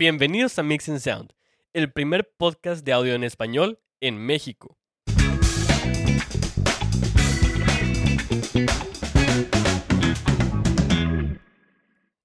Bienvenidos 0.00 0.58
a 0.58 0.62
Mix 0.62 0.88
and 0.88 0.98
Sound, 0.98 1.34
el 1.74 1.92
primer 1.92 2.32
podcast 2.38 2.86
de 2.86 2.92
audio 2.94 3.12
en 3.12 3.22
español 3.22 3.80
en 4.00 4.16
México. 4.16 4.78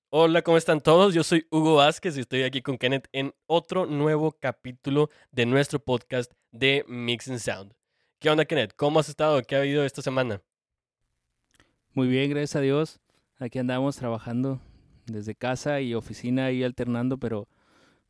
Hola, 0.10 0.42
¿cómo 0.42 0.56
están 0.56 0.80
todos? 0.80 1.14
Yo 1.14 1.26
soy 1.26 1.48
Hugo 1.52 1.76
Vázquez 1.76 2.16
y 2.16 2.22
estoy 2.22 2.44
aquí 2.44 2.62
con 2.62 2.78
Kenneth 2.78 3.10
en 3.12 3.34
otro 3.46 3.86
nuevo 3.86 4.32
capítulo 4.32 5.10
de 5.34 5.46
nuestro 5.46 5.80
podcast 5.80 6.32
de 6.54 6.86
Mix 6.88 7.28
and 7.28 7.40
Sound. 7.40 7.74
¿Qué 8.20 8.30
onda, 8.30 8.46
Kenneth? 8.46 8.74
¿Cómo 8.78 9.02
has 9.02 9.10
estado? 9.10 9.42
¿Qué 9.42 9.58
ha 9.58 9.60
habido 9.60 9.84
esta 9.84 10.02
semana? 10.02 10.42
Muy 11.92 12.08
bien, 12.08 12.30
gracias 12.30 12.56
a 12.56 12.62
Dios. 12.62 13.02
Aquí 13.38 13.60
andamos 13.60 13.98
trabajando 13.98 14.62
desde 15.08 15.36
casa 15.36 15.82
y 15.82 15.94
oficina 15.94 16.52
y 16.52 16.64
alternando, 16.64 17.18
pero 17.18 17.50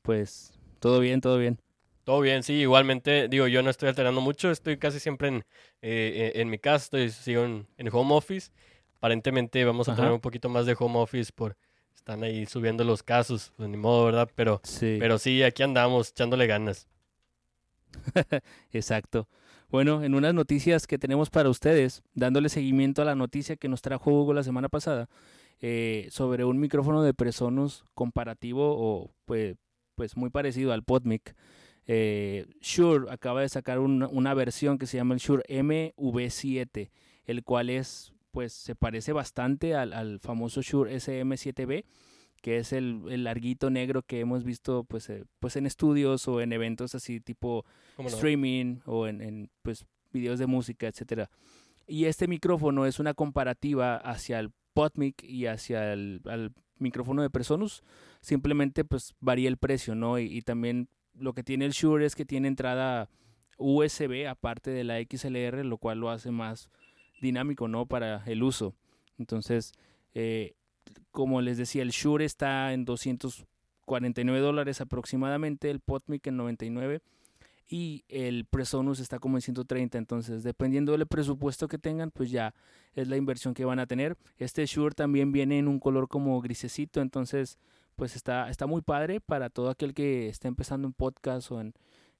pues 0.05 0.53
todo 0.79 0.99
bien, 0.99 1.21
todo 1.21 1.37
bien. 1.37 1.59
Todo 2.03 2.21
bien, 2.21 2.43
sí, 2.43 2.53
igualmente, 2.53 3.27
digo, 3.27 3.47
yo 3.47 3.63
no 3.63 3.71
estoy 3.71 3.89
alternando 3.89 4.21
mucho, 4.21 4.51
estoy 4.51 4.77
casi 4.77 4.99
siempre 4.99 5.29
en, 5.29 5.45
eh, 5.81 6.33
en 6.35 6.51
mi 6.51 6.59
casa, 6.59 6.85
estoy, 6.85 7.09
sigo 7.09 7.43
en, 7.43 7.67
home 7.91 8.13
office. 8.13 8.51
Aparentemente 8.97 9.65
vamos 9.65 9.89
a 9.89 9.95
tener 9.95 10.11
un 10.11 10.19
poquito 10.19 10.47
más 10.47 10.67
de 10.67 10.75
home 10.77 10.99
office 10.99 11.31
por 11.33 11.57
están 11.95 12.23
ahí 12.23 12.45
subiendo 12.45 12.83
los 12.83 13.01
casos, 13.01 13.51
pues 13.57 13.67
ni 13.67 13.77
modo, 13.77 14.05
¿verdad? 14.05 14.29
Pero 14.35 14.61
sí, 14.63 14.97
pero 14.99 15.17
sí 15.17 15.41
aquí 15.41 15.63
andamos 15.63 16.09
echándole 16.11 16.45
ganas. 16.45 16.87
Exacto. 18.71 19.27
Bueno, 19.69 20.03
en 20.03 20.13
unas 20.13 20.33
noticias 20.35 20.85
que 20.85 20.99
tenemos 20.99 21.31
para 21.31 21.49
ustedes, 21.49 22.03
dándole 22.13 22.49
seguimiento 22.49 23.01
a 23.01 23.05
la 23.05 23.15
noticia 23.15 23.55
que 23.55 23.67
nos 23.67 23.81
trajo 23.81 24.11
Hugo 24.11 24.33
la 24.33 24.43
semana 24.43 24.69
pasada, 24.69 25.09
eh, 25.61 26.07
sobre 26.11 26.45
un 26.45 26.59
micrófono 26.59 27.01
de 27.01 27.13
Presonus 27.13 27.85
comparativo 27.95 28.75
o 28.77 29.09
pues, 29.25 29.55
pues 29.95 30.17
muy 30.17 30.29
parecido 30.29 30.73
al 30.73 30.83
PodMic. 30.83 31.35
Eh, 31.87 32.47
Shure 32.61 33.11
acaba 33.11 33.41
de 33.41 33.49
sacar 33.49 33.79
una, 33.79 34.07
una, 34.07 34.33
versión 34.33 34.77
que 34.77 34.87
se 34.87 34.97
llama 34.97 35.13
el 35.13 35.19
Shure 35.19 35.43
MV7, 35.47 36.89
el 37.25 37.43
cual 37.43 37.69
es 37.69 38.11
pues 38.31 38.51
se 38.53 38.75
parece 38.75 39.13
bastante 39.13 39.75
al, 39.75 39.93
al 39.93 40.19
famoso 40.19 40.61
Shure 40.61 40.93
SM7B, 40.95 41.85
que 42.41 42.57
es 42.57 42.73
el, 42.73 43.03
el, 43.09 43.23
larguito 43.23 43.69
negro 43.69 44.01
que 44.01 44.19
hemos 44.19 44.43
visto 44.43 44.83
pues, 44.83 45.09
eh, 45.09 45.23
pues 45.39 45.55
en 45.55 45.65
estudios 45.65 46.27
o 46.27 46.41
en 46.41 46.51
eventos 46.51 46.95
así 46.95 47.21
tipo 47.21 47.65
streaming 47.97 48.79
o 48.85 49.07
en, 49.07 49.21
en, 49.21 49.49
pues 49.61 49.85
videos 50.11 50.37
de 50.37 50.47
música, 50.47 50.87
etcétera. 50.87 51.29
Y 51.87 52.05
este 52.05 52.27
micrófono 52.27 52.85
es 52.85 52.99
una 52.99 53.13
comparativa 53.13 53.95
hacia 53.95 54.39
el 54.39 54.51
PodMic 54.73 55.23
y 55.23 55.45
hacia 55.45 55.93
el 55.93 56.21
micrófono 56.77 57.21
de 57.21 57.29
Presonus. 57.29 57.83
Simplemente 58.21 58.85
pues 58.85 59.15
varía 59.19 59.47
el 59.47 59.57
precio, 59.57 59.95
¿no? 59.95 60.19
Y, 60.19 60.41
también 60.41 60.89
lo 61.13 61.33
que 61.33 61.43
tiene 61.43 61.65
el 61.65 61.71
Shure 61.71 62.05
es 62.05 62.15
que 62.15 62.25
tiene 62.25 62.47
entrada 62.47 63.09
USB 63.57 64.27
aparte 64.27 64.71
de 64.71 64.83
la 64.83 64.99
XLR, 64.99 65.65
lo 65.65 65.77
cual 65.77 65.99
lo 65.99 66.09
hace 66.09 66.31
más 66.31 66.69
dinámico, 67.21 67.67
¿no? 67.67 67.85
Para 67.85 68.23
el 68.25 68.43
uso. 68.43 68.75
Entonces, 69.17 69.73
eh, 70.13 70.55
como 71.11 71.41
les 71.41 71.57
decía, 71.57 71.81
el 71.81 71.91
Shure 71.91 72.25
está 72.25 72.73
en 72.73 72.83
249 72.85 74.39
dólares 74.39 74.81
aproximadamente, 74.81 75.69
el 75.69 75.79
PodMic 75.79 76.27
en 76.27 76.37
99 76.37 77.01
y 77.67 78.03
el 78.07 78.45
Presonus 78.45 78.99
está 78.99 79.19
como 79.19 79.37
en 79.37 79.41
130. 79.41 79.97
Entonces, 79.97 80.43
dependiendo 80.43 80.91
del 80.91 81.07
presupuesto 81.07 81.67
que 81.67 81.77
tengan, 81.77 82.11
pues 82.11 82.31
ya 82.31 82.53
es 82.93 83.07
la 83.07 83.17
inversión 83.17 83.53
que 83.53 83.65
van 83.65 83.79
a 83.79 83.87
tener. 83.87 84.17
Este 84.37 84.65
Shure 84.65 84.93
también 84.95 85.31
viene 85.31 85.59
en 85.59 85.67
un 85.67 85.79
color 85.79 86.07
como 86.07 86.39
grisecito, 86.41 87.01
entonces, 87.01 87.57
pues 87.95 88.15
está, 88.15 88.49
está 88.49 88.67
muy 88.67 88.81
padre 88.81 89.19
para 89.21 89.49
todo 89.49 89.69
aquel 89.69 89.93
que 89.93 90.27
esté 90.27 90.47
empezando 90.47 90.87
en 90.87 90.93
podcast 90.93 91.51
o 91.51 91.61
en, 91.61 91.73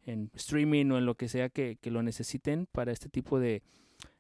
en 0.04 0.32
streaming 0.34 0.92
o 0.92 0.98
en 0.98 1.06
lo 1.06 1.16
que 1.16 1.28
sea 1.28 1.50
que, 1.50 1.78
que 1.80 1.92
lo 1.92 2.02
necesiten 2.02 2.68
para 2.72 2.92
este 2.92 3.10
tipo 3.10 3.40
de, 3.40 3.62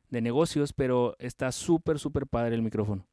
de 0.09 0.21
negocios, 0.21 0.73
pero 0.73 1.15
está 1.19 1.51
súper, 1.51 1.99
súper 1.99 2.27
padre 2.27 2.55
el 2.55 2.61
micrófono. 2.61 3.07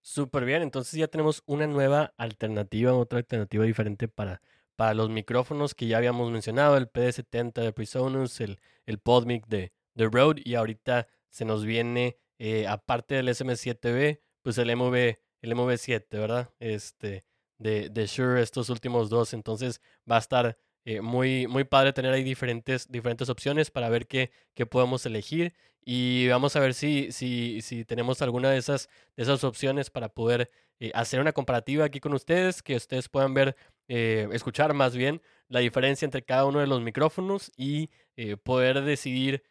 Súper 0.00 0.44
bien, 0.44 0.60
entonces 0.60 0.92
ya 0.98 1.08
tenemos 1.08 1.42
una 1.46 1.66
nueva 1.66 2.12
alternativa, 2.18 2.92
otra 2.92 3.20
alternativa 3.20 3.64
diferente 3.64 4.06
para, 4.06 4.42
para 4.76 4.94
los 4.94 5.10
micrófonos 5.10 5.74
que 5.74 5.86
ya 5.86 5.98
habíamos 5.98 6.30
mencionado, 6.30 6.76
el 6.76 6.90
PD70 6.90 7.52
de 7.62 7.72
Presonus, 7.72 8.40
el, 8.40 8.58
el 8.86 8.98
PodMic 8.98 9.46
de, 9.46 9.72
de 9.94 10.08
Rode 10.08 10.42
y 10.44 10.54
ahorita 10.54 11.08
se 11.30 11.44
nos 11.44 11.64
viene, 11.64 12.18
eh, 12.38 12.66
aparte 12.66 13.14
del 13.14 13.28
SM7B, 13.28 14.20
pues 14.42 14.58
el 14.58 14.74
MV, 14.76 15.18
el 15.42 15.52
MV7, 15.52 16.06
¿verdad? 16.10 16.50
Este, 16.58 17.24
de, 17.58 17.88
de 17.90 18.06
Shure, 18.06 18.42
estos 18.42 18.68
últimos 18.70 19.10
dos, 19.10 19.32
entonces 19.32 19.80
va 20.10 20.16
a 20.16 20.20
estar 20.20 20.58
eh, 20.84 21.00
muy, 21.00 21.46
muy 21.46 21.64
padre 21.64 21.92
tener 21.92 22.12
ahí 22.12 22.22
diferentes, 22.22 22.90
diferentes 22.90 23.28
opciones 23.28 23.70
para 23.70 23.88
ver 23.88 24.06
qué, 24.06 24.30
qué 24.54 24.66
podemos 24.66 25.06
elegir 25.06 25.54
y 25.84 26.28
vamos 26.28 26.56
a 26.56 26.60
ver 26.60 26.74
si, 26.74 27.12
si, 27.12 27.60
si 27.62 27.84
tenemos 27.84 28.22
alguna 28.22 28.50
de 28.50 28.58
esas, 28.58 28.88
de 29.16 29.22
esas 29.22 29.44
opciones 29.44 29.90
para 29.90 30.08
poder 30.08 30.50
eh, 30.80 30.90
hacer 30.94 31.20
una 31.20 31.32
comparativa 31.32 31.84
aquí 31.84 32.00
con 32.00 32.14
ustedes, 32.14 32.62
que 32.62 32.76
ustedes 32.76 33.08
puedan 33.08 33.34
ver, 33.34 33.56
eh, 33.88 34.28
escuchar 34.32 34.74
más 34.74 34.96
bien 34.96 35.20
la 35.48 35.60
diferencia 35.60 36.06
entre 36.06 36.24
cada 36.24 36.46
uno 36.46 36.60
de 36.60 36.66
los 36.66 36.80
micrófonos 36.80 37.52
y 37.56 37.90
poder 38.44 38.82
decidir 38.82 39.42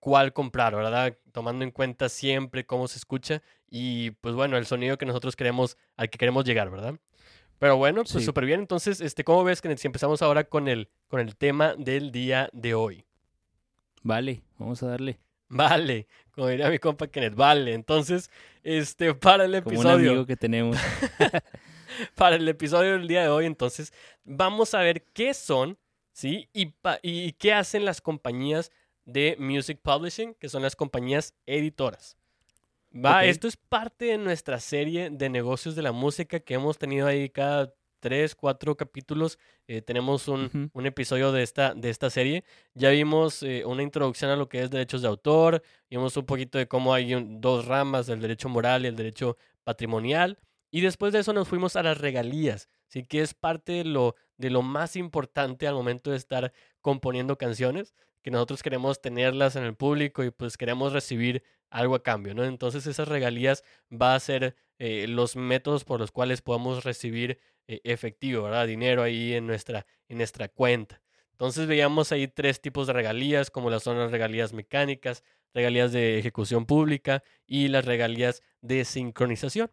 cuál 0.00 0.32
comprar, 0.32 0.74
¿verdad? 0.74 1.16
Tomando 1.32 1.64
en 1.64 1.70
cuenta 1.70 2.08
siempre 2.08 2.66
cómo 2.66 2.88
se 2.88 2.98
escucha 2.98 3.42
y 3.70 4.10
pues 4.10 4.34
bueno, 4.34 4.56
el 4.56 4.66
sonido 4.66 4.98
que 4.98 5.06
nosotros 5.06 5.36
queremos, 5.36 5.76
al 5.96 6.10
que 6.10 6.18
queremos 6.18 6.44
llegar, 6.44 6.68
¿verdad? 6.70 6.98
Pero 7.58 7.76
bueno, 7.76 8.04
pues 8.10 8.24
súper 8.24 8.46
bien. 8.46 8.60
Entonces, 8.60 9.00
este, 9.00 9.24
¿cómo 9.24 9.44
ves, 9.44 9.60
que 9.60 9.76
si 9.76 9.86
empezamos 9.86 10.22
ahora 10.22 10.44
con 10.44 10.68
el, 10.68 10.88
con 11.08 11.20
el 11.20 11.36
tema 11.36 11.74
del 11.76 12.12
día 12.12 12.48
de 12.52 12.74
hoy? 12.74 13.04
Vale, 14.02 14.42
vamos 14.58 14.82
a 14.82 14.88
darle. 14.88 15.18
Vale, 15.48 16.06
como 16.32 16.48
diría 16.48 16.70
mi 16.70 16.78
compa 16.78 17.06
Kenneth, 17.06 17.34
vale. 17.34 17.74
Entonces, 17.74 18.30
este, 18.62 19.14
para 19.14 19.44
el 19.44 19.54
episodio. 19.54 19.82
Como 19.82 19.94
un 19.94 20.06
amigo 20.08 20.26
que 20.26 20.36
tenemos. 20.36 20.76
para 22.14 22.36
el 22.36 22.48
episodio 22.48 22.92
del 22.92 23.08
día 23.08 23.22
de 23.22 23.28
hoy, 23.28 23.46
entonces, 23.46 23.92
vamos 24.24 24.74
a 24.74 24.80
ver 24.80 25.04
qué 25.12 25.34
son, 25.34 25.78
¿sí? 26.12 26.48
Y, 26.52 26.74
y 27.02 27.32
qué 27.32 27.52
hacen 27.54 27.84
las 27.84 28.00
compañías 28.00 28.70
de 29.04 29.36
music 29.38 29.80
publishing, 29.82 30.34
que 30.34 30.48
son 30.48 30.62
las 30.62 30.76
compañías 30.76 31.34
editoras. 31.46 32.16
Va, 32.94 33.24
esto 33.24 33.48
es 33.48 33.56
parte 33.56 34.06
de 34.06 34.18
nuestra 34.18 34.60
serie 34.60 35.10
de 35.10 35.28
negocios 35.28 35.74
de 35.76 35.82
la 35.82 35.92
música 35.92 36.40
que 36.40 36.54
hemos 36.54 36.78
tenido 36.78 37.06
ahí 37.06 37.28
cada 37.28 37.74
tres, 38.00 38.34
cuatro 38.34 38.76
capítulos. 38.76 39.38
Eh, 39.66 39.82
tenemos 39.82 40.28
un, 40.28 40.70
un, 40.72 40.86
episodio 40.86 41.32
de 41.32 41.42
esta, 41.42 41.74
de 41.74 41.90
esta 41.90 42.10
serie. 42.10 42.44
Ya 42.74 42.90
vimos 42.90 43.42
eh, 43.42 43.64
una 43.66 43.82
introducción 43.82 44.30
a 44.30 44.36
lo 44.36 44.48
que 44.48 44.62
es 44.62 44.70
derechos 44.70 45.02
de 45.02 45.08
autor. 45.08 45.62
Vimos 45.90 46.16
un 46.16 46.26
poquito 46.26 46.58
de 46.58 46.68
cómo 46.68 46.94
hay 46.94 47.14
dos 47.38 47.66
ramas, 47.66 48.08
el 48.08 48.20
derecho 48.20 48.48
moral 48.48 48.84
y 48.84 48.88
el 48.88 48.96
derecho 48.96 49.36
patrimonial. 49.64 50.38
Y 50.70 50.82
después 50.82 51.12
de 51.12 51.20
eso 51.20 51.32
nos 51.32 51.48
fuimos 51.48 51.76
a 51.76 51.82
las 51.82 51.98
regalías. 51.98 52.68
Así 52.88 53.04
que 53.04 53.20
es 53.20 53.34
parte 53.34 53.72
de 53.72 53.84
lo, 53.84 54.16
de 54.36 54.50
lo 54.50 54.62
más 54.62 54.96
importante 54.96 55.66
al 55.66 55.74
momento 55.74 56.10
de 56.10 56.16
estar 56.16 56.52
componiendo 56.80 57.36
canciones, 57.36 57.94
que 58.22 58.30
nosotros 58.30 58.62
queremos 58.62 59.00
tenerlas 59.00 59.56
en 59.56 59.64
el 59.64 59.74
público 59.74 60.24
y 60.24 60.30
pues 60.30 60.56
queremos 60.56 60.92
recibir 60.92 61.42
algo 61.70 61.94
a 61.94 62.02
cambio, 62.02 62.34
¿no? 62.34 62.44
Entonces 62.44 62.86
esas 62.86 63.08
regalías 63.08 63.62
va 63.90 64.14
a 64.14 64.20
ser 64.20 64.56
eh, 64.78 65.06
los 65.08 65.36
métodos 65.36 65.84
por 65.84 66.00
los 66.00 66.12
cuales 66.12 66.40
podemos 66.40 66.84
recibir 66.84 67.38
efectivo, 67.68 68.44
¿verdad? 68.44 68.66
Dinero 68.66 69.02
ahí 69.02 69.34
en 69.34 69.46
nuestra, 69.46 69.86
en 70.08 70.18
nuestra 70.18 70.48
cuenta. 70.48 71.00
Entonces 71.32 71.68
veíamos 71.68 72.10
ahí 72.10 72.26
tres 72.26 72.60
tipos 72.60 72.88
de 72.88 72.94
regalías, 72.94 73.50
como 73.50 73.70
las 73.70 73.84
son 73.84 73.96
las 73.98 74.10
regalías 74.10 74.52
mecánicas, 74.52 75.22
regalías 75.54 75.92
de 75.92 76.18
ejecución 76.18 76.66
pública 76.66 77.22
y 77.46 77.68
las 77.68 77.84
regalías 77.84 78.42
de 78.60 78.84
sincronización. 78.84 79.70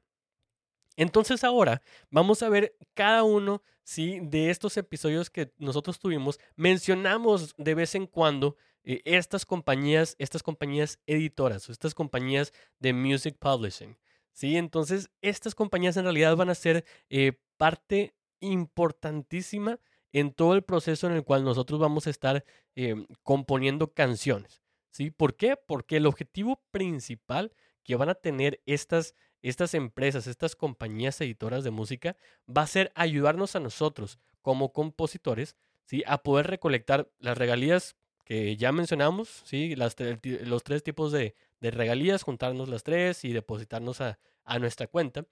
Entonces 0.96 1.44
ahora 1.44 1.82
vamos 2.10 2.44
a 2.44 2.50
ver 2.50 2.76
cada 2.94 3.24
uno 3.24 3.64
¿sí? 3.84 4.20
de 4.22 4.50
estos 4.50 4.78
episodios 4.78 5.30
que 5.30 5.52
nosotros 5.58 6.00
tuvimos. 6.00 6.40
Mencionamos 6.56 7.54
de 7.58 7.76
vez 7.76 7.96
en 7.96 8.08
cuando 8.08 8.56
eh, 8.84 9.02
estas 9.04 9.46
compañías, 9.46 10.16
estas 10.20 10.44
compañías 10.44 11.00
editoras, 11.08 11.70
estas 11.70 11.94
compañías 11.94 12.54
de 12.80 12.94
music 12.94 13.38
publishing. 13.40 13.98
¿sí? 14.32 14.56
Entonces, 14.56 15.10
estas 15.22 15.56
compañías 15.56 15.98
en 15.98 16.04
realidad 16.04 16.36
van 16.36 16.50
a 16.50 16.56
ser 16.56 16.86
eh, 17.10 17.34
parte 17.58 18.16
importantísima 18.40 19.80
en 20.12 20.34
todo 20.34 20.54
el 20.54 20.64
proceso 20.64 21.08
en 21.08 21.14
el 21.14 21.24
cual 21.24 21.44
nosotros 21.44 21.80
vamos 21.80 22.08
a 22.08 22.10
estar 22.10 22.46
em, 22.76 23.06
componiendo 23.24 23.94
canciones. 23.94 24.62
¿sí? 24.92 25.12
¿Por 25.12 25.36
qué? 25.36 25.58
Porque 25.58 25.98
el 25.98 26.06
objetivo 26.06 26.62
principal 26.72 27.52
que 27.84 27.96
van 27.96 28.10
a 28.10 28.16
tener 28.16 28.62
estas, 28.66 29.16
estas 29.42 29.74
empresas, 29.74 30.28
estas 30.28 30.56
compañías 30.56 31.20
editoras 31.22 31.64
de 31.64 31.72
música, 31.72 32.16
va 32.48 32.62
a 32.62 32.68
ser 32.68 32.92
ayudarnos 32.96 33.56
a 33.56 33.60
nosotros 33.60 34.20
como 34.42 34.72
compositores 34.72 35.56
¿sí? 35.86 36.04
a 36.08 36.24
poder 36.24 36.48
recolectar 36.48 37.10
las 37.20 37.38
regalías 37.38 37.96
que 38.26 38.58
ya 38.58 38.72
mencionamos, 38.72 39.44
¿sí? 39.46 39.76
Los 39.76 39.96
tres 39.96 40.84
tipos 40.84 41.12
de, 41.12 41.36
regalías, 41.62 42.24
juntarnos 42.24 42.70
las 42.70 42.84
tres 42.84 43.24
y 43.24 43.32
depositarnos 43.32 44.02
a, 44.02 44.18
nuestra 44.60 44.88
cuenta. 44.88 45.26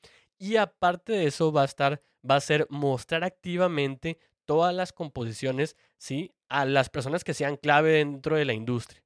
Y 0.43 0.57
aparte 0.57 1.13
de 1.13 1.27
eso 1.27 1.53
va 1.53 1.61
a 1.61 1.65
estar, 1.65 2.01
va 2.29 2.35
a 2.35 2.41
ser 2.41 2.67
mostrar 2.69 3.23
activamente 3.23 4.19
todas 4.43 4.75
las 4.75 4.91
composiciones, 4.91 5.77
¿sí? 5.97 6.33
A 6.49 6.65
las 6.65 6.89
personas 6.89 7.23
que 7.23 7.33
sean 7.33 7.55
clave 7.55 7.93
dentro 7.93 8.35
de 8.35 8.43
la 8.43 8.51
industria. 8.51 9.01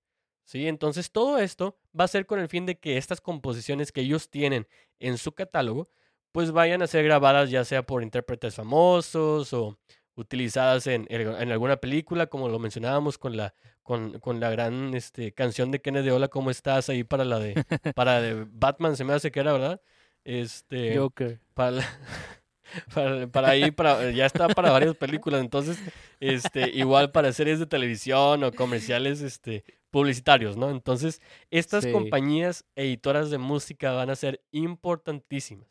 ¿Sí? 0.46 0.68
Entonces 0.68 1.12
todo 1.12 1.38
esto 1.38 1.78
va 1.98 2.06
a 2.06 2.08
ser 2.08 2.26
con 2.26 2.40
el 2.40 2.48
fin 2.48 2.66
de 2.66 2.80
que 2.80 2.98
estas 2.98 3.22
composiciones 3.22 3.92
que 3.92 4.02
ellos 4.02 4.32
tienen 4.32 4.68
en 5.00 5.20
su 5.20 5.34
catálogo, 5.34 5.92
pues 6.32 6.52
vayan 6.52 6.82
a 6.82 6.88
ser 6.88 7.04
grabadas 7.04 7.52
ya 7.52 7.64
sea 7.66 7.86
por 7.86 8.02
intérpretes 8.02 8.56
famosos 8.56 9.54
o 9.54 9.78
utilizadas 10.16 10.88
en, 10.88 11.06
en 11.08 11.52
alguna 11.52 11.78
película, 11.78 12.26
como 12.26 12.50
lo 12.50 12.58
mencionábamos 12.58 13.20
con 13.20 13.38
la, 13.38 13.54
con, 13.84 14.20
con 14.22 14.40
la 14.40 14.50
gran 14.50 14.96
este, 14.96 15.34
canción 15.34 15.70
de 15.70 15.82
Kenneth 15.82 16.06
de 16.06 16.14
Hola, 16.14 16.30
¿cómo 16.30 16.50
estás? 16.50 16.90
Ahí 16.90 17.04
para 17.04 17.26
la 17.26 17.38
de, 17.38 17.64
para 17.94 18.22
de 18.22 18.48
Batman, 18.50 18.98
se 18.98 19.04
me 19.04 19.14
hace 19.14 19.32
que 19.32 19.40
era, 19.40 19.54
¿verdad? 19.54 19.82
Este, 20.28 20.98
Joker. 20.98 21.40
Para, 21.54 21.82
para, 22.94 23.28
para 23.28 23.50
ahí, 23.50 23.72
para, 23.72 24.12
ya 24.12 24.26
está 24.26 24.50
para 24.50 24.72
varias 24.72 24.96
películas, 24.98 25.40
entonces, 25.42 25.80
este, 26.20 26.70
igual 26.70 27.12
para 27.14 27.32
series 27.32 27.60
de 27.60 27.66
televisión 27.66 28.44
o 28.44 28.52
comerciales, 28.52 29.22
este, 29.22 29.64
publicitarios, 29.90 30.58
¿no? 30.58 30.70
Entonces, 30.70 31.22
estas 31.50 31.86
Sí. 31.86 31.92
compañías 31.94 32.66
editoras 32.76 33.30
de 33.30 33.38
música 33.38 33.94
van 33.94 34.10
a 34.10 34.16
ser 34.18 34.44
importantísimas. 34.52 35.70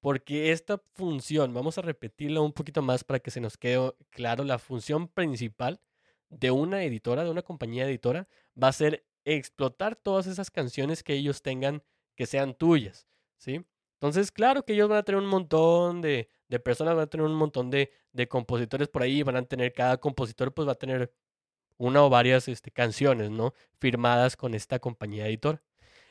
Porque 0.00 0.52
esta 0.52 0.80
función, 0.94 1.52
vamos 1.52 1.78
a 1.78 1.82
repetirla 1.82 2.40
un 2.40 2.52
poquito 2.52 2.80
más 2.80 3.02
para 3.02 3.18
que 3.18 3.32
se 3.32 3.40
nos 3.40 3.56
quede 3.56 3.92
claro, 4.10 4.44
la 4.44 4.58
función 4.60 5.08
principal 5.08 5.80
de 6.28 6.52
una 6.52 6.84
editora, 6.84 7.24
de 7.24 7.30
una 7.30 7.42
compañía 7.42 7.86
editora, 7.86 8.28
va 8.62 8.68
a 8.68 8.72
ser 8.72 9.04
explotar 9.24 9.96
todas 9.96 10.28
esas 10.28 10.48
canciones 10.52 11.02
que 11.02 11.14
ellos 11.14 11.42
tengan 11.42 11.82
que 12.14 12.26
sean 12.26 12.54
tuyas, 12.54 13.08
¿sí? 13.36 13.64
Entonces, 13.96 14.30
claro 14.30 14.64
que 14.64 14.74
ellos 14.74 14.88
van 14.88 14.98
a 14.98 15.02
tener 15.02 15.20
un 15.20 15.28
montón 15.28 16.02
de, 16.02 16.28
de 16.48 16.60
personas, 16.60 16.94
van 16.94 17.04
a 17.04 17.06
tener 17.06 17.26
un 17.26 17.34
montón 17.34 17.70
de, 17.70 17.90
de 18.12 18.28
compositores 18.28 18.88
por 18.88 19.02
ahí, 19.02 19.22
van 19.22 19.36
a 19.36 19.42
tener, 19.42 19.72
cada 19.72 19.96
compositor 19.98 20.52
pues 20.52 20.68
va 20.68 20.72
a 20.72 20.76
tener 20.76 21.12
una 21.78 22.04
o 22.04 22.10
varias 22.10 22.48
este, 22.48 22.70
canciones, 22.70 23.30
¿no? 23.30 23.54
Firmadas 23.80 24.36
con 24.36 24.54
esta 24.54 24.78
compañía 24.78 25.26
editora. 25.26 25.62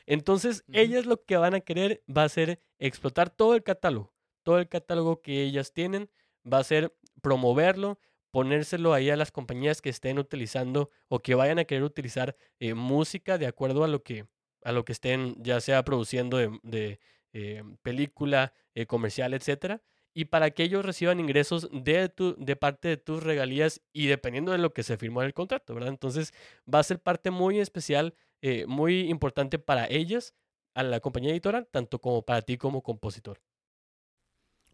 Entonces, 0.06 0.64
ellas 0.72 1.06
lo 1.06 1.24
que 1.24 1.36
van 1.36 1.54
a 1.54 1.60
querer 1.60 2.02
va 2.08 2.24
a 2.24 2.28
ser 2.28 2.60
explotar 2.78 3.30
todo 3.30 3.54
el 3.54 3.62
catálogo, 3.62 4.14
todo 4.42 4.58
el 4.58 4.68
catálogo 4.68 5.20
que 5.20 5.42
ellas 5.42 5.72
tienen, 5.72 6.10
va 6.50 6.58
a 6.58 6.64
ser 6.64 6.96
promoverlo, 7.22 7.98
ponérselo 8.30 8.94
ahí 8.94 9.10
a 9.10 9.16
las 9.16 9.32
compañías 9.32 9.80
que 9.82 9.90
estén 9.90 10.18
utilizando 10.18 10.90
o 11.08 11.20
que 11.20 11.34
vayan 11.34 11.58
a 11.58 11.64
querer 11.64 11.82
utilizar 11.84 12.36
eh, 12.60 12.74
música 12.74 13.38
de 13.38 13.46
acuerdo 13.46 13.82
a 13.82 13.88
lo 13.88 14.02
que 14.02 14.26
a 14.62 14.72
lo 14.72 14.84
que 14.84 14.92
estén 14.92 15.36
ya 15.42 15.60
sea 15.60 15.84
produciendo 15.84 16.38
de, 16.38 16.58
de, 16.64 16.98
eh, 17.38 17.62
película, 17.82 18.54
eh, 18.74 18.86
comercial, 18.86 19.34
etcétera, 19.34 19.82
y 20.14 20.24
para 20.24 20.52
que 20.52 20.62
ellos 20.62 20.86
reciban 20.86 21.20
ingresos 21.20 21.68
de 21.70 22.08
tu, 22.08 22.34
de 22.38 22.56
parte 22.56 22.88
de 22.88 22.96
tus 22.96 23.22
regalías 23.22 23.82
y 23.92 24.06
dependiendo 24.06 24.52
de 24.52 24.58
lo 24.58 24.72
que 24.72 24.82
se 24.82 24.96
firmó 24.96 25.20
en 25.20 25.26
el 25.26 25.34
contrato, 25.34 25.74
¿verdad? 25.74 25.90
Entonces 25.90 26.32
va 26.72 26.78
a 26.78 26.82
ser 26.82 26.98
parte 26.98 27.30
muy 27.30 27.60
especial, 27.60 28.14
eh, 28.40 28.64
muy 28.66 29.10
importante 29.10 29.58
para 29.58 29.86
ellas, 29.86 30.32
a 30.72 30.82
la 30.82 31.00
compañía 31.00 31.32
editora, 31.32 31.66
tanto 31.66 31.98
como 31.98 32.22
para 32.22 32.40
ti 32.40 32.56
como 32.56 32.80
compositor. 32.82 33.42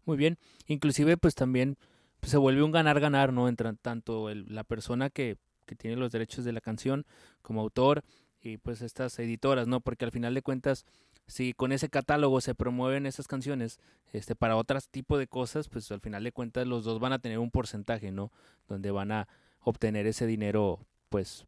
Muy 0.05 0.15
bien. 0.15 0.37
Inclusive, 0.67 1.17
pues 1.17 1.35
también 1.35 1.77
pues, 2.21 2.31
se 2.31 2.37
vuelve 2.37 2.63
un 2.63 2.71
ganar-ganar, 2.71 3.33
¿no? 3.33 3.49
Entre 3.49 3.73
tanto 3.73 4.33
la 4.33 4.63
persona 4.63 5.09
que, 5.09 5.35
que 5.65 5.75
tiene 5.75 5.97
los 5.97 6.13
derechos 6.13 6.45
de 6.45 6.53
la 6.53 6.61
canción 6.61 7.05
como 7.41 7.59
autor 7.59 8.05
y 8.39 8.57
pues 8.57 8.81
estas 8.81 9.19
editoras, 9.19 9.67
¿no? 9.67 9.81
Porque 9.81 10.05
al 10.05 10.11
final 10.11 10.33
de 10.33 10.41
cuentas, 10.41 10.85
si 11.27 11.53
con 11.53 11.71
ese 11.71 11.89
catálogo 11.89 12.41
se 12.41 12.55
promueven 12.55 13.05
esas 13.05 13.27
canciones 13.27 13.79
este, 14.11 14.35
para 14.35 14.55
otros 14.55 14.89
tipo 14.89 15.17
de 15.17 15.27
cosas, 15.27 15.69
pues 15.69 15.91
al 15.91 16.01
final 16.01 16.23
de 16.23 16.31
cuentas 16.31 16.67
los 16.67 16.83
dos 16.83 16.99
van 16.99 17.13
a 17.13 17.19
tener 17.19 17.39
un 17.39 17.51
porcentaje, 17.51 18.11
¿no? 18.11 18.31
Donde 18.67 18.91
van 18.91 19.11
a 19.11 19.27
obtener 19.61 20.07
ese 20.07 20.25
dinero, 20.25 20.79
pues, 21.09 21.45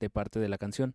de 0.00 0.10
parte 0.10 0.40
de 0.40 0.48
la 0.48 0.58
canción. 0.58 0.94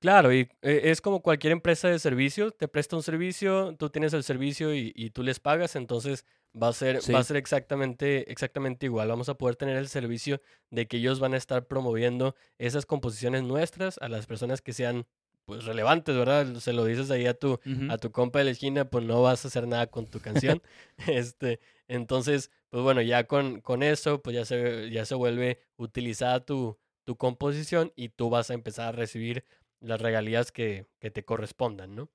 Claro, 0.00 0.34
y 0.34 0.48
eh, 0.60 0.82
es 0.84 1.00
como 1.00 1.22
cualquier 1.22 1.52
empresa 1.52 1.88
de 1.88 1.98
servicio, 1.98 2.50
te 2.50 2.68
presta 2.68 2.94
un 2.96 3.02
servicio, 3.02 3.74
tú 3.78 3.88
tienes 3.88 4.12
el 4.12 4.22
servicio 4.22 4.74
y, 4.74 4.92
y 4.94 5.10
tú 5.10 5.22
les 5.22 5.40
pagas, 5.40 5.76
entonces 5.76 6.26
va 6.60 6.68
a 6.68 6.72
ser, 6.72 7.00
va 7.12 7.18
a 7.18 7.24
ser 7.24 7.36
exactamente, 7.36 8.30
exactamente 8.30 8.86
igual. 8.86 9.08
Vamos 9.08 9.28
a 9.28 9.34
poder 9.34 9.56
tener 9.56 9.76
el 9.76 9.88
servicio 9.88 10.40
de 10.70 10.86
que 10.86 10.98
ellos 10.98 11.20
van 11.20 11.34
a 11.34 11.36
estar 11.36 11.66
promoviendo 11.66 12.34
esas 12.58 12.86
composiciones 12.86 13.42
nuestras 13.42 13.98
a 13.98 14.08
las 14.08 14.26
personas 14.26 14.60
que 14.60 14.72
sean 14.72 15.06
pues 15.44 15.64
relevantes, 15.64 16.16
¿verdad? 16.16 16.54
Se 16.56 16.72
lo 16.72 16.84
dices 16.84 17.10
ahí 17.10 17.26
a 17.26 17.34
tu, 17.34 17.60
a 17.88 17.98
tu 17.98 18.10
compa 18.10 18.38
de 18.38 18.46
la 18.46 18.50
esquina, 18.52 18.88
pues 18.88 19.04
no 19.04 19.22
vas 19.22 19.44
a 19.44 19.48
hacer 19.48 19.66
nada 19.68 19.86
con 19.86 20.06
tu 20.06 20.20
canción. 20.20 20.62
este, 21.06 21.60
entonces, 21.88 22.50
pues 22.70 22.82
bueno, 22.82 23.02
ya 23.02 23.24
con, 23.24 23.60
con 23.60 23.82
eso, 23.82 24.22
pues 24.22 24.34
ya 24.34 24.44
se, 24.44 24.90
ya 24.90 25.04
se 25.04 25.14
vuelve 25.14 25.60
utilizada 25.76 26.44
tu, 26.44 26.78
tu 27.04 27.16
composición 27.16 27.92
y 27.96 28.08
tú 28.08 28.30
vas 28.30 28.50
a 28.50 28.54
empezar 28.54 28.88
a 28.88 28.92
recibir 28.92 29.44
las 29.80 30.00
regalías 30.00 30.50
que, 30.50 30.86
que 30.98 31.10
te 31.10 31.24
correspondan, 31.24 31.94
¿no? 31.94 32.10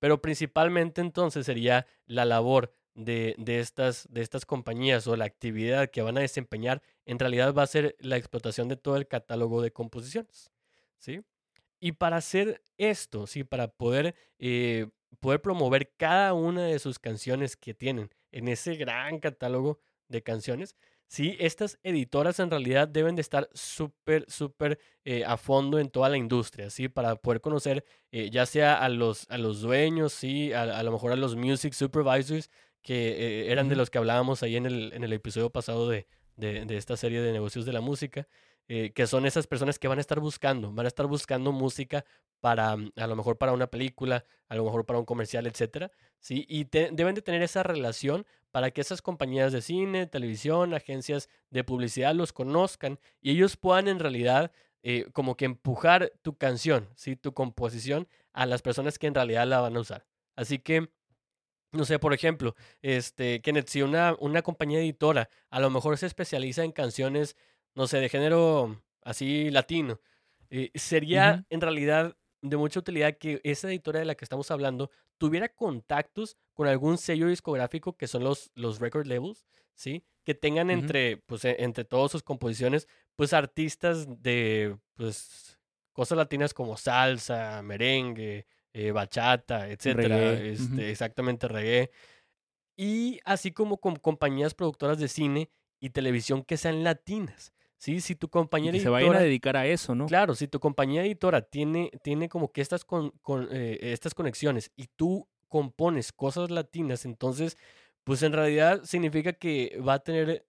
Pero 0.00 0.20
principalmente 0.20 1.00
entonces 1.00 1.46
sería 1.46 1.86
la 2.06 2.24
labor 2.24 2.72
de, 2.94 3.34
de, 3.38 3.60
estas, 3.60 4.06
de 4.10 4.20
estas 4.22 4.44
compañías 4.44 5.06
o 5.06 5.16
la 5.16 5.24
actividad 5.24 5.90
que 5.90 6.02
van 6.02 6.18
a 6.18 6.22
desempeñar, 6.22 6.82
en 7.06 7.18
realidad 7.18 7.54
va 7.54 7.62
a 7.62 7.66
ser 7.68 7.96
la 8.00 8.16
explotación 8.16 8.68
de 8.68 8.76
todo 8.76 8.96
el 8.96 9.06
catálogo 9.06 9.62
de 9.62 9.72
composiciones, 9.72 10.50
¿sí? 10.98 11.22
Y 11.84 11.90
para 11.90 12.18
hacer 12.18 12.62
esto, 12.78 13.26
¿sí? 13.26 13.42
Para 13.42 13.66
poder, 13.66 14.14
eh, 14.38 14.86
poder 15.18 15.42
promover 15.42 15.92
cada 15.96 16.32
una 16.32 16.64
de 16.64 16.78
sus 16.78 17.00
canciones 17.00 17.56
que 17.56 17.74
tienen 17.74 18.08
en 18.30 18.46
ese 18.46 18.76
gran 18.76 19.18
catálogo 19.18 19.80
de 20.06 20.22
canciones, 20.22 20.76
sí, 21.08 21.36
estas 21.40 21.80
editoras 21.82 22.38
en 22.38 22.50
realidad 22.50 22.86
deben 22.86 23.16
de 23.16 23.22
estar 23.22 23.48
súper, 23.52 24.24
súper 24.30 24.78
eh, 25.04 25.24
a 25.26 25.36
fondo 25.36 25.80
en 25.80 25.90
toda 25.90 26.08
la 26.08 26.16
industria, 26.18 26.70
¿sí? 26.70 26.86
Para 26.88 27.16
poder 27.16 27.40
conocer 27.40 27.84
eh, 28.12 28.30
ya 28.30 28.46
sea 28.46 28.74
a 28.74 28.88
los, 28.88 29.28
a 29.28 29.36
los 29.36 29.60
dueños, 29.60 30.12
¿sí? 30.12 30.52
A, 30.52 30.62
a 30.62 30.82
lo 30.84 30.92
mejor 30.92 31.10
a 31.10 31.16
los 31.16 31.34
music 31.34 31.72
supervisors 31.72 32.48
que 32.82 33.08
eh, 33.48 33.50
eran 33.50 33.68
de 33.68 33.74
los 33.74 33.90
que 33.90 33.98
hablábamos 33.98 34.44
ahí 34.44 34.54
en 34.54 34.66
el, 34.66 34.92
en 34.92 35.02
el 35.02 35.12
episodio 35.12 35.50
pasado 35.50 35.88
de, 35.88 36.06
de, 36.36 36.64
de 36.64 36.76
esta 36.76 36.96
serie 36.96 37.20
de 37.20 37.32
negocios 37.32 37.64
de 37.64 37.72
la 37.72 37.80
música, 37.80 38.28
eh, 38.68 38.92
que 38.92 39.06
son 39.06 39.26
esas 39.26 39.46
personas 39.46 39.78
que 39.78 39.88
van 39.88 39.98
a 39.98 40.00
estar 40.00 40.20
buscando, 40.20 40.72
van 40.72 40.86
a 40.86 40.88
estar 40.88 41.06
buscando 41.06 41.52
música 41.52 42.04
para, 42.40 42.76
mm, 42.76 42.92
a 42.96 43.06
lo 43.06 43.16
mejor 43.16 43.38
para 43.38 43.52
una 43.52 43.66
película, 43.68 44.24
a 44.48 44.54
lo 44.54 44.64
mejor 44.64 44.86
para 44.86 44.98
un 44.98 45.04
comercial, 45.04 45.46
etcétera, 45.46 45.90
¿sí? 46.20 46.44
Y 46.48 46.64
deben 46.64 47.14
de 47.14 47.22
tener 47.22 47.42
esa 47.42 47.62
relación 47.62 48.26
para 48.50 48.70
que 48.70 48.80
esas 48.80 49.02
compañías 49.02 49.52
de 49.52 49.62
cine, 49.62 50.06
televisión, 50.06 50.74
agencias 50.74 51.28
de 51.50 51.64
publicidad 51.64 52.14
los 52.14 52.32
conozcan 52.32 52.98
y 53.20 53.32
ellos 53.32 53.56
puedan 53.56 53.88
en 53.88 53.98
realidad 53.98 54.52
eh, 54.82 55.06
como 55.12 55.36
que 55.36 55.44
empujar 55.44 56.12
tu 56.22 56.36
canción, 56.36 56.88
¿sí? 56.96 57.14
Tu 57.14 57.32
composición 57.32 58.08
a 58.32 58.46
las 58.46 58.62
personas 58.62 58.98
que 58.98 59.06
en 59.06 59.14
realidad 59.14 59.46
la 59.46 59.60
van 59.60 59.76
a 59.76 59.80
usar. 59.80 60.06
Así 60.34 60.58
que, 60.58 60.90
no 61.70 61.84
sé, 61.84 61.98
por 61.98 62.12
ejemplo, 62.12 62.56
este, 62.82 63.40
Kenneth, 63.42 63.68
si 63.68 63.82
una, 63.82 64.16
una 64.18 64.42
compañía 64.42 64.80
editora 64.80 65.30
a 65.50 65.60
lo 65.60 65.70
mejor 65.70 65.96
se 65.98 66.06
especializa 66.06 66.64
en 66.64 66.72
canciones, 66.72 67.36
no 67.74 67.86
sé, 67.86 67.98
de 67.98 68.08
género 68.08 68.82
así 69.02 69.50
latino, 69.50 70.00
eh, 70.50 70.70
sería 70.74 71.44
en 71.50 71.60
realidad 71.60 72.16
de 72.42 72.56
mucha 72.56 72.80
utilidad 72.80 73.16
que 73.16 73.40
esa 73.44 73.68
editora 73.68 74.00
de 74.00 74.04
la 74.04 74.14
que 74.14 74.24
estamos 74.24 74.50
hablando 74.50 74.90
tuviera 75.18 75.48
contactos 75.48 76.36
con 76.54 76.66
algún 76.66 76.98
sello 76.98 77.28
discográfico 77.28 77.96
que 77.96 78.08
son 78.08 78.24
los, 78.24 78.50
los 78.54 78.80
record 78.80 79.06
labels, 79.06 79.46
¿sí? 79.74 80.04
Que 80.24 80.34
tengan 80.34 80.70
entre, 80.70 81.16
pues, 81.18 81.44
e- 81.44 81.56
entre 81.62 81.84
todas 81.84 82.10
sus 82.10 82.22
composiciones, 82.22 82.88
pues 83.16 83.32
artistas 83.32 84.06
de, 84.22 84.76
pues, 84.94 85.58
cosas 85.92 86.18
latinas 86.18 86.52
como 86.52 86.76
salsa, 86.76 87.62
merengue, 87.62 88.46
eh, 88.72 88.90
bachata, 88.90 89.68
etcétera, 89.68 90.16
Reggae. 90.16 90.52
este, 90.52 90.90
exactamente 90.90 91.46
reggae. 91.46 91.90
Y 92.76 93.20
así 93.24 93.52
como 93.52 93.78
con 93.78 93.96
compañías 93.96 94.54
productoras 94.54 94.98
de 94.98 95.08
cine 95.08 95.50
y 95.80 95.90
televisión 95.90 96.42
que 96.42 96.56
sean 96.56 96.82
latinas, 96.84 97.52
¿sí? 97.82 98.00
Si 98.00 98.14
tu 98.14 98.26
Y 98.28 98.30
compañía 98.30 98.70
que 98.70 98.78
se 98.78 98.88
vayan 98.88 99.08
a 99.08 99.10
editora... 99.10 99.24
dedicar 99.24 99.56
a 99.56 99.66
eso, 99.66 99.94
¿no? 99.96 100.06
Claro, 100.06 100.36
si 100.36 100.46
tu 100.46 100.60
compañía 100.60 101.04
editora 101.04 101.42
tiene, 101.42 101.90
tiene 102.04 102.28
como 102.28 102.52
que 102.52 102.60
estas, 102.60 102.84
con, 102.84 103.10
con, 103.22 103.48
eh, 103.50 103.78
estas 103.80 104.14
conexiones 104.14 104.70
y 104.76 104.86
tú 104.94 105.26
compones 105.48 106.12
cosas 106.12 106.50
latinas, 106.52 107.04
entonces, 107.04 107.58
pues 108.04 108.22
en 108.22 108.32
realidad 108.32 108.82
significa 108.84 109.32
que 109.32 109.80
va 109.86 109.94
a 109.94 109.98
tener 109.98 110.46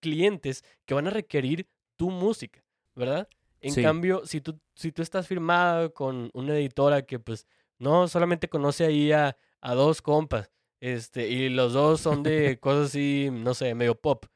clientes 0.00 0.62
que 0.84 0.92
van 0.94 1.06
a 1.06 1.10
requerir 1.10 1.66
tu 1.96 2.10
música, 2.10 2.62
¿verdad? 2.94 3.28
En 3.62 3.72
Sí. 3.72 3.82
cambio, 3.82 4.26
si 4.26 4.42
tú, 4.42 4.60
si 4.74 4.92
tú 4.92 5.00
estás 5.00 5.26
firmado 5.26 5.94
con 5.94 6.30
una 6.34 6.54
editora 6.54 7.00
que 7.06 7.18
pues 7.18 7.46
no 7.78 8.08
solamente 8.08 8.48
conoce 8.48 8.84
ahí 8.84 9.10
a, 9.10 9.36
a 9.62 9.74
dos 9.74 10.02
compas, 10.02 10.50
este, 10.80 11.28
y 11.30 11.48
los 11.48 11.72
dos 11.72 12.02
son 12.02 12.22
de 12.22 12.58
cosas 12.60 12.88
así, 12.88 13.30
no 13.32 13.54
sé, 13.54 13.74
medio 13.74 13.94
pop. 13.98 14.26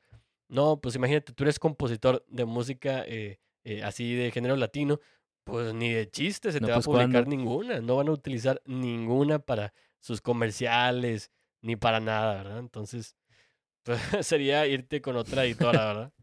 No, 0.48 0.80
pues 0.80 0.94
imagínate, 0.96 1.32
tú 1.32 1.44
eres 1.44 1.58
compositor 1.58 2.24
de 2.28 2.44
música 2.44 3.04
eh, 3.06 3.38
eh, 3.64 3.82
así 3.82 4.14
de 4.14 4.30
género 4.30 4.56
latino, 4.56 4.98
pues 5.44 5.74
ni 5.74 5.90
de 5.92 6.10
chiste 6.10 6.52
se 6.52 6.60
No, 6.60 6.66
te 6.66 6.72
va 6.72 6.78
a 6.78 6.78
pues, 6.78 6.86
publicar 6.86 7.24
¿cuándo? 7.24 7.30
ninguna, 7.36 7.80
no 7.80 7.96
van 7.96 8.08
a 8.08 8.12
utilizar 8.12 8.60
ninguna 8.64 9.38
para 9.38 9.72
sus 10.00 10.20
comerciales 10.20 11.30
ni 11.60 11.76
para 11.76 12.00
nada, 12.00 12.36
¿verdad? 12.42 12.58
Entonces, 12.60 13.16
pues 13.82 14.00
sería 14.26 14.66
irte 14.66 15.00
con 15.02 15.16
otra 15.16 15.44
editora, 15.44 15.84
¿verdad? 15.86 16.12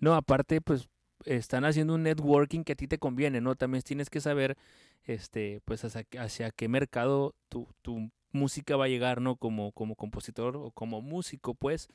No, 0.00 0.14
aparte, 0.14 0.62
pues 0.62 0.88
están 1.26 1.66
haciendo 1.66 1.94
un 1.94 2.02
networking 2.04 2.64
que 2.64 2.72
a 2.72 2.76
ti 2.76 2.86
te 2.88 2.96
conviene, 2.98 3.42
¿no? 3.42 3.54
También 3.54 3.82
tienes 3.82 4.08
que 4.08 4.22
saber, 4.22 4.56
este, 5.04 5.60
pues 5.66 5.84
hacia, 5.84 6.06
hacia 6.18 6.50
qué 6.50 6.68
mercado 6.68 7.34
tu, 7.50 7.68
tu 7.82 8.10
música 8.32 8.76
va 8.76 8.86
a 8.86 8.88
llegar, 8.88 9.20
¿no? 9.20 9.36
Como, 9.36 9.72
como 9.72 9.96
compositor 9.96 10.56
o 10.56 10.70
como 10.70 11.02
músico, 11.02 11.52
pues. 11.54 11.88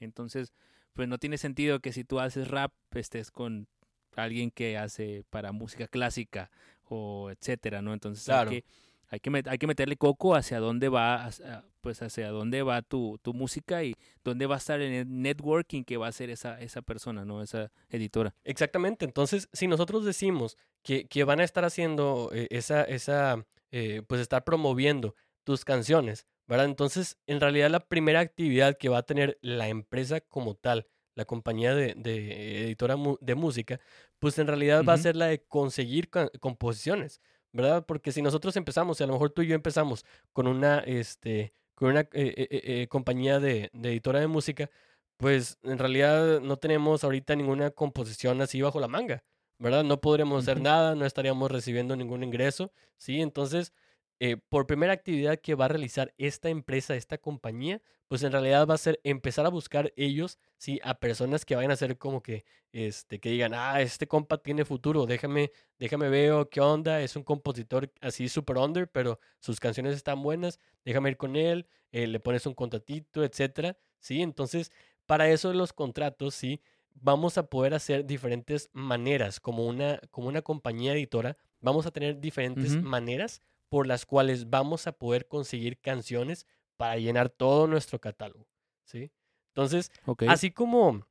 Entonces, 0.00 0.52
pues 0.92 1.08
no 1.08 1.18
tiene 1.18 1.38
sentido 1.38 1.80
que 1.80 1.92
si 1.92 2.04
tú 2.04 2.20
haces 2.20 2.48
rap, 2.48 2.72
estés 2.94 3.30
con 3.30 3.66
alguien 4.14 4.50
que 4.50 4.76
hace 4.76 5.24
para 5.30 5.52
música 5.52 5.86
clásica 5.88 6.50
o 6.88 7.30
etcétera, 7.30 7.80
¿no? 7.82 7.92
Entonces 7.94 8.24
Claro. 8.26 8.50
hay, 8.50 8.60
que, 8.62 8.66
hay, 9.08 9.20
que 9.42 9.50
hay 9.50 9.58
que 9.58 9.66
meterle 9.66 9.96
coco 9.96 10.34
hacia 10.34 10.60
dónde 10.60 10.88
va, 10.88 11.24
hacia- 11.24 11.64
pues 11.80 12.00
hacia 12.02 12.28
dónde 12.30 12.62
va 12.62 12.82
tu, 12.82 13.18
tu 13.22 13.32
música 13.34 13.82
y 13.82 13.94
dónde 14.22 14.46
va 14.46 14.56
a 14.56 14.58
estar 14.58 14.80
el 14.80 15.20
networking 15.22 15.82
que 15.84 15.96
va 15.96 16.06
a 16.06 16.10
hacer 16.10 16.30
esa, 16.30 16.60
esa 16.60 16.82
persona, 16.82 17.24
¿no? 17.24 17.42
Esa 17.42 17.72
editora. 17.88 18.34
Exactamente. 18.44 19.04
Entonces, 19.04 19.48
si 19.52 19.66
nosotros 19.66 20.04
decimos 20.04 20.56
que, 20.82 21.06
que 21.06 21.24
van 21.24 21.40
a 21.40 21.44
estar 21.44 21.64
haciendo 21.64 22.30
eh, 22.32 22.46
esa, 22.50 22.82
esa 22.84 23.44
eh, 23.70 24.02
pues 24.06 24.20
estar 24.20 24.44
promoviendo 24.44 25.16
tus 25.44 25.64
canciones, 25.64 26.26
¿verdad? 26.46 26.66
Entonces, 26.66 27.18
en 27.26 27.40
realidad 27.40 27.70
la 27.70 27.80
primera 27.80 28.20
actividad 28.20 28.76
que 28.76 28.88
va 28.88 28.98
a 28.98 29.02
tener 29.02 29.38
la 29.42 29.68
empresa 29.68 30.20
como 30.20 30.54
tal, 30.54 30.86
la 31.14 31.24
compañía 31.24 31.74
de, 31.74 31.94
de 31.96 32.64
editora 32.64 32.96
de 33.20 33.34
música, 33.34 33.80
pues 34.18 34.38
en 34.38 34.46
realidad 34.46 34.84
va 34.84 34.94
a 34.94 34.98
ser 34.98 35.16
la 35.16 35.26
de 35.26 35.42
conseguir 35.44 36.08
composiciones, 36.40 37.20
¿verdad? 37.52 37.84
Porque 37.86 38.12
si 38.12 38.22
nosotros 38.22 38.56
empezamos, 38.56 39.00
y 39.00 39.04
a 39.04 39.06
lo 39.06 39.14
mejor 39.14 39.30
tú 39.30 39.42
y 39.42 39.48
yo 39.48 39.54
empezamos 39.54 40.04
con 40.32 40.46
una, 40.46 40.78
este, 40.80 41.52
con 41.74 41.90
una 41.90 42.00
eh, 42.00 42.08
eh, 42.12 42.34
eh, 42.36 42.60
eh, 42.64 42.88
compañía 42.88 43.40
de, 43.40 43.70
de 43.72 43.90
editora 43.90 44.20
de 44.20 44.26
música, 44.26 44.70
pues 45.16 45.58
en 45.62 45.78
realidad 45.78 46.40
no 46.40 46.56
tenemos 46.56 47.04
ahorita 47.04 47.36
ninguna 47.36 47.70
composición 47.70 48.40
así 48.40 48.60
bajo 48.62 48.80
la 48.80 48.88
manga, 48.88 49.22
¿verdad? 49.58 49.84
No 49.84 50.00
podremos 50.00 50.42
hacer 50.42 50.60
nada, 50.60 50.94
no 50.94 51.04
estaríamos 51.04 51.50
recibiendo 51.50 51.94
ningún 51.94 52.24
ingreso, 52.24 52.72
¿sí? 52.96 53.20
Entonces, 53.20 53.72
eh, 54.20 54.36
por 54.36 54.66
primera 54.66 54.92
actividad 54.92 55.38
que 55.38 55.54
va 55.54 55.64
a 55.64 55.68
realizar 55.68 56.14
esta 56.16 56.48
empresa, 56.48 56.94
esta 56.94 57.18
compañía, 57.18 57.82
pues 58.08 58.22
en 58.22 58.32
realidad 58.32 58.66
va 58.66 58.74
a 58.74 58.78
ser 58.78 59.00
empezar 59.04 59.46
a 59.46 59.48
buscar 59.48 59.92
ellos, 59.96 60.38
¿sí? 60.58 60.78
A 60.84 61.00
personas 61.00 61.44
que 61.44 61.56
vayan 61.56 61.70
a 61.70 61.76
ser 61.76 61.98
como 61.98 62.22
que, 62.22 62.44
este, 62.70 63.20
que 63.20 63.30
digan, 63.30 63.52
ah, 63.54 63.80
este 63.80 64.06
compa 64.06 64.38
tiene 64.38 64.64
futuro, 64.64 65.06
déjame, 65.06 65.50
déjame 65.78 66.08
veo 66.08 66.48
qué 66.50 66.60
onda, 66.60 67.00
es 67.00 67.16
un 67.16 67.24
compositor 67.24 67.92
así 68.00 68.28
super 68.28 68.58
under, 68.58 68.88
pero 68.90 69.18
sus 69.40 69.58
canciones 69.58 69.96
están 69.96 70.22
buenas, 70.22 70.60
déjame 70.84 71.10
ir 71.10 71.16
con 71.16 71.36
él, 71.36 71.66
eh, 71.90 72.06
le 72.06 72.20
pones 72.20 72.46
un 72.46 72.54
contratito, 72.54 73.24
etcétera, 73.24 73.76
¿sí? 73.98 74.22
Entonces, 74.22 74.70
para 75.06 75.28
eso 75.30 75.48
de 75.48 75.54
los 75.54 75.72
contratos, 75.72 76.34
sí, 76.34 76.60
vamos 76.94 77.38
a 77.38 77.48
poder 77.48 77.74
hacer 77.74 78.04
diferentes 78.04 78.68
maneras, 78.72 79.40
como 79.40 79.66
una, 79.66 79.98
como 80.10 80.28
una 80.28 80.42
compañía 80.42 80.92
editora, 80.92 81.36
vamos 81.60 81.86
a 81.86 81.90
tener 81.90 82.20
diferentes 82.20 82.80
maneras 82.82 83.40
por 83.72 83.86
las 83.86 84.04
cuales 84.04 84.50
vamos 84.50 84.86
a 84.86 84.92
poder 84.92 85.26
conseguir 85.26 85.80
canciones 85.80 86.46
para 86.76 86.98
llenar 86.98 87.30
todo 87.30 87.66
nuestro 87.66 87.98
catálogo, 87.98 88.46
¿sí? 88.84 89.10
Entonces, 89.54 89.90
así 90.28 90.50
como, 90.50 91.06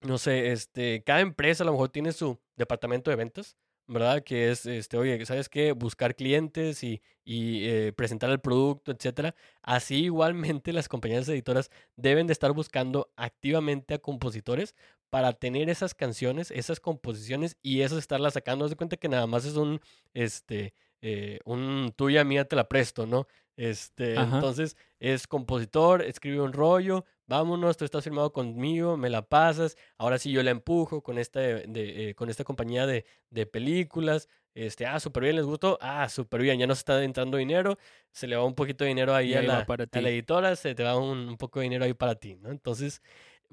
no 0.00 0.16
sé, 0.16 0.52
este, 0.52 1.02
cada 1.02 1.18
empresa 1.18 1.64
a 1.64 1.66
lo 1.66 1.72
mejor 1.72 1.88
tiene 1.88 2.12
su 2.12 2.38
departamento 2.54 3.10
de 3.10 3.16
ventas, 3.16 3.56
¿verdad? 3.88 4.22
Que 4.22 4.52
es, 4.52 4.66
este, 4.66 4.98
oye, 4.98 5.26
¿sabes 5.26 5.48
qué? 5.48 5.72
Buscar 5.72 6.14
clientes 6.14 6.84
y, 6.84 7.02
y, 7.24 7.66
eh, 7.68 7.92
presentar 7.92 8.30
el 8.30 8.38
producto, 8.38 8.92
etcétera. 8.92 9.34
Así 9.60 10.04
igualmente 10.04 10.72
las 10.72 10.88
compañías 10.88 11.28
editoras 11.28 11.72
deben 11.96 12.28
de 12.28 12.34
estar 12.34 12.52
buscando 12.52 13.10
activamente 13.16 13.94
a 13.94 13.98
compositores 13.98 14.76
para 15.08 15.32
tener 15.32 15.68
esas 15.68 15.94
canciones, 15.94 16.52
esas 16.52 16.78
composiciones 16.78 17.56
y 17.62 17.80
eso 17.80 17.98
estarlas 17.98 18.34
sacando. 18.34 18.64
Haz 18.64 18.70
de 18.70 18.76
cuenta 18.76 18.96
que 18.96 19.08
nada 19.08 19.26
más 19.26 19.44
es 19.44 19.56
un, 19.56 19.80
este, 20.14 20.72
eh, 21.02 21.38
un 21.44 21.92
tuya 21.96 22.24
mía 22.24 22.46
te 22.46 22.56
la 22.56 22.68
presto, 22.68 23.06
¿no? 23.06 23.26
Este, 23.56 24.16
Ajá. 24.16 24.36
entonces 24.36 24.76
es 25.00 25.26
compositor, 25.26 26.02
escribe 26.02 26.40
un 26.40 26.52
rollo, 26.52 27.04
vámonos, 27.26 27.76
tú 27.76 27.84
estás 27.84 28.04
firmado 28.04 28.32
conmigo, 28.32 28.96
me 28.96 29.10
la 29.10 29.22
pasas, 29.28 29.76
ahora 29.98 30.18
sí 30.18 30.32
yo 30.32 30.42
la 30.42 30.50
empujo 30.50 31.02
con 31.02 31.18
esta, 31.18 31.40
de- 31.40 31.66
de, 31.66 32.10
eh, 32.10 32.14
con 32.14 32.30
esta 32.30 32.42
compañía 32.44 32.86
de, 32.86 33.04
de 33.30 33.46
películas, 33.46 34.28
este, 34.54 34.86
ah, 34.86 34.98
súper 34.98 35.24
bien, 35.24 35.36
les 35.36 35.44
gustó, 35.44 35.78
ah, 35.82 36.08
súper 36.08 36.40
bien, 36.42 36.58
ya 36.58 36.66
nos 36.66 36.78
está 36.78 37.02
entrando 37.04 37.36
dinero, 37.36 37.76
se 38.12 38.26
le 38.26 38.36
va 38.36 38.44
un 38.44 38.54
poquito 38.54 38.84
de 38.84 38.88
dinero 38.88 39.14
ahí, 39.14 39.34
a, 39.34 39.42
la, 39.42 39.66
para 39.66 39.84
a 39.84 39.86
ti. 39.86 40.00
la 40.00 40.08
editora, 40.10 40.56
se 40.56 40.74
te 40.74 40.82
va 40.82 40.96
un, 40.98 41.28
un 41.28 41.36
poco 41.36 41.60
de 41.60 41.64
dinero 41.64 41.84
ahí 41.84 41.94
para 41.94 42.14
ti, 42.14 42.36
¿no? 42.36 42.50
Entonces, 42.50 43.02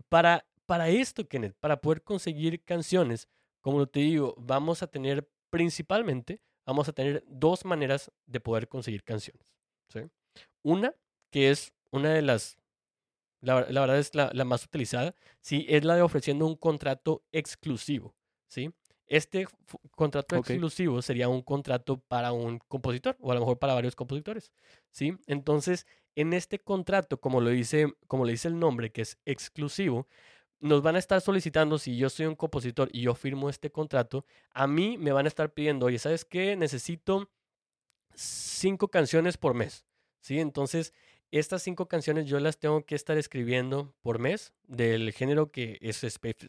para, 0.09 0.45
para 0.65 0.89
esto, 0.89 1.27
Kenneth, 1.27 1.55
para 1.59 1.81
poder 1.81 2.01
conseguir 2.03 2.63
canciones, 2.63 3.27
como 3.61 3.85
te 3.87 3.99
digo, 3.99 4.35
vamos 4.37 4.83
a 4.83 4.87
tener 4.87 5.29
principalmente, 5.49 6.39
vamos 6.67 6.87
a 6.89 6.93
tener 6.93 7.23
dos 7.27 7.65
maneras 7.65 8.11
de 8.27 8.39
poder 8.39 8.67
conseguir 8.67 9.03
canciones. 9.03 9.55
¿sí? 9.87 10.01
Una, 10.61 10.93
que 11.31 11.49
es 11.49 11.73
una 11.91 12.13
de 12.13 12.21
las, 12.21 12.57
la, 13.41 13.65
la 13.69 13.81
verdad 13.81 13.97
es 13.97 14.13
la, 14.13 14.29
la 14.33 14.45
más 14.45 14.65
utilizada, 14.65 15.15
¿sí? 15.41 15.65
es 15.69 15.83
la 15.85 15.95
de 15.95 16.01
ofreciendo 16.03 16.45
un 16.45 16.55
contrato 16.55 17.23
exclusivo. 17.31 18.15
¿sí? 18.47 18.69
Este 19.07 19.47
contrato 19.91 20.35
Ok. 20.35 20.49
exclusivo 20.49 21.01
sería 21.01 21.29
un 21.29 21.41
contrato 21.41 21.99
para 22.07 22.33
un 22.33 22.59
compositor 22.59 23.15
o 23.21 23.31
a 23.31 23.35
lo 23.35 23.39
mejor 23.39 23.57
para 23.57 23.73
varios 23.73 23.95
compositores. 23.95 24.51
¿sí? 24.91 25.17
Entonces, 25.25 25.87
en 26.15 26.33
este 26.33 26.59
contrato, 26.59 27.21
como 27.21 27.39
lo 27.39 27.49
dice, 27.49 27.93
como 28.07 28.25
le 28.25 28.33
dice 28.33 28.49
el 28.49 28.59
nombre, 28.59 28.91
que 28.91 29.03
es 29.03 29.17
exclusivo, 29.25 30.07
nos 30.59 30.81
van 30.81 30.95
a 30.95 30.99
estar 30.99 31.21
solicitando, 31.21 31.77
si 31.77 31.97
yo 31.97 32.09
soy 32.09 32.25
un 32.25 32.35
compositor 32.35 32.89
y 32.91 33.01
yo 33.01 33.15
firmo 33.15 33.49
este 33.49 33.71
contrato, 33.71 34.25
a 34.51 34.67
mí 34.67 34.97
me 34.97 35.11
van 35.11 35.25
a 35.25 35.27
estar 35.29 35.53
pidiendo, 35.53 35.85
oye, 35.85 35.99
¿sabes 35.99 36.25
qué? 36.25 36.55
Necesito 36.55 37.29
cinco 38.13 38.87
canciones 38.89 39.37
por 39.37 39.53
mes, 39.53 39.85
¿sí? 40.19 40.39
Entonces, 40.39 40.93
estas 41.31 41.61
cinco 41.61 41.87
canciones 41.87 42.25
yo 42.25 42.39
las 42.39 42.57
tengo 42.57 42.85
que 42.85 42.95
estar 42.95 43.17
escribiendo 43.17 43.93
por 44.01 44.19
mes 44.19 44.53
del 44.63 45.11
género 45.11 45.51
que, 45.51 45.77
es 45.81 46.01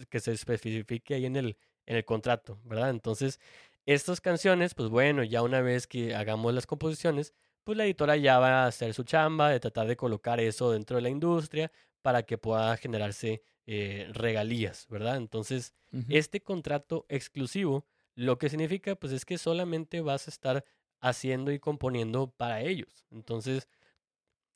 que 0.09 0.21
se 0.21 0.33
especifique 0.33 1.15
ahí 1.15 1.27
en 1.27 1.37
el, 1.37 1.59
en 1.87 1.97
el 1.97 2.05
contrato, 2.05 2.61
¿verdad? 2.65 2.91
Entonces, 2.91 3.41
estas 3.87 4.21
canciones, 4.21 4.75
pues 4.75 4.89
bueno, 4.89 5.25
ya 5.25 5.43
una 5.43 5.61
vez 5.61 5.87
que 5.87 6.15
hagamos 6.15 6.55
las 6.55 6.67
composiciones, 6.67 7.35
pues 7.65 7.77
la 7.77 7.85
editora 7.85 8.17
ya 8.17 8.39
va 8.39 8.65
a 8.65 8.67
hacer 8.67 8.95
su 8.95 9.05
chamba 9.05 9.51
de 9.51 9.61
tratar 9.61 9.87
de 9.87 9.97
colocar 9.97 10.41
eso 10.41 10.71
dentro 10.73 10.97
de 10.97 11.03
la 11.03 11.09
industria 11.11 11.73
para 12.03 12.23
que 12.23 12.39
pueda 12.39 12.77
generarse 12.77 13.43
eh, 13.71 14.09
regalías, 14.13 14.87
¿verdad? 14.89 15.19
Entonces, 15.19 15.75
este 16.09 16.41
contrato 16.43 17.05
exclusivo, 17.11 17.87
lo 18.15 18.39
que 18.39 18.49
significa, 18.49 18.97
pues 18.97 19.13
es 19.13 19.25
que 19.27 19.37
solamente 19.39 20.01
vas 20.01 20.27
a 20.27 20.31
estar 20.31 20.65
haciendo 21.01 21.53
y 21.53 21.59
componiendo 21.61 22.31
para 22.31 22.63
ellos. 22.63 23.05
Entonces, 23.11 23.69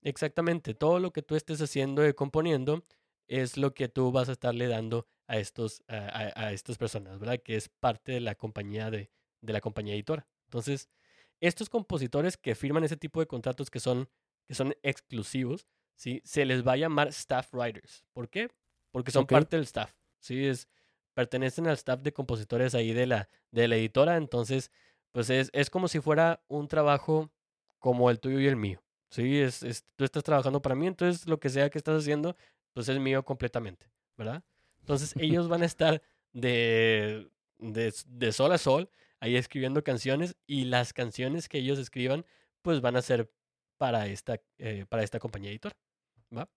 exactamente, 0.02 0.75
todo 0.75 0.99
lo 0.99 1.12
que 1.12 1.23
tú 1.23 1.37
estés 1.37 1.61
haciendo 1.61 2.07
y 2.07 2.14
componiendo 2.14 2.85
es 3.28 3.57
lo 3.57 3.75
que 3.75 3.88
tú 3.88 4.12
vas 4.12 4.28
a 4.28 4.33
estarle 4.33 4.66
dando 4.69 5.07
a 5.26 5.38
estos, 5.38 5.83
a, 5.88 5.97
a- 5.97 6.47
a 6.49 6.52
estas 6.52 6.78
personas, 6.78 7.19
¿verdad? 7.19 7.40
Que 7.42 7.57
es 7.57 7.69
parte 7.69 8.12
de 8.12 8.21
la 8.21 8.35
compañía 8.35 8.90
de, 8.90 9.11
de 9.40 9.52
la 9.52 9.61
compañía 9.61 9.95
editora. 9.95 10.26
Entonces, 10.47 10.88
estos 11.40 11.69
compositores 11.71 12.37
que 12.37 12.54
firman 12.54 12.85
ese 12.85 12.97
tipo 12.97 13.21
de 13.21 13.26
contratos 13.26 13.71
que 13.71 13.81
son, 13.81 14.09
que 14.49 14.54
son 14.54 14.75
exclusivos, 14.83 15.66
¿sí? 15.97 16.21
Se 16.25 16.45
les 16.45 16.66
va 16.66 16.73
a 16.73 16.76
llamar 16.76 17.09
staff 17.09 17.52
writers. 17.54 18.04
¿Por 18.12 18.28
qué? 18.28 18.49
Porque 18.92 19.11
son 19.12 19.26
parte 19.26 19.56
del 19.56 19.64
staff, 19.64 19.92
¿sí? 20.20 20.46
Es, 20.46 20.68
pertenecen 21.14 21.66
al 21.66 21.75
staff 21.75 22.00
de 22.02 22.12
compositores 22.12 22.75
ahí 22.75 22.92
de 22.92 23.06
la, 23.06 23.28
de 23.50 23.68
la 23.68 23.76
editora, 23.76 24.16
entonces, 24.16 24.70
pues 25.12 25.30
es, 25.30 25.50
es 25.52 25.70
como 25.70 25.88
si 25.88 26.00
fuera 26.00 26.44
un 26.49 26.68
trabajo 26.68 27.30
como 27.78 28.11
el 28.11 28.20
tuyo 28.20 28.40
y 28.40 28.46
el 28.46 28.56
mío, 28.56 28.82
¿sí? 29.11 29.40
Es, 29.40 29.62
es- 29.62 29.84
tú 29.96 30.04
estás 30.04 30.22
trabajando 30.25 30.62
para 30.62 30.75
mí, 30.76 30.87
entonces 30.87 31.26
lo 31.28 31.40
que 31.40 31.50
sea 31.50 31.70
que 31.70 31.78
estás 31.78 32.00
haciendo, 32.02 32.37
pues 32.75 32.88
es 32.88 32.99
mío 33.00 33.25
completamente, 33.25 33.90
¿verdad? 34.16 34.44
Entonces 34.80 35.14
ellos 35.18 35.49
van 35.49 35.62
a 35.62 35.66
estar 35.66 36.02
de, 36.32 37.30
de, 37.58 37.92
de 38.06 38.32
sol 38.32 38.52
a 38.52 38.58
sol 38.58 38.90
ahí 39.20 39.37
escribiendo 39.37 39.84
canciones 39.84 40.37
y 40.46 40.64
las 40.64 40.92
canciones 40.92 41.49
que 41.49 41.58
ellos 41.58 41.78
escriban, 41.78 42.25
pues 42.62 42.80
van 42.80 42.96
a 42.96 43.02
ser 43.02 43.32
para 43.78 44.06
esta, 44.06 44.40
eh, 44.58 44.87
para 44.88 45.02
esta 45.02 45.18
compañía 45.20 45.50
editora, 45.50 45.76
¿va? 46.37 46.49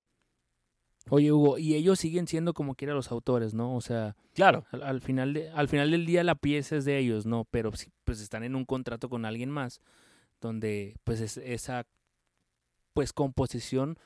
Oye, 1.09 1.31
Hugo, 1.31 1.57
y 1.59 1.75
ellos 1.75 1.99
siguen 1.99 2.27
siendo 2.27 2.53
como 2.53 2.73
quiera 2.75 2.93
los 2.95 3.11
autores, 3.11 3.53
¿no? 3.53 3.75
O 3.75 3.81
sea, 3.81 4.15
Claro, 4.33 4.65
al, 4.71 4.81
al 4.83 5.01
final 5.01 5.33
de, 5.33 5.49
al 5.51 5.67
final 5.69 5.91
del 5.91 6.05
día 6.05 6.23
la 6.23 6.35
pieza 6.35 6.75
es 6.77 6.85
de 6.85 6.97
ellos, 6.97 7.25
¿no? 7.25 7.45
Pero 7.51 7.71
sí, 7.75 7.91
pues 8.03 8.19
están 8.21 8.43
en 8.43 8.55
un 8.55 8.65
contrato 8.65 9.07
con 9.09 9.23
alguien 9.25 9.49
más, 9.51 9.81
donde 10.41 10.95
pues 11.03 11.21
es- 11.21 11.37
esa 11.37 11.85
pues 12.93 13.13
composición 13.13 13.97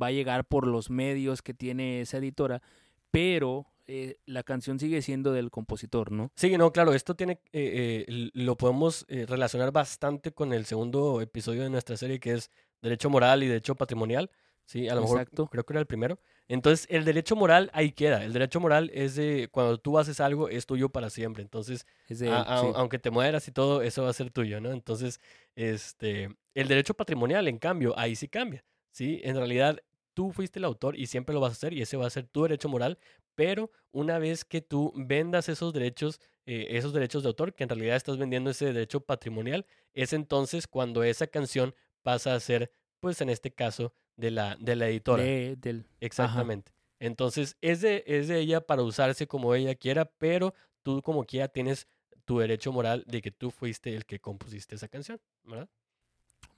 va 0.00 0.08
a 0.08 0.12
llegar 0.12 0.44
por 0.44 0.66
los 0.66 0.90
medios 0.90 1.42
que 1.42 1.54
tiene 1.54 2.00
esa 2.00 2.18
editora, 2.18 2.62
pero 3.10 3.66
eh, 3.86 4.16
la 4.26 4.42
canción 4.42 4.78
sigue 4.78 5.02
siendo 5.02 5.32
del 5.32 5.50
compositor, 5.50 6.12
¿no? 6.12 6.30
Sí, 6.36 6.56
no, 6.56 6.72
claro, 6.72 6.94
esto 6.94 7.14
tiene, 7.16 7.40
eh, 7.52 8.04
eh, 8.08 8.30
lo 8.34 8.56
podemos 8.56 9.04
eh, 9.08 9.26
relacionar 9.26 9.72
bastante 9.72 10.32
con 10.32 10.52
el 10.52 10.64
segundo 10.64 11.20
episodio 11.20 11.62
de 11.62 11.70
nuestra 11.70 11.96
serie 11.96 12.20
que 12.20 12.32
es 12.34 12.50
Derecho 12.82 13.10
Moral 13.10 13.42
y 13.42 13.48
Derecho 13.48 13.74
Patrimonial. 13.74 14.30
Sí, 14.64 14.88
a 14.88 14.94
lo 14.94 15.00
mejor 15.02 15.18
Exacto. 15.20 15.48
creo 15.48 15.64
que 15.64 15.72
era 15.72 15.80
el 15.80 15.86
primero. 15.86 16.20
Entonces, 16.50 16.86
el 16.90 17.04
derecho 17.04 17.36
moral 17.36 17.70
ahí 17.72 17.92
queda. 17.92 18.24
El 18.24 18.32
derecho 18.32 18.58
moral 18.58 18.90
es 18.92 19.14
de 19.14 19.48
cuando 19.52 19.78
tú 19.78 19.98
haces 19.98 20.18
algo, 20.18 20.48
es 20.48 20.66
tuyo 20.66 20.88
para 20.88 21.08
siempre. 21.08 21.42
Entonces, 21.44 21.86
Es 22.08 22.18
de 22.18 22.28
a- 22.28 22.38
él, 22.40 22.44
a- 22.48 22.60
sí. 22.60 22.66
aunque 22.74 22.98
te 22.98 23.10
mueras 23.10 23.46
y 23.46 23.52
todo, 23.52 23.82
eso 23.82 24.02
va 24.02 24.10
a 24.10 24.12
ser 24.12 24.30
tuyo, 24.32 24.60
¿no? 24.60 24.72
Entonces, 24.72 25.20
este, 25.54 26.28
el 26.54 26.66
derecho 26.68 26.94
patrimonial, 26.94 27.46
en 27.46 27.58
cambio, 27.58 27.96
ahí 27.96 28.16
sí 28.16 28.26
cambia, 28.28 28.64
¿sí? 28.90 29.20
En 29.22 29.36
realidad, 29.36 29.78
tú 30.12 30.32
fuiste 30.32 30.58
el 30.58 30.64
autor 30.64 30.98
y 30.98 31.06
siempre 31.06 31.32
lo 31.34 31.40
vas 31.40 31.50
a 31.50 31.52
hacer 31.52 31.72
y 31.72 31.82
ese 31.82 31.96
va 31.96 32.06
a 32.06 32.10
ser 32.10 32.26
tu 32.26 32.42
derecho 32.42 32.68
moral, 32.68 32.98
pero 33.36 33.70
una 33.92 34.18
vez 34.18 34.44
que 34.44 34.60
tú 34.60 34.92
vendas 34.96 35.48
esos 35.48 35.72
derechos, 35.72 36.20
eh, 36.46 36.66
esos 36.70 36.92
derechos 36.92 37.22
de 37.22 37.28
autor, 37.28 37.54
que 37.54 37.62
en 37.62 37.68
realidad 37.70 37.94
estás 37.96 38.18
vendiendo 38.18 38.50
ese 38.50 38.66
derecho 38.66 39.00
patrimonial, 39.00 39.66
es 39.94 40.12
entonces 40.12 40.66
cuando 40.66 41.04
esa 41.04 41.28
canción 41.28 41.74
pasa 42.02 42.34
a 42.34 42.40
ser, 42.40 42.72
pues 42.98 43.20
en 43.20 43.30
este 43.30 43.52
caso, 43.52 43.92
de 44.20 44.30
la, 44.30 44.56
de 44.60 44.76
la 44.76 44.88
editora. 44.88 45.22
De- 45.22 45.56
del, 45.56 45.86
Exactamente. 46.00 46.72
Entonces, 46.98 47.56
es 47.60 47.80
de, 47.80 48.04
es 48.06 48.28
de 48.28 48.38
ella 48.38 48.60
para 48.60 48.82
usarse 48.82 49.26
como 49.26 49.54
ella 49.54 49.74
quiera, 49.74 50.04
pero 50.04 50.54
tú 50.82 51.00
como 51.02 51.24
quiera 51.24 51.48
tienes 51.48 51.88
tu 52.26 52.38
derecho 52.38 52.72
moral 52.72 53.04
de 53.06 53.22
que 53.22 53.30
tú 53.30 53.50
fuiste 53.50 53.94
el 53.96 54.04
que 54.04 54.20
compusiste 54.20 54.74
esa 54.74 54.88
canción, 54.88 55.18
¿verdad? 55.44 55.68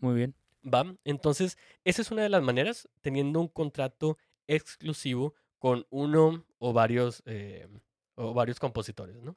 muy 0.00 0.14
bien. 0.16 0.34
Va. 0.64 0.84
Entonces, 1.04 1.56
esa 1.84 2.02
es 2.02 2.10
una 2.10 2.22
de 2.22 2.28
las 2.28 2.42
maneras, 2.42 2.88
teniendo 3.00 3.40
un 3.40 3.48
contrato 3.48 4.18
exclusivo 4.48 5.34
con 5.58 5.86
uno 5.90 6.44
o 6.58 6.72
varios, 6.72 7.22
eh, 7.26 7.68
o 8.16 8.34
varios 8.34 8.58
compositores, 8.58 9.16
¿no? 9.22 9.36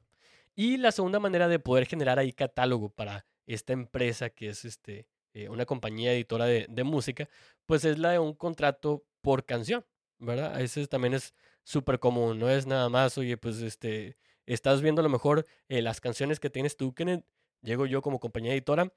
Y 0.56 0.76
la 0.78 0.90
segunda 0.90 1.20
manera 1.20 1.46
de 1.48 1.58
poder 1.58 1.86
generar 1.86 2.18
ahí 2.18 2.32
catálogo 2.32 2.88
para 2.88 3.26
esta 3.46 3.72
empresa 3.72 4.30
que 4.30 4.48
es 4.48 4.64
este, 4.64 5.06
eh, 5.36 5.50
una 5.50 5.66
compañía 5.66 6.14
editora 6.14 6.46
de, 6.46 6.64
de 6.66 6.82
música, 6.82 7.28
pues 7.66 7.84
es 7.84 7.98
la 7.98 8.12
de 8.12 8.18
un 8.18 8.32
contrato 8.32 9.04
por 9.20 9.44
canción, 9.44 9.84
¿verdad? 10.18 10.58
Ese 10.62 10.86
también 10.86 11.12
es 11.12 11.34
súper 11.62 11.98
común, 11.98 12.38
no 12.38 12.48
es 12.48 12.66
nada 12.66 12.88
más, 12.88 13.18
oye, 13.18 13.36
pues 13.36 13.60
este, 13.60 14.16
estás 14.46 14.80
viendo 14.80 15.00
a 15.00 15.02
lo 15.02 15.10
mejor 15.10 15.44
eh, 15.68 15.82
las 15.82 16.00
canciones 16.00 16.40
que 16.40 16.48
tienes 16.48 16.78
tú, 16.78 16.94
Kenneth, 16.94 17.22
llego 17.60 17.84
yo 17.84 18.00
como 18.00 18.18
compañía 18.18 18.54
editora, 18.54 18.90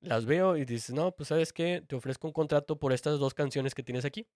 las 0.00 0.24
veo 0.24 0.56
y 0.56 0.64
dices, 0.64 0.94
no, 0.94 1.12
pues 1.12 1.28
sabes 1.28 1.52
qué, 1.52 1.84
te 1.86 1.94
ofrezco 1.94 2.26
un 2.26 2.32
contrato 2.32 2.78
por 2.78 2.94
estas 2.94 3.18
dos 3.18 3.34
canciones 3.34 3.74
que 3.74 3.82
tienes 3.82 4.06
aquí. 4.06 4.26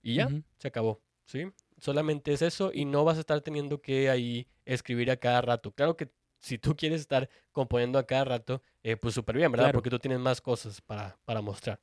Y 0.00 0.14
ya, 0.14 0.30
se 0.56 0.68
acabó, 0.68 1.02
¿sí? 1.26 1.52
Solamente 1.76 2.32
es 2.32 2.40
eso 2.40 2.70
y 2.72 2.86
no 2.86 3.04
vas 3.04 3.18
a 3.18 3.20
estar 3.20 3.42
teniendo 3.42 3.82
que 3.82 4.08
ahí 4.08 4.48
escribir 4.64 5.10
a 5.10 5.18
cada 5.18 5.42
rato. 5.42 5.72
Claro 5.72 5.94
que 5.94 6.10
si 6.44 6.58
tú 6.58 6.76
quieres 6.76 7.00
estar 7.00 7.30
componiendo 7.52 7.98
a 7.98 8.06
cada 8.06 8.24
rato, 8.24 8.62
eh, 8.82 8.96
pues 8.96 9.14
súper 9.14 9.36
bien, 9.36 9.50
¿verdad? 9.50 9.66
Claro. 9.66 9.78
Porque 9.78 9.88
tú 9.88 9.98
tienes 9.98 10.20
más 10.20 10.42
cosas 10.42 10.82
para, 10.82 11.16
para 11.24 11.40
mostrar. 11.40 11.80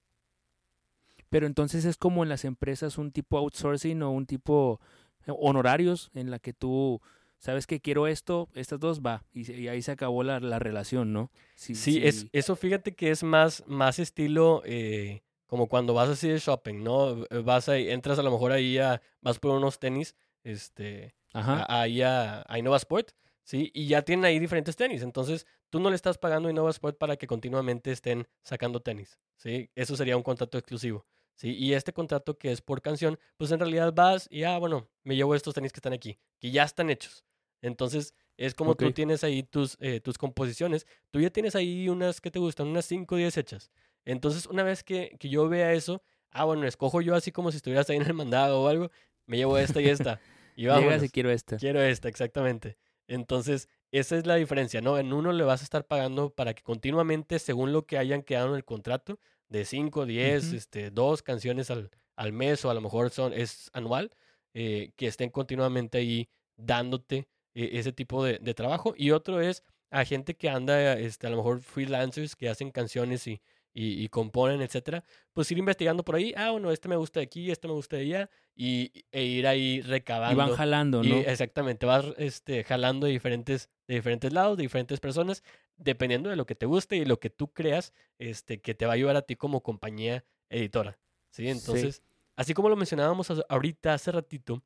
Pero 1.30 1.48
entonces 1.48 1.84
es 1.84 1.98
como 1.98 2.22
en 2.22 2.30
las 2.30 2.46
empresas 2.46 3.00
un 3.00 3.12
tipo 3.12 3.40
outsourcing 3.40 4.04
o 4.04 4.12
un 4.12 4.28
tipo 4.28 4.80
honorarios 5.26 6.12
en 6.14 6.30
la 6.30 6.38
que 6.38 6.54
tú 6.54 7.02
sabes 7.40 7.66
que 7.66 7.80
quiero 7.80 8.06
esto, 8.06 8.50
estas 8.54 8.80
dos 8.80 9.02
va 9.02 9.24
y, 9.34 9.68
ahí 9.68 9.82
se 9.82 9.94
acabó 9.94 10.22
la, 10.22 10.40
la 10.40 10.60
relación, 10.60 11.12
¿no? 11.12 11.32
Sí, 11.56 11.74
Sí, 11.74 12.00
es, 12.04 12.28
eso 12.32 12.56
fíjate 12.56 12.94
que 12.94 13.10
es 13.10 13.24
más, 13.24 13.64
más 13.66 13.98
estilo 13.98 14.62
eh, 14.66 15.24
como 15.48 15.68
cuando 15.68 15.96
vas 15.96 16.10
así 16.10 16.28
de 16.30 16.38
shopping, 16.38 16.84
¿no? 16.84 17.24
Eh, 17.32 17.42
Vas 17.44 17.68
ahí, 17.68 17.90
entras 17.90 18.20
a 18.20 18.24
lo 18.24 18.30
mejor 18.30 18.52
ahí 18.52 18.78
a, 18.78 19.02
vas 19.22 19.40
por 19.40 19.52
unos 19.52 19.80
tenis, 19.80 20.16
este, 20.44 21.16
Ajá. 21.34 21.66
ahí 21.68 22.04
a, 22.04 22.44
a 22.48 22.60
Innova 22.60 22.78
Sport, 22.78 23.12
¿sí? 23.44 23.72
Y 23.74 23.88
ya 23.88 24.02
tienen 24.02 24.26
ahí 24.26 24.40
diferentes 24.40 24.76
tenis. 24.76 25.02
Entonces, 25.02 25.46
tú 25.70 25.80
no 25.80 25.90
le 25.90 25.96
estás 25.96 26.18
pagando 26.18 26.48
a 26.48 26.52
Innova 26.52 26.70
Sport 26.70 26.98
para 26.98 27.18
que 27.18 27.28
continuamente 27.28 27.92
estén 27.92 28.28
sacando 28.44 28.82
tenis, 28.82 29.20
¿sí? 29.38 29.70
Eso 29.76 29.96
sería 29.96 30.18
un 30.18 30.24
contrato 30.24 30.58
exclusivo, 30.58 31.06
¿sí? 31.36 31.56
Y 31.56 31.74
este 31.74 31.94
contrato 31.94 32.38
que 32.38 32.52
es 32.52 32.62
por 32.62 32.82
canción, 32.82 33.20
pues 33.38 33.52
en 33.52 33.60
realidad 33.60 33.94
vas 33.94 34.28
y, 34.30 34.44
ah, 34.44 34.58
bueno, 34.58 34.90
me 35.04 35.16
llevo 35.16 35.36
estos 35.36 35.54
tenis 35.54 35.72
que 35.72 35.80
están 35.80 35.94
aquí, 35.94 36.20
que 36.40 36.52
ya 36.52 36.64
están 36.64 36.90
hechos. 36.90 37.24
Entonces, 37.62 38.14
es 38.38 38.56
como 38.56 38.76
tú 38.76 38.92
tienes 38.92 39.24
ahí 39.24 39.44
tus, 39.44 39.78
eh, 39.80 40.00
tus 40.00 40.18
composiciones. 40.18 40.88
Tú 41.12 41.20
ya 41.20 41.30
tienes 41.30 41.56
ahí 41.56 41.90
unas 41.90 42.20
que 42.20 42.32
te 42.32 42.40
gustan, 42.40 42.68
unas 42.68 42.86
5 42.86 43.14
o 43.14 43.18
10 43.18 43.38
hechas. 43.38 43.72
Entonces, 44.04 44.48
una 44.48 44.64
vez 44.64 44.84
que, 44.84 45.16
que 45.20 45.30
yo 45.30 45.48
vea 45.48 45.74
eso, 45.74 46.02
ah, 46.32 46.46
bueno, 46.46 46.66
escojo 46.66 47.02
yo 47.02 47.14
así 47.14 47.32
como 47.32 47.52
si 47.52 47.58
estuvieras 47.58 47.90
ahí 47.90 47.98
en 47.98 48.04
el 48.04 48.14
mandado 48.16 48.62
o 48.62 48.68
algo, 48.68 48.90
me 49.28 49.38
llevo 49.38 49.58
esta 49.58 49.80
y 49.80 49.90
esta. 49.90 50.20
Y 50.56 50.66
vámonos. 50.68 51.04
y 51.04 51.10
quiero 51.10 51.30
esta. 51.30 51.58
Quiero 51.58 51.82
esta, 51.82 52.10
exactamente. 52.10 52.78
Entonces, 53.08 53.68
esa 53.92 54.18
es 54.18 54.26
la 54.26 54.36
diferencia, 54.36 54.82
¿no? 54.82 54.98
En 54.98 55.14
uno 55.14 55.34
le 55.34 55.44
vas 55.44 55.62
a 55.62 55.64
estar 55.64 55.86
pagando 55.86 56.30
para 56.34 56.54
que 56.54 56.64
continuamente, 56.64 57.40
según 57.40 57.74
lo 57.74 57.86
que 57.86 57.98
hayan 57.98 58.24
quedado 58.24 58.50
en 58.50 58.56
el 58.56 58.66
contrato, 58.66 59.20
de 59.50 59.66
5, 59.66 60.06
10, 60.06 60.48
Ujú. 60.48 60.56
este, 60.56 60.92
dos 60.92 61.22
canciones 61.24 61.70
al, 61.70 61.92
al 62.16 62.32
mes 62.32 62.64
o 62.64 62.70
a 62.70 62.74
lo 62.74 62.82
mejor 62.82 63.10
son, 63.10 63.34
es 63.34 63.70
anual, 63.74 64.12
eh, 64.54 64.92
que 64.96 65.08
estén 65.08 65.30
continuamente 65.30 65.98
ahí 65.98 66.30
dándote 66.56 67.28
eh, 67.54 67.70
ese 67.74 67.92
tipo 67.92 68.24
de, 68.24 68.40
de 68.40 68.54
trabajo. 68.54 68.94
Y 68.96 69.12
otro 69.12 69.42
es 69.42 69.64
a 69.90 70.06
gente 70.06 70.36
que 70.36 70.50
anda, 70.50 70.94
este, 70.98 71.28
a 71.28 71.30
lo 71.30 71.38
mejor 71.38 71.62
freelancers 71.62 72.36
que 72.36 72.48
hacen 72.48 72.72
canciones 72.72 73.28
y, 73.28 73.42
y, 73.74 74.04
y 74.04 74.10
componen, 74.10 74.62
etcétera, 74.62 75.04
pues 75.34 75.52
ir 75.52 75.58
investigando 75.58 76.04
por 76.04 76.16
ahí, 76.16 76.34
ah, 76.36 76.52
bueno, 76.52 76.72
este 76.72 76.90
me 76.90 76.96
gusta 76.98 77.20
de 77.20 77.26
aquí, 77.26 77.52
este 77.52 77.68
me 77.68 77.74
gusta 77.74 77.96
de 77.98 78.02
allá, 78.04 78.30
y, 78.56 78.92
e 79.12 79.24
ir 79.24 79.48
ahí 79.48 79.76
Y 79.78 79.82
recabando. 79.82 80.38
van 80.38 80.52
jalando, 80.56 81.04
Y 81.04 81.10
¿no? 81.10 81.18
exactamente, 81.18 81.86
vas 81.86 82.06
este, 82.18 82.64
jalando 82.64 83.06
de 83.08 83.14
diferentes, 83.14 83.70
de 83.88 83.96
diferentes 83.96 84.34
lados, 84.34 84.58
de 84.58 84.64
diferentes 84.64 85.00
personas, 85.00 85.44
dependiendo 85.78 86.30
de 86.30 86.36
lo 86.36 86.46
que 86.46 86.56
te 86.56 86.66
guste 86.66 86.98
y 86.98 87.06
lo 87.06 87.20
que 87.20 87.30
tú 87.30 87.52
creas 87.54 87.94
este, 88.20 88.62
que 88.62 88.74
te 88.76 88.86
va 88.86 88.92
a 88.94 88.96
ayudar 88.96 89.16
a 89.16 89.22
ti 89.24 89.36
como 89.36 89.62
compañía 89.64 90.26
editora. 90.50 91.00
¿sí? 91.30 91.44
Sí. 91.44 91.50
Entonces, 91.50 92.04
así 92.36 92.54
como 92.54 92.70
lo 92.70 92.76
mencionábamos 92.76 93.32
ahorita 93.50 93.94
hace 93.94 94.12
ratito, 94.12 94.64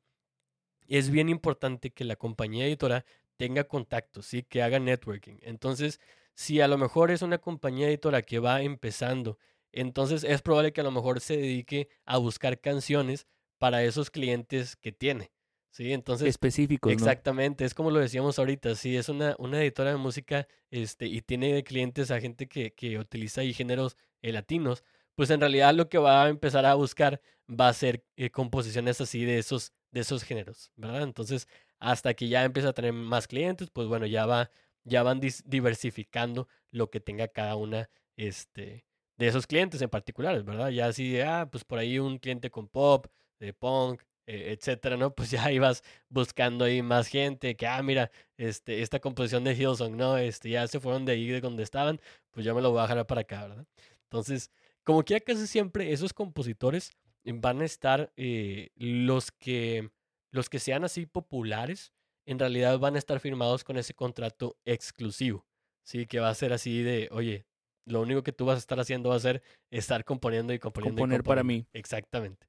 es 0.88 1.10
bien 1.10 1.28
importante 1.28 1.90
que 1.90 2.04
la 2.04 2.16
compañía 2.16 2.66
editora 2.66 3.04
tenga 3.36 3.64
contactos, 3.64 4.26
¿sí? 4.26 4.42
que 4.42 4.62
haga 4.62 4.78
networking. 4.78 5.38
Entonces, 5.42 6.00
si 6.36 6.60
a 6.60 6.68
lo 6.68 6.76
mejor 6.78 7.10
es 7.10 7.22
una 7.22 7.38
compañía 7.38 7.88
editora 7.88 8.22
que 8.22 8.38
va 8.38 8.62
empezando, 8.62 9.38
entonces 9.72 10.22
es 10.22 10.42
probable 10.42 10.72
que 10.72 10.82
a 10.82 10.84
lo 10.84 10.90
mejor 10.90 11.20
se 11.20 11.36
dedique 11.36 11.88
a 12.04 12.18
buscar 12.18 12.60
canciones 12.60 13.26
para 13.58 13.82
esos 13.82 14.10
clientes 14.10 14.76
que 14.76 14.92
tiene. 14.92 15.32
¿sí? 15.70 15.94
Entonces, 15.94 16.28
Específicos, 16.28 16.92
¿no? 16.92 16.94
Exactamente, 16.94 17.64
es 17.64 17.72
como 17.72 17.90
lo 17.90 18.00
decíamos 18.00 18.38
ahorita, 18.38 18.74
si 18.74 18.96
es 18.96 19.08
una, 19.08 19.34
una 19.38 19.62
editora 19.62 19.90
de 19.90 19.96
música 19.96 20.46
este, 20.70 21.06
y 21.06 21.22
tiene 21.22 21.54
de 21.54 21.64
clientes 21.64 22.10
a 22.10 22.20
gente 22.20 22.46
que, 22.48 22.74
que 22.74 22.98
utiliza 22.98 23.40
ahí 23.40 23.54
géneros 23.54 23.96
eh, 24.20 24.30
latinos, 24.30 24.84
pues 25.14 25.30
en 25.30 25.40
realidad 25.40 25.74
lo 25.74 25.88
que 25.88 25.96
va 25.96 26.24
a 26.24 26.28
empezar 26.28 26.66
a 26.66 26.74
buscar 26.74 27.22
va 27.48 27.68
a 27.68 27.72
ser 27.72 28.04
eh, 28.16 28.30
composiciones 28.30 29.00
así 29.00 29.24
de 29.24 29.38
esos, 29.38 29.72
de 29.90 30.00
esos 30.00 30.22
géneros, 30.22 30.70
¿verdad? 30.76 31.02
Entonces, 31.02 31.48
hasta 31.78 32.12
que 32.12 32.28
ya 32.28 32.44
empieza 32.44 32.68
a 32.68 32.74
tener 32.74 32.92
más 32.92 33.26
clientes, 33.26 33.70
pues 33.70 33.88
bueno, 33.88 34.04
ya 34.04 34.26
va, 34.26 34.50
ya 34.86 35.02
van 35.02 35.20
diversificando 35.20 36.48
lo 36.70 36.90
que 36.90 37.00
tenga 37.00 37.28
cada 37.28 37.56
una 37.56 37.90
este, 38.16 38.86
de 39.18 39.26
esos 39.26 39.46
clientes 39.46 39.82
en 39.82 39.90
particulares, 39.90 40.44
¿verdad? 40.44 40.70
Ya 40.70 40.86
así 40.86 41.20
ah, 41.20 41.48
pues 41.50 41.64
por 41.64 41.78
ahí 41.78 41.98
un 41.98 42.18
cliente 42.18 42.50
con 42.50 42.68
pop, 42.68 43.06
de 43.38 43.52
punk, 43.52 44.02
eh, 44.26 44.56
etcétera, 44.58 44.96
¿no? 44.96 45.14
Pues 45.14 45.30
ya 45.30 45.50
ibas 45.52 45.82
buscando 46.08 46.64
ahí 46.64 46.82
más 46.82 47.08
gente, 47.08 47.56
que, 47.56 47.66
ah, 47.66 47.82
mira, 47.82 48.10
este, 48.36 48.82
esta 48.82 49.00
composición 49.00 49.44
de 49.44 49.54
Hillsong, 49.54 49.96
¿no? 49.96 50.16
Este, 50.18 50.50
ya 50.50 50.66
se 50.68 50.80
fueron 50.80 51.04
de 51.04 51.12
ahí 51.12 51.26
de 51.28 51.40
donde 51.40 51.62
estaban, 51.62 52.00
pues 52.30 52.46
yo 52.46 52.54
me 52.54 52.62
lo 52.62 52.70
voy 52.70 52.80
a 52.80 52.86
jalar 52.86 53.06
para 53.06 53.22
acá, 53.22 53.46
¿verdad? 53.48 53.66
Entonces, 54.04 54.50
como 54.84 55.04
que 55.04 55.20
casi 55.20 55.46
siempre 55.46 55.92
esos 55.92 56.12
compositores 56.14 56.92
van 57.24 57.60
a 57.60 57.64
estar, 57.64 58.12
eh, 58.16 58.70
los 58.76 59.32
que, 59.32 59.90
los 60.30 60.48
que 60.48 60.58
sean 60.60 60.84
así 60.84 61.06
populares, 61.06 61.92
en 62.26 62.38
realidad 62.38 62.78
van 62.78 62.96
a 62.96 62.98
estar 62.98 63.20
firmados 63.20 63.64
con 63.64 63.76
ese 63.78 63.94
contrato 63.94 64.56
exclusivo, 64.64 65.46
¿sí? 65.84 66.06
Que 66.06 66.20
va 66.20 66.28
a 66.30 66.34
ser 66.34 66.52
así 66.52 66.82
de, 66.82 67.08
oye, 67.12 67.46
lo 67.86 68.00
único 68.02 68.22
que 68.22 68.32
tú 68.32 68.44
vas 68.46 68.56
a 68.56 68.58
estar 68.58 68.80
haciendo 68.80 69.10
va 69.10 69.16
a 69.16 69.20
ser 69.20 69.42
estar 69.70 70.04
componiendo 70.04 70.52
y 70.52 70.58
componiendo. 70.58 71.00
y 71.00 71.02
Componer 71.02 71.22
para 71.22 71.40
componiendo. 71.42 71.68
mí. 71.72 71.78
Exactamente. 71.78 72.48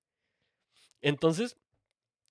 Entonces, 1.01 1.57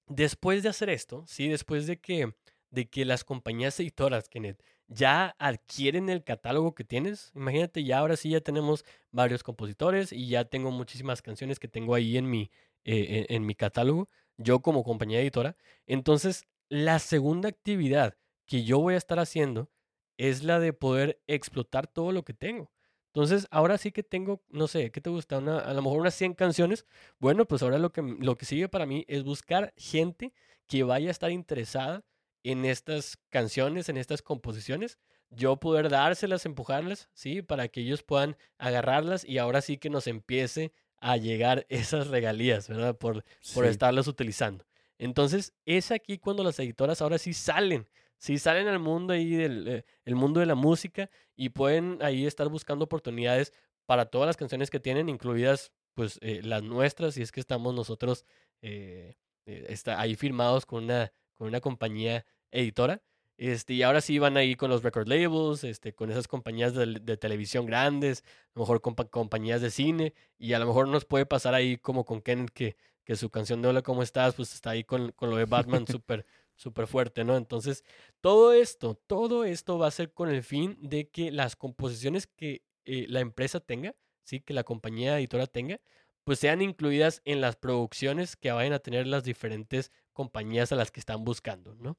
después 0.08 0.62
de 0.62 0.68
hacer 0.70 0.90
esto, 0.90 1.24
sí, 1.26 1.48
después 1.48 1.86
de 1.86 1.98
que, 2.00 2.34
de 2.70 2.88
que 2.88 3.04
las 3.04 3.24
compañías 3.24 3.78
editoras, 3.80 4.28
Kenneth, 4.28 4.62
ya 4.88 5.34
adquieren 5.38 6.08
el 6.08 6.24
catálogo 6.24 6.74
que 6.74 6.84
tienes, 6.84 7.32
imagínate, 7.34 7.84
ya 7.84 7.98
ahora 7.98 8.16
sí 8.16 8.30
ya 8.30 8.40
tenemos 8.40 8.84
varios 9.10 9.42
compositores 9.42 10.12
y 10.12 10.28
ya 10.28 10.44
tengo 10.44 10.70
muchísimas 10.70 11.22
canciones 11.22 11.58
que 11.58 11.68
tengo 11.68 11.94
ahí 11.94 12.16
en 12.16 12.30
mi, 12.30 12.50
eh, 12.84 13.26
en, 13.28 13.36
en 13.36 13.46
mi 13.46 13.54
catálogo, 13.54 14.08
yo 14.36 14.60
como 14.62 14.84
compañía 14.84 15.20
editora. 15.20 15.56
Entonces, 15.86 16.44
la 16.68 16.98
segunda 16.98 17.48
actividad 17.48 18.16
que 18.46 18.64
yo 18.64 18.78
voy 18.78 18.94
a 18.94 18.98
estar 18.98 19.18
haciendo 19.18 19.70
es 20.16 20.42
la 20.42 20.60
de 20.60 20.72
poder 20.72 21.20
explotar 21.26 21.86
todo 21.86 22.12
lo 22.12 22.24
que 22.24 22.32
tengo. 22.34 22.70
Entonces, 23.12 23.46
ahora 23.50 23.78
sí 23.78 23.92
que 23.92 24.02
tengo, 24.02 24.42
no 24.48 24.68
sé, 24.68 24.90
¿qué 24.90 25.00
te 25.00 25.08
gusta? 25.10 25.38
Una, 25.38 25.58
a 25.58 25.72
lo 25.72 25.82
mejor 25.82 26.00
unas 26.00 26.14
100 26.14 26.34
canciones. 26.34 26.84
Bueno, 27.18 27.46
pues 27.46 27.62
ahora 27.62 27.78
lo 27.78 27.90
que, 27.90 28.02
lo 28.02 28.36
que 28.36 28.44
sigue 28.44 28.68
para 28.68 28.84
mí 28.86 29.04
es 29.08 29.24
buscar 29.24 29.72
gente 29.76 30.34
que 30.66 30.82
vaya 30.82 31.08
a 31.08 31.12
estar 31.12 31.30
interesada 31.30 32.04
en 32.42 32.64
estas 32.64 33.16
canciones, 33.30 33.88
en 33.88 33.96
estas 33.96 34.20
composiciones. 34.22 34.98
Yo 35.30 35.56
poder 35.56 35.88
dárselas, 35.88 36.44
empujarlas, 36.46 37.08
¿sí? 37.14 37.42
Para 37.42 37.68
que 37.68 37.80
ellos 37.80 38.02
puedan 38.02 38.36
agarrarlas 38.58 39.24
y 39.24 39.38
ahora 39.38 39.60
sí 39.62 39.78
que 39.78 39.90
nos 39.90 40.06
empiece 40.06 40.72
a 40.98 41.16
llegar 41.16 41.66
esas 41.70 42.08
regalías, 42.08 42.68
¿verdad? 42.68 42.96
Por, 42.98 43.24
por 43.54 43.64
Sí. 43.64 43.70
estarlos 43.70 44.08
utilizando. 44.08 44.64
Entonces, 44.98 45.52
es 45.64 45.90
aquí 45.90 46.18
cuando 46.18 46.42
las 46.42 46.58
editoras 46.58 47.02
ahora 47.02 47.18
sí 47.18 47.32
salen, 47.34 47.86
sí 48.18 48.38
salen 48.38 48.66
al 48.68 48.78
mundo 48.78 49.12
ahí 49.12 49.30
del 49.36 49.68
eh, 49.68 49.84
el 50.04 50.14
mundo 50.14 50.40
de 50.40 50.46
la 50.46 50.54
música 50.54 51.10
y 51.36 51.50
pueden 51.50 51.98
ahí 52.00 52.26
estar 52.26 52.48
buscando 52.48 52.84
oportunidades 52.84 53.52
para 53.86 54.06
todas 54.06 54.26
las 54.26 54.36
canciones 54.36 54.70
que 54.70 54.80
tienen, 54.80 55.08
incluidas 55.08 55.72
pues 55.94 56.18
eh, 56.22 56.40
las 56.42 56.62
nuestras, 56.62 57.16
y 57.16 57.22
es 57.22 57.32
que 57.32 57.40
estamos 57.40 57.74
nosotros 57.74 58.24
eh, 58.62 59.16
está 59.46 60.00
ahí 60.00 60.14
firmados 60.14 60.66
con 60.66 60.84
una, 60.84 61.12
con 61.34 61.48
una 61.48 61.60
compañía 61.60 62.24
editora. 62.50 63.02
Este, 63.38 63.74
y 63.74 63.82
ahora 63.82 64.00
sí 64.00 64.18
van 64.18 64.38
ahí 64.38 64.56
con 64.56 64.70
los 64.70 64.82
record 64.82 65.08
labels, 65.08 65.62
este, 65.62 65.92
con 65.94 66.10
esas 66.10 66.26
compañías 66.26 66.72
de, 66.74 67.16
televisión 67.18 67.66
grandes, 67.66 68.24
a 68.24 68.50
lo 68.54 68.62
mejor 68.62 68.80
compa- 68.80 69.10
compañías 69.10 69.60
de 69.60 69.70
cine, 69.70 70.14
y 70.38 70.54
a 70.54 70.58
lo 70.58 70.66
mejor 70.66 70.88
nos 70.88 71.04
puede 71.04 71.26
pasar 71.26 71.54
ahí 71.54 71.76
como 71.76 72.04
con 72.06 72.22
Kenneth 72.22 72.50
que, 72.50 72.76
que 73.06 73.16
su 73.16 73.30
canción 73.30 73.62
de 73.62 73.68
Hola, 73.68 73.82
¿cómo 73.82 74.02
estás? 74.02 74.34
Pues 74.34 74.52
está 74.52 74.70
ahí 74.70 74.82
con, 74.84 75.12
con 75.12 75.30
lo 75.30 75.36
de 75.36 75.44
Batman 75.46 75.86
súper 76.00 76.26
súper 76.56 76.86
fuerte, 76.86 77.22
¿no? 77.24 77.36
Entonces, 77.36 77.84
todo 78.20 78.52
esto, 78.52 78.94
todo 78.94 79.44
esto 79.44 79.78
va 79.78 79.86
a 79.86 79.92
ser 79.92 80.12
con 80.12 80.28
el 80.28 80.42
fin 80.42 80.76
de 80.80 81.08
que 81.08 81.30
las 81.30 81.54
composiciones 81.54 82.26
que 82.26 82.62
eh, 82.84 83.06
la 83.08 83.20
empresa 83.20 83.60
tenga, 83.60 83.94
¿sí? 84.24 84.40
Que 84.40 84.54
la 84.54 84.64
compañía 84.64 85.18
editora 85.18 85.46
tenga, 85.46 85.80
pues 86.24 86.40
sean 86.40 86.62
incluidas 86.62 87.22
en 87.24 87.40
las 87.40 87.56
producciones 87.56 88.36
que 88.36 88.50
vayan 88.50 88.72
a 88.72 88.80
tener 88.80 89.06
las 89.06 89.22
diferentes 89.22 89.92
compañías 90.12 90.72
a 90.72 90.76
las 90.76 90.90
que 90.90 90.98
están 90.98 91.24
buscando, 91.24 91.74
¿no? 91.76 91.98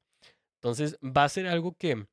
Entonces, 0.56 0.98
va 1.02 1.24
a 1.24 1.28
ser 1.28 1.46
algo 1.46 1.72
que 1.78 2.06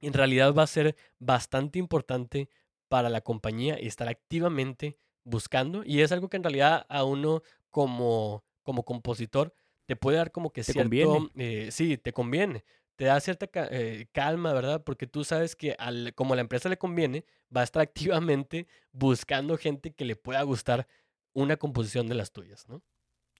en 0.00 0.12
realidad 0.12 0.52
va 0.52 0.64
a 0.64 0.66
ser 0.66 0.96
bastante 1.18 1.78
importante 1.78 2.50
para 2.88 3.08
la 3.08 3.20
compañía 3.20 3.74
estar 3.74 4.08
activamente 4.08 4.98
buscando 5.24 5.82
y 5.84 6.00
es 6.00 6.10
algo 6.10 6.28
que 6.28 6.38
en 6.38 6.42
realidad 6.42 6.86
a 6.88 7.04
uno 7.04 7.42
como, 7.70 8.44
como 8.62 8.84
compositor 8.84 9.54
te 9.86 9.96
puede 9.96 10.18
dar 10.18 10.32
como 10.32 10.50
que 10.52 10.62
Te 10.62 10.72
cierto, 10.72 10.82
conviene. 10.82 11.30
eh, 11.36 11.68
sí, 11.70 11.96
te 11.96 12.12
conviene, 12.12 12.64
te 12.96 13.06
da 13.06 13.18
cierta 13.20 13.48
eh, 13.70 14.06
calma, 14.12 14.52
¿verdad? 14.52 14.82
Porque 14.84 15.06
tú 15.06 15.24
sabes 15.24 15.56
que 15.56 15.74
al, 15.78 16.12
como 16.14 16.34
a 16.34 16.36
la 16.36 16.42
empresa 16.42 16.68
le 16.68 16.76
conviene, 16.78 17.24
va 17.54 17.62
a 17.62 17.64
estar 17.64 17.82
activamente 17.82 18.66
buscando 18.92 19.56
gente 19.56 19.92
que 19.94 20.04
le 20.04 20.16
pueda 20.16 20.42
gustar 20.42 20.86
una 21.32 21.56
composición 21.56 22.06
de 22.08 22.14
las 22.16 22.32
tuyas, 22.32 22.68
¿no? 22.68 22.82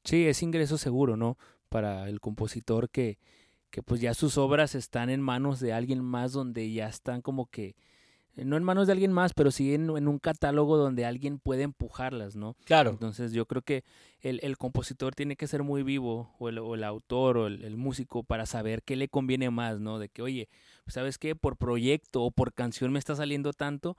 Sí, 0.05 0.27
es 0.27 0.43
ingreso 0.43 0.79
seguro, 0.79 1.17
¿no? 1.17 1.37
Para 1.69 2.09
el 2.09 2.21
compositor 2.21 2.89
que, 2.91 3.19
que 3.71 3.83
pues 3.83 4.01
ya 4.01 4.15
sus 4.15 4.39
obras 4.39 4.75
están 4.75 5.11
en 5.11 5.21
manos 5.21 5.61
de 5.61 5.73
alguien 5.73 6.03
más 6.03 6.33
donde 6.33 6.71
ya 6.73 6.89
están 6.89 7.21
como 7.21 7.51
que, 7.51 7.77
no 8.45 8.57
en 8.57 8.63
manos 8.63 8.87
de 8.87 8.93
alguien 8.93 9.13
más, 9.13 9.33
pero 9.35 9.51
sí 9.51 9.75
en, 9.75 9.91
en 9.97 10.09
un 10.09 10.19
catálogo 10.19 10.77
donde 10.77 11.05
alguien 11.05 11.39
puede 11.39 11.63
empujarlas, 11.63 12.37
¿no? 12.37 12.57
Claro, 12.65 12.91
Entonces 12.91 13.33
yo 13.33 13.47
creo 13.47 13.63
que 13.63 13.85
el, 14.21 14.41
el 14.43 14.57
compositor 14.57 15.15
tiene 15.15 15.37
que 15.37 15.47
ser 15.47 15.63
muy 15.63 15.83
vivo, 15.83 16.35
o 16.39 16.49
el, 16.49 16.59
o 16.59 16.75
el 16.75 16.85
autor, 16.85 17.39
o 17.39 17.47
el, 17.47 17.65
el 17.65 17.77
músico, 17.77 18.23
para 18.23 18.47
saber 18.47 18.83
qué 18.83 18.97
le 18.97 19.09
conviene 19.09 19.51
más, 19.51 19.81
¿no? 19.81 19.99
De 19.99 20.09
que, 20.09 20.23
oye, 20.23 20.49
pues, 20.85 20.95
¿sabes 20.95 21.19
qué? 21.19 21.35
Por 21.35 21.57
proyecto 21.57 22.23
o 22.23 22.31
por 22.31 22.53
canción 22.53 22.93
me 22.93 22.99
está 22.99 23.15
saliendo 23.15 23.53
tanto, 23.53 23.97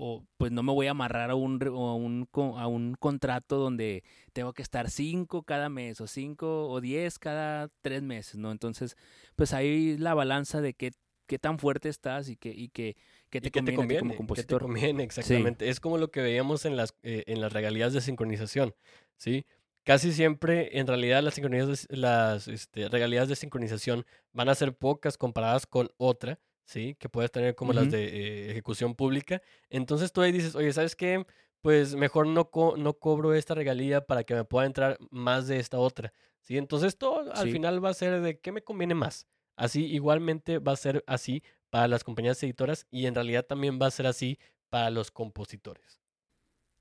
o 0.00 0.22
pues 0.36 0.52
no 0.52 0.62
me 0.62 0.72
voy 0.72 0.86
a 0.86 0.92
amarrar 0.92 1.30
a 1.30 1.34
un, 1.34 1.60
a 1.62 1.68
un, 1.94 2.28
a 2.56 2.66
un 2.68 2.94
contrato 2.94 3.56
donde 3.56 4.04
tengo 4.32 4.52
que 4.52 4.62
estar 4.62 4.90
cinco 4.90 5.42
cada 5.42 5.68
mes, 5.68 6.00
o 6.00 6.06
cinco 6.06 6.68
o 6.68 6.80
diez 6.80 7.18
cada 7.18 7.68
tres 7.82 8.02
meses, 8.02 8.36
¿no? 8.36 8.52
Entonces, 8.52 8.96
pues 9.34 9.52
ahí 9.52 9.98
la 9.98 10.14
balanza 10.14 10.60
de 10.60 10.74
qué, 10.74 10.92
qué 11.26 11.38
tan 11.40 11.58
fuerte 11.58 11.88
estás 11.88 12.28
y 12.28 12.36
qué, 12.36 12.50
y 12.50 12.68
qué, 12.68 12.96
qué 13.30 13.40
te 13.40 13.48
¿Y 13.48 13.50
qué 13.50 13.62
te 13.62 13.74
conviene, 13.74 14.10
te 14.10 14.16
compositor. 14.16 14.62
conviene? 14.62 15.02
Exactamente. 15.04 15.68
Es 15.68 15.80
como 15.80 15.98
lo 15.98 16.10
que 16.10 16.20
veíamos 16.22 16.64
en 16.64 16.76
las, 16.76 16.94
eh, 17.02 17.24
en 17.26 17.40
las 17.40 17.52
regalías 17.52 17.92
de 17.92 18.00
sincronización, 18.00 18.74
¿sí? 19.16 19.46
Casi 19.84 20.12
siempre, 20.12 20.78
en 20.78 20.86
realidad, 20.86 21.22
las, 21.22 21.34
sincronías 21.34 21.66
de- 21.88 21.96
las 21.96 22.46
este, 22.48 22.88
regalías 22.88 23.28
de 23.28 23.36
sincronización 23.36 24.04
van 24.32 24.48
a 24.50 24.54
ser 24.54 24.76
pocas 24.76 25.16
comparadas 25.16 25.66
con 25.66 25.90
otra, 25.96 26.38
¿sí? 26.66 26.94
Que 26.98 27.08
puedes 27.08 27.30
tener 27.32 27.54
como 27.54 27.72
las 27.72 27.88
de 27.90 28.04
eh, 28.04 28.50
ejecución 28.50 28.94
pública. 28.94 29.40
Entonces 29.70 30.12
tú 30.12 30.20
ahí 30.20 30.32
dices, 30.32 30.54
oye, 30.54 30.72
¿sabes 30.72 30.94
qué? 30.94 31.24
Pues 31.62 31.94
mejor 31.94 32.26
no, 32.26 32.50
co- 32.50 32.76
no 32.76 32.94
cobro 32.98 33.32
esta 33.34 33.54
regalía 33.54 34.02
para 34.06 34.24
que 34.24 34.34
me 34.34 34.44
pueda 34.44 34.66
entrar 34.66 34.98
más 35.10 35.48
de 35.48 35.58
esta 35.58 35.78
otra, 35.78 36.12
¿sí? 36.42 36.58
Entonces 36.58 36.98
todo 36.98 37.32
al 37.32 37.46
Sí. 37.46 37.52
final 37.52 37.82
va 37.84 37.88
a 37.90 37.94
ser 37.94 38.20
de 38.20 38.38
qué 38.40 38.52
me 38.52 38.62
conviene 38.62 38.94
más. 38.94 39.26
Así, 39.56 39.86
igualmente 39.86 40.58
va 40.60 40.72
a 40.72 40.76
ser 40.76 41.02
así 41.06 41.42
para 41.70 41.88
las 41.88 42.04
compañías 42.04 42.42
editoras 42.42 42.86
y 42.90 43.06
en 43.06 43.14
realidad 43.14 43.44
también 43.44 43.78
va 43.80 43.86
a 43.86 43.90
ser 43.90 44.06
así 44.06 44.38
para 44.70 44.90
los 44.90 45.10
compositores. 45.10 46.00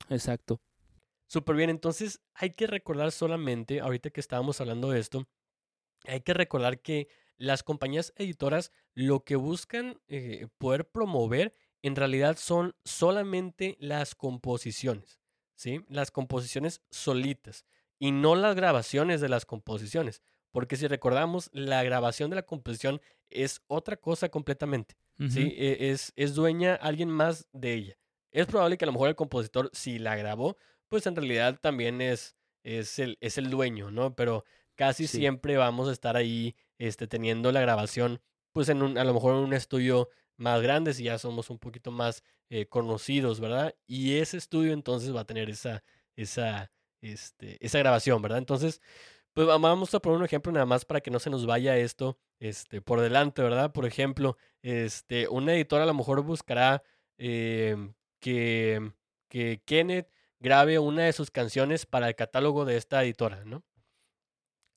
Exacto. 0.09 0.61
Súper 1.27 1.55
bien, 1.57 1.69
entonces 1.69 2.21
hay 2.33 2.51
que 2.51 2.67
recordar 2.67 3.11
solamente, 3.11 3.81
ahorita 3.81 4.09
que 4.11 4.21
estábamos 4.21 4.61
hablando 4.61 4.91
de 4.91 4.99
esto, 4.99 5.27
hay 6.05 6.21
que 6.21 6.33
recordar 6.33 6.81
que 6.81 7.09
las 7.37 7.63
compañías 7.63 8.13
editoras 8.15 8.71
lo 8.93 9.23
que 9.23 9.35
buscan 9.35 10.01
eh, 10.07 10.47
poder 10.57 10.89
promover 10.89 11.53
en 11.81 11.95
realidad 11.95 12.37
son 12.37 12.75
solamente 12.83 13.77
las 13.79 14.15
composiciones, 14.15 15.19
¿sí? 15.55 15.83
Las 15.89 16.11
composiciones 16.11 16.81
solitas 16.89 17.65
y 17.99 18.11
no 18.11 18.35
las 18.35 18.55
grabaciones 18.55 19.21
de 19.21 19.29
las 19.29 19.45
composiciones, 19.45 20.21
porque 20.51 20.75
si 20.77 20.87
recordamos, 20.87 21.49
la 21.53 21.83
grabación 21.83 22.29
de 22.29 22.37
la 22.37 22.43
composición 22.43 23.01
es 23.29 23.61
otra 23.67 23.97
cosa 23.97 24.29
completamente. 24.29 24.95
¿sí? 25.29 25.53
E- 25.57 25.89
Es, 25.91 26.13
es 26.15 26.35
dueña 26.35 26.75
alguien 26.75 27.09
más 27.09 27.47
de 27.51 27.73
ella. 27.73 27.97
Es 28.31 28.45
probable 28.45 28.77
que 28.77 28.85
a 28.85 28.87
lo 28.87 28.91
mejor 28.93 29.09
el 29.09 29.15
compositor, 29.15 29.69
si 29.73 29.99
la 29.99 30.15
grabó, 30.15 30.57
pues 30.89 31.05
en 31.07 31.15
realidad 31.15 31.59
también 31.61 32.01
es, 32.01 32.35
es, 32.63 32.99
el, 32.99 33.17
es 33.21 33.37
el 33.37 33.49
dueño, 33.49 33.91
¿no? 33.91 34.15
Pero 34.15 34.43
casi 34.75 35.07
Sí. 35.07 35.17
siempre 35.17 35.57
vamos 35.57 35.89
a 35.89 35.91
estar 35.91 36.15
ahí 36.15 36.55
este, 36.77 37.07
teniendo 37.07 37.51
la 37.51 37.61
grabación, 37.61 38.21
pues 38.53 38.69
en 38.69 38.81
un, 38.83 38.97
a 38.97 39.03
lo 39.03 39.13
mejor 39.13 39.35
en 39.35 39.43
un 39.43 39.53
estudio 39.53 40.09
más 40.37 40.61
grande, 40.61 40.93
si 40.93 41.03
ya 41.03 41.17
somos 41.17 41.49
un 41.49 41.57
poquito 41.57 41.91
más 41.91 42.23
eh, 42.49 42.67
conocidos, 42.67 43.39
¿verdad? 43.39 43.75
Y 43.87 44.15
ese 44.17 44.37
estudio 44.37 44.71
entonces 44.73 45.15
va 45.15 45.21
a 45.21 45.25
tener 45.25 45.49
esa, 45.49 45.83
esa, 46.15 46.71
este, 47.01 47.57
esa 47.65 47.79
grabación, 47.79 48.21
¿verdad? 48.21 48.37
Entonces, 48.37 48.81
pues 49.37 49.47
va- 49.47 49.59
vamos 49.59 49.93
a 49.93 49.99
poner 49.99 50.17
un 50.17 50.25
ejemplo 50.25 50.51
nada 50.51 50.65
más 50.65 50.83
para 50.83 50.99
que 50.99 51.11
no 51.11 51.19
se 51.19 51.29
nos 51.29 51.45
vaya 51.45 51.77
esto 51.77 52.17
este, 52.39 52.81
por 52.81 53.01
delante, 53.01 53.43
¿verdad? 53.43 53.71
Por 53.71 53.85
ejemplo, 53.85 54.35
este, 54.63 55.27
una 55.27 55.53
editora 55.53 55.83
a 55.83 55.85
lo 55.85 55.93
mejor 55.93 56.23
buscará 56.23 56.81
em, 57.19 57.93
que, 58.19 58.93
que 59.29 59.61
Kenneth 59.63 60.09
grabe 60.39 60.79
una 60.79 61.03
de 61.03 61.13
sus 61.13 61.29
canciones 61.29 61.85
para 61.85 62.07
el 62.07 62.15
catálogo 62.15 62.65
de 62.65 62.77
esta 62.77 63.03
editora, 63.03 63.45
¿no? 63.45 63.63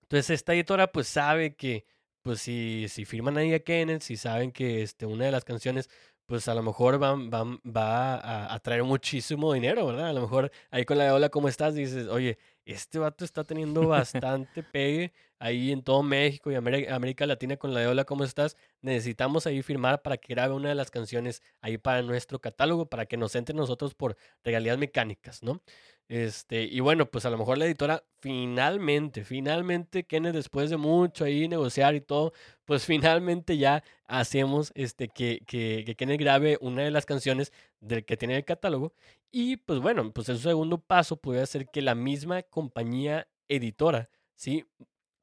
Entonces 0.03 0.29
esta 0.29 0.53
editora 0.53 0.93
pues 0.93 1.09
sabe 1.09 1.57
que 1.57 1.87
pues 2.21 2.43
si, 2.43 2.87
si 2.91 3.07
firman 3.07 3.39
ahí 3.39 3.55
a 3.55 3.61
Kenneth, 3.65 4.03
si 4.03 4.19
saben 4.19 4.53
que 4.53 4.83
este, 4.83 5.07
una 5.07 5.25
de 5.25 5.33
las 5.33 5.45
canciones 5.47 5.89
pues 6.31 6.47
a 6.47 6.55
lo 6.55 6.63
mejor 6.63 7.03
va, 7.03 7.17
va, 7.17 7.59
va 7.67 8.15
a, 8.15 8.55
a 8.55 8.59
traer 8.61 8.85
muchísimo 8.85 9.53
dinero, 9.53 9.85
¿verdad? 9.85 10.11
A 10.11 10.13
lo 10.13 10.21
mejor 10.21 10.53
ahí 10.71 10.85
con 10.85 10.97
la 10.97 11.03
de 11.07 11.11
hola, 11.11 11.29
¿cómo 11.29 11.49
estás? 11.49 11.75
Dices, 11.75 12.07
oye, 12.07 12.39
este 12.65 13.01
vato 13.01 13.25
está 13.25 13.43
teniendo 13.43 13.89
bastante 13.89 14.63
pegue 14.63 15.13
ahí 15.41 15.73
en 15.73 15.83
todo 15.83 16.05
México 16.05 16.53
y 16.53 16.55
América, 16.55 16.95
América 16.95 17.27
Latina 17.27 17.57
con 17.57 17.75
la 17.75 17.81
de 17.81 17.89
hola, 17.89 18.05
¿cómo 18.05 18.23
estás? 18.23 18.57
Necesitamos 18.81 19.49
ahí 19.49 19.61
firmar 19.63 20.03
para 20.03 20.19
que 20.19 20.33
grabe 20.33 20.55
una 20.55 20.69
de 20.69 20.77
las 20.77 20.93
canciones 20.93 21.43
ahí 21.63 21.79
para 21.79 22.01
nuestro 22.03 22.39
catálogo, 22.39 22.87
para 22.87 23.07
que 23.07 23.17
nos 23.17 23.35
entre 23.35 23.57
nosotros 23.57 23.95
por 23.95 24.17
regalías 24.45 24.79
mecánicas, 24.79 25.43
¿no? 25.43 25.61
Este, 26.11 26.65
y 26.65 26.81
bueno, 26.81 27.07
pues 27.09 27.25
a 27.25 27.31
lo 27.31 27.39
mejor 27.39 27.57
la 27.57 27.67
editora 27.67 28.03
finalmente, 28.19 29.23
finalmente, 29.23 30.03
Kenneth, 30.03 30.35
después 30.35 30.69
de 30.69 30.77
mucho 30.77 31.25
ahí 31.25 31.47
negociar 31.47 31.95
y 31.95 32.01
todo, 32.01 32.33
pues 32.65 32.85
finalmente 33.23 33.57
ya 33.57 33.85
hacemos 34.07 34.73
este, 34.75 35.07
que, 35.07 35.45
que, 35.47 35.85
que 35.87 35.95
Kenneth 35.95 36.21
grabe 36.21 36.59
una 36.61 36.83
de 36.83 36.91
las 36.91 37.07
canciones 37.07 37.53
del 37.79 38.05
que 38.05 38.17
tiene 38.17 38.37
el 38.37 38.45
catálogo. 38.45 38.93
Y 39.31 39.59
pues 39.59 39.79
bueno, 39.79 40.13
pues 40.13 40.29
el 40.29 40.41
segundo 40.41 40.79
paso 40.79 41.17
puede 41.17 41.47
ser 41.47 41.69
que 41.69 41.81
la 41.81 41.95
misma 41.95 42.43
compañía 42.43 43.29
editora, 43.47 44.11
¿sí? 44.35 44.67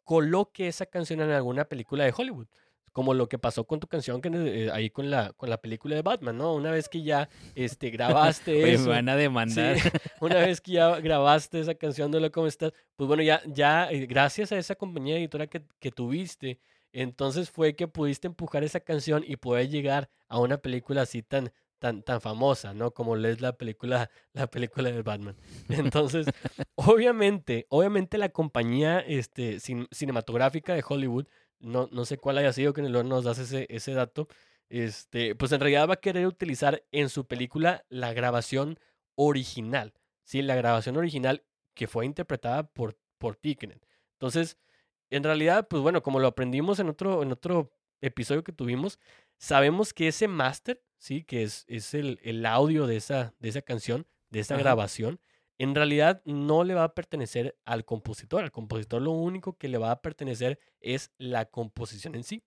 Coloque 0.05 0.69
esa 0.69 0.85
canción 0.85 1.19
en 1.19 1.31
alguna 1.31 1.65
película 1.65 2.05
de 2.05 2.13
Hollywood. 2.15 2.47
Como 2.97 3.13
lo 3.13 3.29
que 3.29 3.37
pasó 3.37 3.63
con 3.63 3.79
tu 3.79 3.85
canción 3.85 4.21
que, 4.21 4.31
eh, 4.33 4.71
ahí 4.73 4.89
con 4.89 5.11
la, 5.11 5.31
con 5.33 5.51
la 5.51 5.61
película 5.61 5.95
de 5.95 6.01
Batman, 6.01 6.35
¿no? 6.35 6.55
Una 6.55 6.71
vez 6.71 6.89
que 6.89 7.03
ya 7.03 7.29
este, 7.53 7.91
grabaste 7.91 8.51
Oye, 8.63 8.73
eso. 8.73 8.85
me 8.85 8.89
van 8.89 9.07
a 9.07 9.15
demandar. 9.15 9.77
Sí, 9.77 9.87
una 10.19 10.37
vez 10.37 10.59
que 10.59 10.71
ya 10.71 10.99
grabaste 10.99 11.59
esa 11.59 11.75
canción 11.75 12.09
de 12.09 12.19
lo 12.19 12.31
cómo 12.31 12.47
estás, 12.47 12.73
pues 12.95 13.07
bueno, 13.07 13.21
ya, 13.21 13.39
ya 13.45 13.87
eh, 13.91 14.07
gracias 14.07 14.51
a 14.51 14.57
esa 14.57 14.73
compañía 14.73 15.15
editora 15.15 15.45
que, 15.45 15.61
que 15.79 15.91
tuviste, 15.91 16.59
entonces 16.91 17.51
fue 17.51 17.75
que 17.75 17.87
pudiste 17.87 18.25
empujar 18.25 18.63
esa 18.63 18.79
canción 18.79 19.23
y 19.27 19.35
poder 19.35 19.69
llegar 19.69 20.09
a 20.27 20.39
una 20.39 20.57
película 20.57 21.03
así 21.03 21.21
tan, 21.21 21.51
tan, 21.79 22.03
tan 22.03 22.21
famosa, 22.21 22.73
¿no? 22.73 22.91
Como 22.91 23.15
es 23.17 23.41
la 23.41 23.53
película, 23.57 24.09
la 24.33 24.47
película 24.47 24.91
de 24.91 25.01
Batman. 25.01 25.35
Entonces, 25.69 26.27
obviamente, 26.75 27.65
obviamente 27.69 28.17
la 28.17 28.29
compañía 28.29 28.99
este, 28.99 29.57
cin- 29.57 29.87
cinematográfica 29.91 30.73
de 30.73 30.83
Hollywood, 30.87 31.27
no, 31.59 31.89
no 31.91 32.05
sé 32.05 32.17
cuál 32.17 32.37
haya 32.37 32.53
sido, 32.53 32.73
que 32.73 32.81
luego 32.81 33.07
nos 33.07 33.23
das 33.23 33.39
ese, 33.39 33.65
ese 33.69 33.93
dato, 33.93 34.27
este, 34.69 35.35
pues 35.35 35.51
en 35.51 35.59
realidad 35.59 35.87
va 35.89 35.95
a 35.95 36.01
querer 36.01 36.27
utilizar 36.27 36.83
en 36.91 37.09
su 37.09 37.25
película 37.25 37.85
la 37.89 38.13
grabación 38.13 38.77
original, 39.15 39.93
¿sí? 40.23 40.41
La 40.41 40.55
grabación 40.55 40.97
original 40.97 41.43
que 41.73 41.87
fue 41.87 42.05
interpretada 42.05 42.63
por, 42.63 42.97
por. 43.17 43.39
Entonces, 43.43 44.57
en 45.09 45.23
realidad, 45.23 45.67
pues 45.67 45.81
bueno, 45.81 46.03
como 46.03 46.19
lo 46.19 46.27
aprendimos 46.27 46.79
en 46.79 46.89
otro, 46.89 47.23
en 47.23 47.31
otro 47.31 47.71
episodio 48.01 48.43
que 48.43 48.51
tuvimos, 48.51 48.99
sabemos 49.37 49.93
que 49.93 50.07
ese 50.09 50.27
máster, 50.27 50.83
¿sí? 50.97 51.23
Que 51.23 51.43
es, 51.43 51.65
es 51.67 51.93
el, 51.93 52.19
el, 52.23 52.45
audio 52.45 52.87
de 52.87 52.97
esa, 52.97 53.33
de 53.39 53.49
esa 53.49 53.61
canción, 53.61 54.07
de 54.29 54.39
esa 54.39 54.55
Ajá. 54.55 54.63
grabación, 54.63 55.19
en 55.57 55.73
realidad 55.73 56.21
no 56.25 56.63
le 56.63 56.75
va 56.75 56.83
a 56.83 56.93
pertenecer 56.93 57.57
al 57.65 57.85
compositor. 57.85 58.43
Al 58.43 58.51
compositor 58.51 59.01
lo 59.01 59.11
único 59.11 59.57
que 59.57 59.67
le 59.67 59.77
va 59.77 59.91
a 59.91 60.01
pertenecer 60.01 60.59
es 60.79 61.11
la 61.17 61.45
composición 61.45 62.15
en 62.15 62.23
sí. 62.23 62.43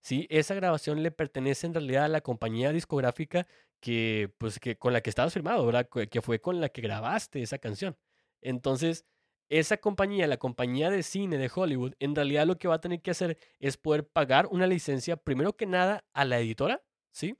Sí, 0.00 0.26
esa 0.30 0.54
grabación 0.54 1.02
le 1.02 1.12
pertenece 1.12 1.66
en 1.66 1.74
realidad 1.74 2.04
a 2.04 2.08
la 2.08 2.20
compañía 2.20 2.72
discográfica 2.72 3.46
que, 3.80 4.34
pues, 4.38 4.58
que 4.58 4.76
con 4.76 4.92
la 4.92 5.00
que 5.00 5.10
estabas 5.10 5.32
firmado, 5.32 5.64
¿verdad? 5.64 5.88
Que 5.88 6.08
que 6.08 6.20
fue 6.20 6.40
con 6.40 6.60
la 6.60 6.68
que 6.68 6.82
grabaste 6.82 7.40
esa 7.42 7.58
canción. 7.58 7.96
Entonces, 8.40 9.06
esa 9.48 9.76
compañía, 9.76 10.26
la 10.26 10.38
compañía 10.38 10.90
de 10.90 11.02
cine 11.02 11.38
de 11.38 11.50
Hollywood, 11.54 11.94
en 12.00 12.14
realidad 12.14 12.46
lo 12.46 12.58
que 12.58 12.68
va 12.68 12.76
a 12.76 12.80
tener 12.80 13.02
que 13.02 13.10
hacer 13.10 13.38
es 13.60 13.76
poder 13.76 14.08
pagar 14.08 14.46
una 14.50 14.66
licencia, 14.66 15.16
primero 15.16 15.56
que 15.56 15.66
nada, 15.66 16.04
a 16.14 16.24
la 16.24 16.40
editora, 16.40 16.82
¿sí? 17.12 17.36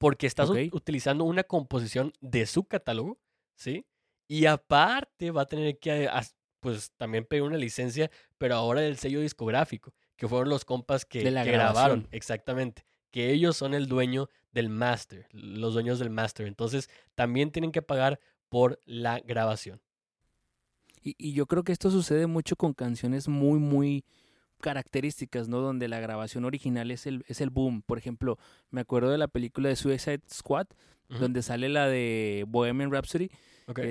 Porque 0.00 0.26
estás 0.26 0.48
utilizando 0.72 1.24
una 1.24 1.44
composición 1.44 2.14
de 2.22 2.46
su 2.46 2.64
catálogo, 2.64 3.18
¿sí? 3.54 3.84
Y 4.26 4.46
aparte 4.46 5.30
va 5.30 5.42
a 5.42 5.46
tener 5.46 5.78
que, 5.78 6.08
as- 6.08 6.34
pues, 6.60 6.90
también 6.96 7.26
pedir 7.26 7.42
una 7.42 7.58
licencia, 7.58 8.10
pero 8.38 8.54
ahora 8.54 8.80
del 8.80 8.96
sello 8.96 9.20
discográfico, 9.20 9.92
que 10.16 10.26
fueron 10.26 10.48
los 10.48 10.64
compas 10.64 11.04
que, 11.04 11.22
De 11.22 11.30
la 11.30 11.44
que 11.44 11.52
grabaron, 11.52 12.08
exactamente. 12.12 12.86
Que 13.10 13.30
ellos 13.30 13.58
son 13.58 13.74
el 13.74 13.88
dueño 13.88 14.30
del 14.52 14.70
master, 14.70 15.26
los 15.32 15.74
dueños 15.74 15.98
del 15.98 16.08
master. 16.10 16.46
Entonces, 16.46 16.88
también 17.14 17.50
tienen 17.50 17.70
que 17.70 17.82
pagar 17.82 18.20
por 18.48 18.80
la 18.86 19.20
grabación. 19.20 19.82
Y, 21.02 21.14
y 21.18 21.34
yo 21.34 21.46
creo 21.46 21.62
que 21.62 21.72
esto 21.72 21.90
sucede 21.90 22.26
mucho 22.26 22.56
con 22.56 22.72
canciones 22.72 23.28
muy, 23.28 23.58
muy 23.58 24.04
características, 24.60 25.48
¿no? 25.48 25.60
Donde 25.60 25.88
la 25.88 26.00
grabación 26.00 26.44
original 26.44 26.90
es 26.90 27.06
el, 27.06 27.24
es 27.26 27.40
el 27.40 27.50
boom. 27.50 27.82
Por 27.82 27.98
ejemplo, 27.98 28.38
me 28.70 28.80
acuerdo 28.82 29.10
de 29.10 29.18
la 29.18 29.28
película 29.28 29.68
de 29.68 29.76
Suicide 29.76 30.22
Squad, 30.32 30.66
donde 31.08 31.42
sale 31.42 31.68
la 31.68 31.88
de 31.88 32.44
Bohemian 32.46 32.92
Rhapsody, 32.92 33.30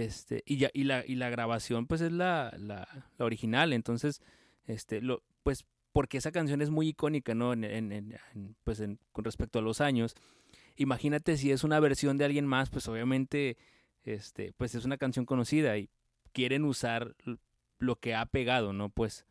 este, 0.06 0.42
y 0.46 0.56
ya, 0.58 0.70
y 0.74 0.86
la, 0.86 1.04
y 1.06 1.16
la 1.16 1.30
grabación, 1.30 1.86
pues, 1.86 2.00
es 2.00 2.14
la, 2.14 2.54
la, 2.58 2.88
la 3.18 3.26
original. 3.26 3.74
Entonces, 3.74 4.22
este, 4.66 5.02
lo, 5.02 5.22
pues, 5.44 5.66
porque 5.92 6.18
esa 6.18 6.32
canción 6.32 6.62
es 6.62 6.70
muy 6.70 6.88
icónica, 6.90 7.36
¿no? 7.36 7.52
En, 7.52 7.66
en- 7.66 7.92
en- 7.92 8.18
en- 8.36 8.56
pues, 8.64 8.80
en- 8.80 9.00
con 9.12 9.26
respecto 9.26 9.60
a 9.60 9.62
los 9.62 9.82
años. 9.82 10.16
Imagínate 10.78 11.36
si 11.36 11.52
es 11.52 11.64
una 11.66 11.80
versión 11.82 12.18
de 12.18 12.24
alguien 12.26 12.46
más, 12.46 12.70
pues 12.70 12.88
obviamente, 12.88 13.58
este, 14.04 14.54
pues 14.54 14.76
es 14.76 14.86
una 14.86 14.98
canción 14.98 15.26
conocida 15.26 15.78
y 15.78 15.90
quieren 16.32 16.64
usar 16.64 17.16
lo 17.80 17.96
que 17.98 18.16
ha 18.16 18.26
pegado, 18.28 18.72
¿no? 18.72 18.90
Pues, 18.90 19.26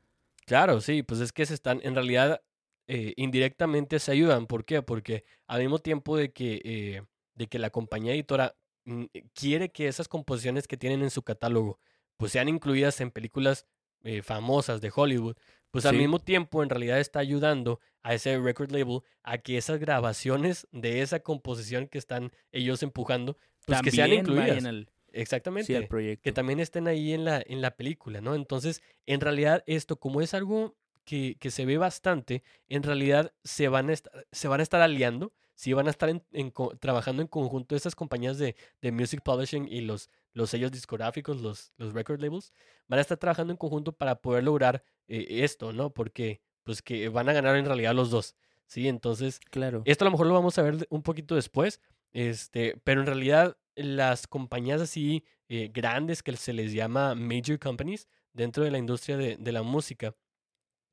Claro, 0.48 0.80
sí, 0.80 1.02
pues 1.02 1.20
es 1.20 1.30
que 1.32 1.44
se 1.44 1.52
están, 1.54 1.80
en 1.82 1.94
realidad, 1.94 2.40
eh, 2.86 3.12
indirectamente 3.16 3.98
se 3.98 4.12
ayudan. 4.12 4.46
¿Por 4.46 4.64
qué? 4.64 4.80
Porque 4.82 5.24
al 5.46 5.60
mismo 5.60 5.78
tiempo 5.78 6.16
de 6.16 6.32
que, 6.32 6.62
eh, 6.64 7.02
de 7.34 7.46
que 7.48 7.58
la 7.58 7.68
compañía 7.68 8.14
editora 8.14 8.56
mm, 8.86 9.04
eh, 9.12 9.24
quiere 9.34 9.70
que 9.70 9.88
esas 9.88 10.08
composiciones 10.08 10.66
que 10.66 10.78
tienen 10.78 11.02
en 11.02 11.10
su 11.10 11.22
catálogo, 11.22 11.78
pues 12.16 12.32
sean 12.32 12.48
incluidas 12.48 13.00
en 13.02 13.10
películas 13.10 13.66
eh, 14.04 14.22
famosas 14.22 14.80
de 14.80 14.90
Hollywood, 14.94 15.36
pues 15.70 15.84
al 15.84 15.96
Sí. 15.96 15.98
mismo 15.98 16.18
tiempo 16.18 16.62
en 16.62 16.70
realidad 16.70 16.98
está 16.98 17.18
ayudando 17.18 17.78
a 18.02 18.14
ese 18.14 18.38
record 18.38 18.70
label 18.72 19.00
a 19.22 19.36
que 19.38 19.58
esas 19.58 19.78
grabaciones 19.78 20.66
de 20.72 21.02
esa 21.02 21.20
composición 21.20 21.88
que 21.88 21.98
están 21.98 22.30
ellos 22.52 22.82
empujando, 22.82 23.36
pues 23.66 23.82
que 23.82 23.90
sean 23.90 24.12
incluidas. 24.14 24.64
Exactamente 25.12 25.66
sí, 25.66 25.74
al 25.74 25.86
proyecto. 25.86 26.22
que 26.22 26.32
también 26.32 26.60
estén 26.60 26.88
ahí 26.88 27.12
en 27.12 27.24
la, 27.24 27.42
en 27.46 27.60
la 27.60 27.76
película, 27.76 28.20
¿no? 28.20 28.34
Entonces, 28.34 28.82
en 29.06 29.20
realidad, 29.20 29.62
esto, 29.66 29.96
como 29.98 30.20
es 30.20 30.34
algo 30.34 30.76
que, 31.04 31.36
que 31.40 31.50
se 31.50 31.64
ve 31.64 31.78
bastante, 31.78 32.42
en 32.68 32.82
realidad 32.82 33.32
se 33.44 33.68
van 33.68 33.88
a 33.90 33.92
estar, 33.94 34.26
se 34.30 34.48
van 34.48 34.60
a 34.60 34.62
estar 34.62 34.80
aliando, 34.82 35.32
sí 35.54 35.72
van 35.72 35.86
a 35.86 35.90
estar 35.90 36.08
en- 36.10 36.22
en 36.32 36.52
trabajando 36.78 37.22
en 37.22 37.28
conjunto 37.28 37.74
esas 37.74 37.94
compañías 37.94 38.38
de, 38.38 38.54
de 38.82 38.92
music 38.92 39.22
publishing 39.24 39.66
y 39.68 39.80
los, 39.80 40.10
los 40.34 40.50
sellos 40.50 40.70
discográficos, 40.70 41.40
los, 41.40 41.72
los 41.78 41.94
record 41.94 42.20
labels, 42.20 42.52
van 42.86 42.98
a 42.98 43.00
estar 43.02 43.16
trabajando 43.16 43.52
en 43.52 43.56
conjunto 43.56 43.92
para 43.92 44.20
poder 44.20 44.44
lograr 44.44 44.84
eh, 45.08 45.26
esto, 45.44 45.72
¿no? 45.72 45.90
Porque, 45.90 46.42
pues, 46.64 46.82
que 46.82 47.08
van 47.08 47.28
a 47.28 47.32
ganar 47.32 47.56
en 47.56 47.64
realidad 47.64 47.94
los 47.94 48.10
dos, 48.10 48.36
¿sí? 48.66 48.86
Entonces, 48.86 49.40
Claro. 49.50 49.82
esto 49.86 50.04
a 50.04 50.06
lo 50.06 50.10
mejor 50.12 50.26
lo 50.26 50.34
vamos 50.34 50.58
a 50.58 50.62
ver 50.62 50.86
un 50.90 51.02
poquito 51.02 51.34
después, 51.34 51.80
este, 52.12 52.78
pero 52.84 53.00
en 53.00 53.06
realidad 53.06 53.56
las 53.78 54.26
compañías 54.26 54.80
así 54.80 55.24
eh, 55.48 55.70
grandes 55.72 56.22
que 56.22 56.36
se 56.36 56.52
les 56.52 56.72
llama 56.72 57.14
major 57.14 57.58
companies 57.58 58.08
dentro 58.32 58.64
de 58.64 58.70
la 58.70 58.78
industria 58.78 59.16
de, 59.16 59.52
la 59.52 59.62
música 59.62 60.14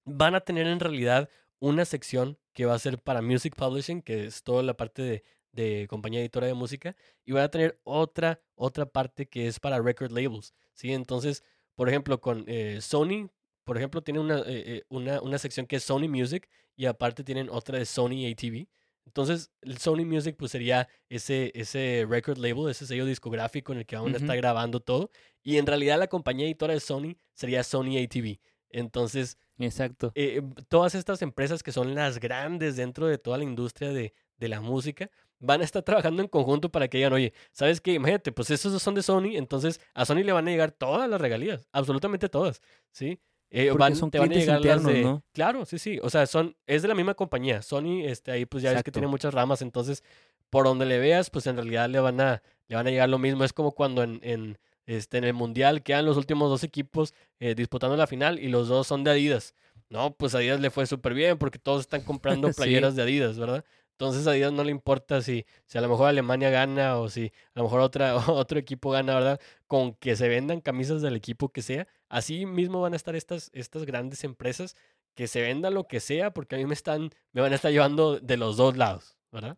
van 0.06 0.36
a 0.36 0.42
tener 0.42 0.68
en 0.68 0.80
realidad 0.80 1.30
una 1.60 1.86
sección 1.86 2.38
que 2.54 2.66
va 2.66 2.76
a 2.76 2.80
ser 2.80 3.00
para 3.00 3.22
music 3.22 3.56
publishing, 3.56 4.02
que 4.02 4.26
es 4.26 4.44
toda 4.44 4.64
la 4.64 4.76
parte 4.76 5.24
de, 5.52 5.88
compañía 5.88 6.20
editora 6.22 6.48
de 6.48 6.54
música, 6.54 6.96
y 7.26 7.32
van 7.32 7.44
a 7.44 7.50
tener 7.50 7.80
otra, 7.84 8.42
otra 8.56 8.86
parte 8.86 9.28
que 9.28 9.48
es 9.48 9.60
para 9.60 9.82
record 9.82 10.12
labels, 10.12 10.54
¿sí? 10.74 10.94
Entonces, 10.94 11.44
por 11.76 11.90
ejemplo, 11.90 12.20
con 12.22 12.44
eh, 12.48 12.80
Sony, 12.82 13.30
por 13.64 13.78
ejemplo, 13.78 14.04
tiene 14.04 14.20
una, 14.20 14.44
eh, 14.46 14.84
una, 14.90 15.22
una 15.22 15.38
sección 15.38 15.66
que 15.66 15.78
es 15.78 15.84
Sony 15.84 16.08
Music 16.08 16.50
y 16.76 16.86
aparte 16.86 17.24
tienen 17.24 17.50
otra 17.50 17.80
de 17.80 17.86
Sony 17.86 18.28
ATV. 18.32 18.68
Entonces, 19.06 19.52
el 19.62 19.78
Sony 19.78 20.06
Music 20.06 20.36
pues 20.38 20.52
sería 20.52 20.88
ese, 21.10 21.52
ese 21.56 22.06
record 22.10 22.38
label, 22.38 22.70
ese 22.70 22.86
sello 22.86 23.06
discográfico 23.06 23.72
en 23.72 23.80
el 23.80 23.86
que 23.86 23.96
van 23.96 24.14
a 24.14 24.18
estar 24.18 24.32
Ujú. 24.32 24.38
grabando 24.38 24.80
todo. 24.80 25.12
Y 25.44 25.58
en 25.58 25.66
realidad 25.66 26.00
la 26.00 26.08
compañía 26.08 26.46
editora 26.46 26.74
de 26.74 26.80
Sony 26.80 27.16
sería 27.34 27.64
Sony 27.64 27.98
ATV. 28.04 28.40
Entonces, 28.70 29.38
Exacto. 29.58 30.12
eh, 30.16 30.42
todas 30.68 30.96
estas 30.96 31.22
empresas 31.22 31.64
que 31.64 31.72
son 31.72 31.96
las 31.96 32.20
grandes 32.20 32.76
dentro 32.76 33.08
de 33.08 33.18
toda 33.18 33.38
la 33.38 33.44
industria 33.46 33.94
de, 33.94 34.14
de 34.38 34.48
la 34.50 34.60
música 34.60 35.10
van 35.40 35.62
a 35.62 35.64
estar 35.64 35.84
trabajando 35.84 36.22
en 36.22 36.28
conjunto 36.28 36.70
para 36.72 36.88
que 36.88 36.98
digan, 36.98 37.14
oye, 37.14 37.34
¿sabes 37.52 37.80
qué? 37.80 37.94
Imagínate, 37.94 38.32
pues 38.32 38.50
esos 38.50 38.82
son 38.82 38.96
de 38.96 39.04
Sony, 39.04 39.36
entonces 39.36 39.80
a 39.94 40.06
Sony 40.06 40.24
le 40.24 40.32
van 40.34 40.48
a 40.48 40.52
llegar 40.52 40.72
todas 40.72 41.10
las 41.10 41.22
regalías, 41.22 41.68
absolutamente 41.72 42.28
todas, 42.30 42.62
¿sí? 42.92 43.20
Eh, 43.58 43.68
Porque 43.70 43.80
van, 43.80 43.96
son 43.96 44.12
te 44.12 44.20
van 44.20 44.32
a 44.32 44.36
llegar 44.36 44.62
las 44.64 44.84
de... 44.84 45.02
¿no? 45.02 45.24
Claro, 45.32 45.66
sí, 45.66 45.80
sí, 45.80 45.98
o 46.04 46.10
sea, 46.10 46.26
son, 46.26 46.58
es 46.68 46.82
de 46.82 46.88
la 46.90 46.96
misma 46.96 47.14
compañía, 47.14 47.62
Sony, 47.62 48.04
este, 48.04 48.32
ahí 48.32 48.46
pues 48.46 48.62
ya 48.64 48.74
ves 48.74 48.84
que 48.84 48.92
tiene 48.92 49.08
muchas 49.08 49.34
ramas, 49.34 49.62
entonces, 49.62 50.04
por 50.50 50.66
donde 50.66 50.86
le 50.86 51.00
veas, 51.00 51.30
pues 51.30 51.48
en 51.48 51.56
realidad 51.56 51.90
le 51.90 52.00
van 52.00 52.20
a, 52.20 52.44
le 52.68 52.76
van 52.76 52.86
a 52.88 52.90
llegar 52.90 53.08
lo 53.08 53.18
mismo, 53.18 53.44
es 53.44 53.54
como 53.54 53.72
cuando 53.72 54.04
en... 54.04 54.20
en 54.24 54.58
este, 54.88 55.18
en 55.18 55.24
el 55.24 55.34
mundial 55.34 55.82
quedan 55.82 56.06
los 56.06 56.16
últimos 56.16 56.48
dos 56.48 56.64
equipos 56.64 57.16
eh, 57.40 57.56
disputando 57.56 57.98
la 57.98 58.06
final 58.06 58.38
y 58.38 58.50
los 58.50 58.68
dos 58.68 58.86
son 58.86 59.04
de 59.04 59.10
Adidas. 59.10 59.56
No, 59.90 60.16
pues 60.16 60.36
a 60.36 60.38
Adidas 60.38 60.60
le 60.60 60.70
fue 60.70 60.86
súper 60.86 61.16
bien 61.16 61.40
porque 61.40 61.58
todos 61.58 61.82
están 61.82 62.02
comprando 62.02 62.48
Sí. 62.54 62.58
playeras 62.58 62.96
de 62.96 63.02
Adidas, 63.02 63.40
¿verdad? 63.40 63.66
Entonces 63.98 64.28
a 64.28 64.32
Adidas 64.32 64.52
no 64.52 64.66
le 64.66 64.72
importa 64.72 65.22
si, 65.22 65.46
si 65.66 65.78
a 65.78 65.82
lo 65.82 65.88
mejor 65.88 66.10
Alemania 66.10 66.50
gana 66.50 66.98
o 66.98 67.08
si 67.08 67.28
a 67.28 67.60
lo 67.60 67.64
mejor 67.64 67.80
otra, 67.80 68.16
otro 68.30 68.60
equipo 68.60 68.92
gana, 68.92 69.16
¿verdad? 69.16 69.40
Con 69.68 69.94
que 69.96 70.18
se 70.18 70.28
vendan 70.28 70.60
camisas 70.60 71.02
del 71.02 71.16
equipo 71.16 71.50
que 71.50 71.62
sea. 71.62 71.88
Así 72.10 72.46
mismo 72.46 72.82
van 72.82 72.92
a 72.92 72.98
estar 72.98 73.16
estas, 73.16 73.50
estas 73.54 73.86
grandes 73.86 74.26
empresas 74.26 74.76
que 75.14 75.28
se 75.28 75.42
vendan 75.42 75.74
lo 75.74 75.88
que 75.88 76.02
sea 76.02 76.34
porque 76.34 76.56
a 76.56 76.58
mí 76.58 76.66
me 76.66 76.74
están, 76.74 77.10
me 77.32 77.42
van 77.42 77.54
a 77.54 77.56
estar 77.56 77.72
llevando 77.72 78.20
de 78.20 78.36
los 78.36 78.58
dos 78.58 78.76
lados, 78.76 79.18
¿verdad? 79.32 79.58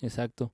Exacto. 0.00 0.50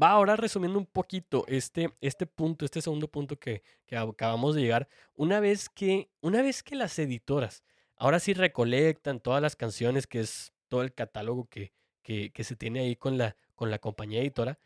Va 0.00 0.10
ahora 0.10 0.36
resumiendo 0.36 0.78
un 0.78 0.86
poquito 0.86 1.46
este, 1.48 1.94
este 2.02 2.26
punto, 2.26 2.66
este 2.66 2.82
segundo 2.82 3.08
punto 3.08 3.38
que, 3.38 3.62
que 3.86 3.96
acabamos 3.96 4.54
de 4.54 4.60
llegar. 4.60 4.88
Una 5.14 5.40
vez 5.40 5.70
que, 5.70 6.10
una 6.20 6.42
vez 6.42 6.62
que 6.62 6.76
las 6.76 6.98
editoras 6.98 7.64
ahora 7.96 8.20
sí 8.20 8.34
recolectan 8.34 9.20
todas 9.20 9.40
las 9.40 9.56
canciones, 9.56 10.06
que 10.06 10.20
es 10.20 10.52
todo 10.68 10.82
el 10.82 10.92
catálogo 10.92 11.46
que, 11.46 11.72
que, 12.02 12.32
se 12.44 12.56
tiene 12.56 12.80
ahí 12.80 12.96
con 12.96 13.18
la, 13.18 13.36
con 13.54 13.70
la 13.70 13.78
compañía 13.78 14.20
editora, 14.20 14.58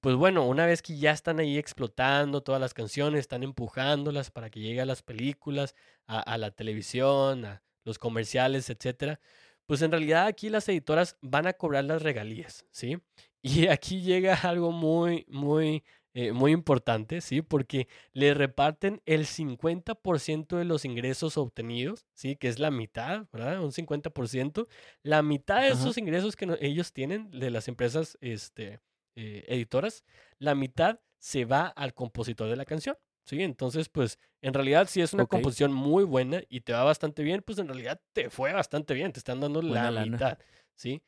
pues 0.00 0.16
bueno, 0.16 0.46
una 0.46 0.66
vez 0.66 0.82
que 0.82 0.98
ya 0.98 1.12
están 1.12 1.40
ahí 1.40 1.58
explotando 1.58 2.42
todas 2.42 2.60
las 2.60 2.74
canciones, 2.74 3.20
están 3.20 3.42
empujándolas 3.42 4.30
para 4.30 4.50
que 4.50 4.60
llegue 4.60 4.80
a 4.82 4.86
las 4.86 5.02
películas, 5.02 5.74
a, 6.06 6.20
a 6.20 6.38
la 6.38 6.50
televisión, 6.50 7.44
a 7.46 7.62
los 7.84 7.98
comerciales, 7.98 8.70
etcétera, 8.70 9.20
pues 9.66 9.82
en 9.82 9.90
realidad 9.90 10.26
aquí 10.26 10.50
las 10.50 10.68
editoras 10.68 11.16
van 11.22 11.46
a 11.46 11.54
cobrar 11.54 11.84
las 11.84 12.02
regalías, 12.02 12.66
¿sí? 12.70 12.98
Y 13.42 13.68
aquí 13.68 14.02
llega 14.02 14.34
algo 14.42 14.72
muy, 14.72 15.26
muy, 15.28 15.84
eh, 16.14 16.32
muy 16.32 16.52
importante, 16.52 17.20
¿sí? 17.20 17.42
Porque 17.42 17.88
le 18.12 18.34
reparten 18.34 19.02
el 19.04 19.26
50% 19.26 20.56
de 20.56 20.64
los 20.64 20.84
ingresos 20.84 21.36
obtenidos, 21.36 22.06
¿sí? 22.14 22.36
Que 22.36 22.48
es 22.48 22.58
la 22.58 22.70
mitad, 22.70 23.26
¿verdad? 23.32 23.62
Un 23.62 23.72
50%. 23.72 24.68
La 25.02 25.22
mitad 25.22 25.56
de 25.60 25.68
Ajá. 25.68 25.74
esos 25.74 25.98
ingresos 25.98 26.36
que 26.36 26.46
no- 26.46 26.56
ellos 26.60 26.92
tienen 26.92 27.30
de 27.30 27.50
las 27.50 27.68
empresas 27.68 28.16
este, 28.20 28.80
eh, 29.16 29.44
editoras, 29.48 30.04
la 30.38 30.54
mitad 30.54 31.00
se 31.18 31.44
va 31.44 31.66
al 31.66 31.94
compositor 31.94 32.48
de 32.48 32.56
la 32.56 32.64
canción, 32.64 32.96
¿sí? 33.24 33.42
Entonces, 33.42 33.88
pues, 33.88 34.18
en 34.42 34.54
realidad, 34.54 34.86
si 34.88 35.00
es 35.00 35.14
una 35.14 35.24
Ok. 35.24 35.30
composición 35.32 35.72
muy 35.72 36.04
buena 36.04 36.42
y 36.48 36.60
te 36.60 36.72
va 36.72 36.84
bastante 36.84 37.22
bien, 37.22 37.42
pues 37.44 37.58
en 37.58 37.66
realidad 37.68 38.00
te 38.12 38.30
fue 38.30 38.52
bastante 38.52 38.94
bien, 38.94 39.12
te 39.12 39.18
están 39.18 39.40
dando 39.40 39.62
Buena 39.62 39.84
la 39.86 39.90
lana. 39.90 40.12
mitad, 40.16 40.38
¿sí? 40.74 41.02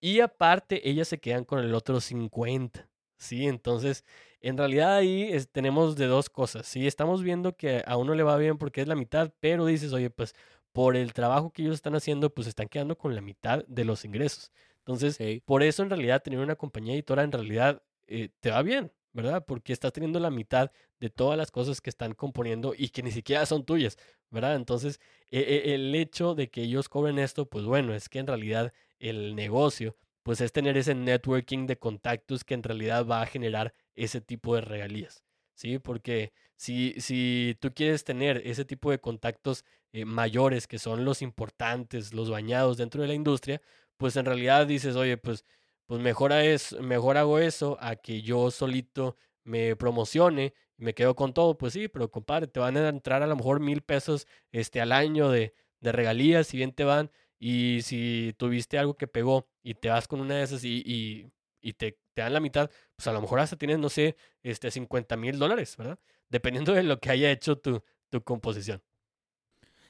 Y 0.00 0.20
aparte, 0.20 0.88
ellas 0.88 1.08
se 1.08 1.20
quedan 1.20 1.44
con 1.44 1.58
el 1.60 1.74
otro 1.74 2.00
50, 2.00 2.88
¿sí? 3.18 3.46
Entonces, 3.46 4.04
en 4.40 4.56
realidad 4.56 4.96
ahí 4.96 5.36
tenemos 5.52 5.96
de 5.96 6.06
dos 6.06 6.30
cosas. 6.30 6.66
Sí, 6.66 6.86
estamos 6.86 7.22
viendo 7.22 7.56
que 7.56 7.82
a 7.86 7.96
uno 7.96 8.14
le 8.14 8.22
va 8.22 8.36
bien 8.36 8.58
porque 8.58 8.80
es 8.80 8.88
la 8.88 8.96
mitad, 8.96 9.32
pero 9.40 9.66
dices, 9.66 9.92
oye, 9.92 10.10
pues 10.10 10.34
por 10.72 10.96
el 10.96 11.12
trabajo 11.12 11.50
que 11.52 11.62
ellos 11.62 11.74
están 11.74 11.94
haciendo, 11.94 12.32
pues 12.32 12.46
están 12.46 12.68
quedando 12.68 12.96
con 12.96 13.14
la 13.14 13.20
mitad 13.20 13.64
de 13.66 13.84
los 13.84 14.04
ingresos. 14.04 14.52
Entonces, 14.78 15.18
por 15.44 15.62
eso 15.62 15.82
en 15.82 15.90
realidad 15.90 16.22
tener 16.22 16.38
una 16.40 16.56
compañía 16.56 16.94
editora 16.94 17.22
en 17.22 17.32
realidad 17.32 17.82
eh, 18.06 18.30
te 18.40 18.50
va 18.50 18.62
bien, 18.62 18.92
¿verdad? 19.12 19.44
Porque 19.46 19.72
estás 19.72 19.92
teniendo 19.92 20.18
la 20.20 20.30
mitad 20.30 20.72
de 20.98 21.10
todas 21.10 21.36
las 21.36 21.50
cosas 21.50 21.80
que 21.80 21.90
están 21.90 22.14
componiendo 22.14 22.74
y 22.76 22.88
que 22.88 23.02
ni 23.02 23.10
siquiera 23.10 23.46
son 23.46 23.64
tuyas, 23.64 23.98
¿verdad? 24.30 24.56
Entonces, 24.56 25.00
e, 25.30 25.40
e, 25.40 25.74
el 25.74 25.94
hecho 25.94 26.34
de 26.34 26.50
que 26.50 26.62
ellos 26.62 26.88
cobren 26.88 27.18
esto, 27.18 27.46
pues 27.46 27.64
bueno, 27.64 27.94
es 27.94 28.08
que 28.08 28.18
en 28.18 28.26
realidad 28.26 28.72
el 28.98 29.34
negocio, 29.34 29.96
pues 30.22 30.40
es 30.40 30.52
tener 30.52 30.76
ese 30.76 30.94
networking 30.94 31.66
de 31.66 31.78
contactos 31.78 32.44
que 32.44 32.54
en 32.54 32.62
realidad 32.62 33.06
va 33.06 33.22
a 33.22 33.26
generar 33.26 33.74
ese 34.04 34.20
tipo 34.20 34.54
de 34.54 34.62
regalías, 34.62 35.24
¿sí? 35.54 35.78
Porque 35.78 36.32
si, 36.56 36.94
si 37.00 37.56
tú 37.60 37.72
quieres 37.74 38.04
tener 38.04 38.42
ese 38.44 38.64
tipo 38.64 38.90
de 38.90 39.00
contactos 39.00 39.64
eh, 39.92 40.04
mayores, 40.04 40.66
que 40.66 40.78
son 40.78 41.04
los 41.04 41.22
importantes, 41.22 42.14
los 42.14 42.30
bañados 42.30 42.76
dentro 42.76 43.02
de 43.02 43.08
la 43.08 43.14
industria, 43.14 43.60
pues 43.96 44.16
en 44.16 44.24
realidad 44.24 44.66
dices, 44.66 44.96
oye, 44.96 45.16
pues, 45.16 45.44
pues 45.86 46.00
mejor, 46.00 46.32
es, 46.32 46.72
mejor 46.80 47.16
hago 47.18 47.38
eso 47.38 47.76
a 47.80 47.96
que 47.96 48.22
yo 48.22 48.50
solito 48.50 49.16
me 49.44 49.76
promocione 49.76 50.54
y 50.78 50.84
me 50.84 50.94
quedo 50.94 51.14
con 51.16 51.34
todo. 51.34 51.58
Pues 51.58 51.72
sí, 51.74 51.88
pero 51.88 52.10
compadre, 52.10 52.46
te 52.46 52.60
van 52.60 52.76
a 52.76 52.88
entrar 52.88 53.22
a 53.22 53.26
lo 53.26 53.36
mejor 53.36 53.60
mil 53.60 53.82
pesos 53.82 54.26
este, 54.52 54.80
al 54.80 54.92
año 54.92 55.30
de, 55.30 55.54
de 55.80 55.92
regalías, 55.92 56.46
si 56.46 56.56
bien 56.56 56.72
te 56.72 56.84
van. 56.84 57.10
Y 57.38 57.80
si 57.82 58.34
tuviste 58.38 58.78
algo 58.78 58.96
que 58.96 59.08
pegó 59.08 59.48
y 59.62 59.74
te 59.74 59.88
vas 59.88 60.06
con 60.08 60.20
una 60.20 60.36
de 60.36 60.42
esas 60.44 60.62
y, 60.64 61.30
y 61.60 61.74
te, 61.74 61.98
te, 62.14 62.22
dan 62.22 62.32
la 62.32 62.40
mitad, 62.40 62.70
pues 62.96 63.06
a 63.06 63.12
lo 63.12 63.20
mejor 63.20 63.40
hasta 63.40 63.56
tienes, 63.56 63.78
no 63.78 63.88
sé, 63.88 64.16
este, 64.42 64.70
50 64.70 65.16
mil 65.16 65.38
dólares, 65.38 65.76
¿verdad? 65.76 65.98
Dependiendo 66.28 66.72
de 66.72 66.82
lo 66.82 66.98
que 67.00 67.10
haya 67.10 67.30
hecho 67.30 67.56
tu, 67.58 67.82
tu 68.08 68.22
composición. 68.22 68.82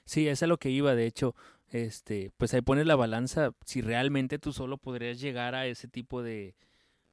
Sí, 0.04 0.28
eso 0.28 0.44
es 0.44 0.48
lo 0.48 0.59
que 0.59 0.70
iba, 0.70 0.94
de 0.94 1.06
hecho, 1.06 1.35
este, 1.68 2.33
pues 2.37 2.52
ahí 2.54 2.62
pones 2.62 2.87
la 2.87 2.96
balanza 2.96 3.52
si 3.64 3.80
realmente 3.80 4.38
tú 4.38 4.52
solo 4.52 4.76
podrías 4.78 5.20
llegar 5.20 5.54
a 5.54 5.66
ese 5.66 5.87
tipo 5.87 6.22
de, 6.22 6.56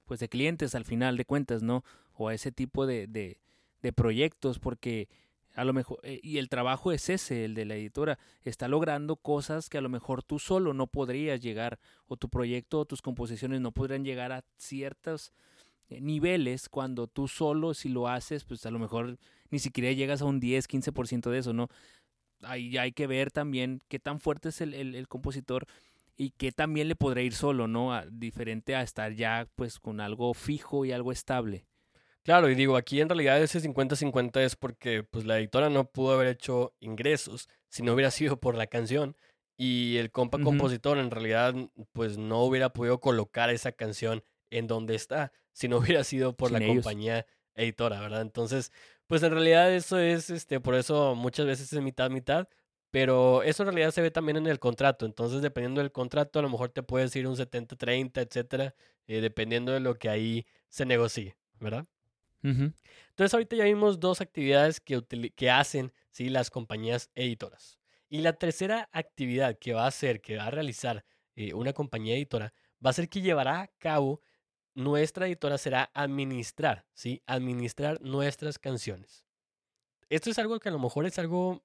pues 0.06 0.20
de 0.20 0.30
clientes 0.30 0.74
al 0.74 0.86
final 0.86 1.18
de 1.18 1.26
cuentas, 1.26 1.62
¿no? 1.62 1.84
O 2.14 2.30
a 2.30 2.34
ese 2.34 2.52
tipo 2.52 2.88
de, 2.88 3.06
de, 3.08 3.40
de 3.82 3.94
proyectos, 3.94 4.58
porque 4.58 5.10
a 5.58 5.66
lo 5.66 5.74
mejor, 5.74 6.00
eh, 6.04 6.20
y 6.24 6.38
el 6.38 6.50
trabajo 6.50 6.92
es 6.92 7.10
ese, 7.10 7.44
el 7.44 7.56
de 7.56 7.66
la 7.66 7.76
editora, 7.76 8.20
está 8.44 8.68
logrando 8.68 9.16
cosas 9.18 9.70
que 9.70 9.78
a 9.78 9.82
lo 9.82 9.90
mejor 9.90 10.24
tú 10.24 10.40
solo 10.40 10.74
no 10.74 10.88
podrías 10.88 11.42
llegar, 11.42 11.80
o 12.08 12.16
tu 12.16 12.30
proyecto 12.30 12.80
o 12.80 12.86
tus 12.86 13.02
composiciones 13.02 13.60
no 13.60 13.72
podrían 13.72 14.06
llegar 14.06 14.32
a 14.32 14.46
ciertos 14.58 15.34
eh, 15.90 16.00
niveles 16.00 16.70
cuando 16.70 17.08
tú 17.08 17.28
solo, 17.28 17.74
si 17.74 17.90
lo 17.90 18.08
haces, 18.08 18.46
pues 18.46 18.66
a 18.66 18.72
lo 18.72 18.80
mejor 18.80 19.18
ni 19.50 19.60
siquiera 19.60 19.92
llegas 19.92 20.22
a 20.22 20.26
un 20.26 20.40
10, 20.40 20.70
15% 20.70 21.32
de 21.32 21.40
eso, 21.40 21.54
¿no? 21.54 21.70
ahí 22.44 22.78
hay 22.78 22.92
que 22.92 23.08
ver 23.08 23.32
también 23.32 23.82
qué 23.88 24.00
tan 24.00 24.20
fuerte 24.20 24.50
es 24.50 24.62
el, 24.62 25.08
compositor 25.08 25.66
y 26.16 26.32
qué 26.32 26.52
también 26.52 26.88
le 26.88 26.96
podrá 26.96 27.22
ir 27.22 27.34
solo, 27.34 27.68
¿no? 27.68 27.94
A, 27.94 28.06
diferente 28.06 28.76
a 28.76 28.82
estar 28.82 29.14
ya 29.14 29.48
pues 29.56 29.80
con 29.80 30.00
algo 30.00 30.34
fijo 30.34 30.86
y 30.86 30.92
algo 30.92 31.12
estable. 31.12 31.66
Claro, 32.28 32.50
y 32.50 32.56
digo, 32.56 32.76
aquí 32.76 33.00
en 33.00 33.08
realidad 33.08 33.42
ese 33.42 33.62
50-50 33.62 34.42
es 34.42 34.58
porque 34.58 35.02
pues 35.02 35.24
la 35.24 35.40
editora 35.40 35.70
no 35.70 35.90
pudo 35.90 36.12
haber 36.12 36.28
hecho 36.28 36.76
ingresos 36.82 37.48
si 37.70 37.84
no 37.84 37.94
hubiera 37.94 38.12
sido 38.12 38.38
por 38.38 38.56
la 38.56 38.68
canción 38.68 39.16
y 39.56 39.96
el 39.96 40.12
compa 40.12 40.38
compositor 40.38 40.98
en 40.98 41.10
realidad 41.10 41.56
pues 41.94 42.18
no 42.18 42.44
hubiera 42.44 42.74
podido 42.74 43.00
colocar 43.00 43.50
esa 43.50 43.72
canción 43.72 44.26
en 44.50 44.68
donde 44.68 44.94
está 44.96 45.32
si 45.54 45.70
no 45.70 45.78
hubiera 45.78 46.04
sido 46.04 46.36
por 46.36 46.52
la 46.52 46.60
compañía 46.60 47.26
editora, 47.56 48.02
¿verdad? 48.02 48.24
Entonces, 48.24 48.74
pues 49.08 49.24
en 49.24 49.32
realidad 49.32 49.74
eso 49.74 49.98
es, 49.98 50.30
este, 50.30 50.60
por 50.60 50.76
eso 50.76 51.16
muchas 51.16 51.46
veces 51.46 51.72
es 51.72 51.82
mitad, 51.82 52.10
mitad, 52.10 52.50
pero 52.92 53.42
eso 53.42 53.64
en 53.64 53.68
realidad 53.68 53.92
se 53.92 54.02
ve 54.02 54.12
también 54.12 54.36
en 54.36 54.48
el 54.48 54.60
contrato. 54.60 55.06
Entonces, 55.06 55.42
dependiendo 55.42 55.80
del 55.80 55.94
contrato, 55.94 56.40
a 56.40 56.42
lo 56.42 56.50
mejor 56.50 56.72
te 56.72 56.84
puedes 56.84 57.16
ir 57.16 57.26
un 57.26 57.38
70-30, 57.38 58.22
etcétera, 58.22 58.76
eh, 59.08 59.22
dependiendo 59.22 59.72
de 59.72 59.80
lo 59.80 59.96
que 59.96 60.10
ahí 60.10 60.46
se 60.68 60.86
negocie, 60.86 61.38
¿verdad? 61.58 61.88
Entonces, 62.50 63.34
ahorita 63.34 63.56
ya 63.56 63.66
vimos 63.66 64.00
dos 64.00 64.22
actividades 64.22 64.80
que, 64.80 65.02
que 65.36 65.50
hacen 65.50 65.92
¿sí? 66.12 66.30
las 66.30 66.50
compañías 66.50 67.10
editoras. 67.16 67.78
Y 68.10 68.22
la 68.22 68.34
tercera 68.34 68.90
actividad 68.92 69.58
que 69.60 69.74
va 69.74 69.84
a 69.84 69.88
hacer, 69.88 70.22
que 70.22 70.38
va 70.38 70.46
a 70.46 70.52
realizar 70.52 71.04
eh, 71.36 71.54
una 71.54 71.74
compañía 71.74 72.16
editora, 72.16 72.54
va 72.84 72.92
a 72.92 72.94
ser 72.94 73.10
que 73.10 73.22
llevará 73.22 73.62
a 73.62 73.68
cabo 73.80 74.22
nuestra 74.78 75.26
editora 75.26 75.58
será 75.58 75.90
administrar, 75.96 76.86
¿sí? 76.94 77.24
Administrar 77.26 78.00
nuestras 78.02 78.60
canciones. 78.60 79.26
Esto 80.08 80.30
es 80.30 80.38
algo 80.38 80.60
que 80.60 80.70
a 80.70 80.72
lo 80.72 80.78
mejor 80.78 81.08
es 81.08 81.18
algo 81.18 81.64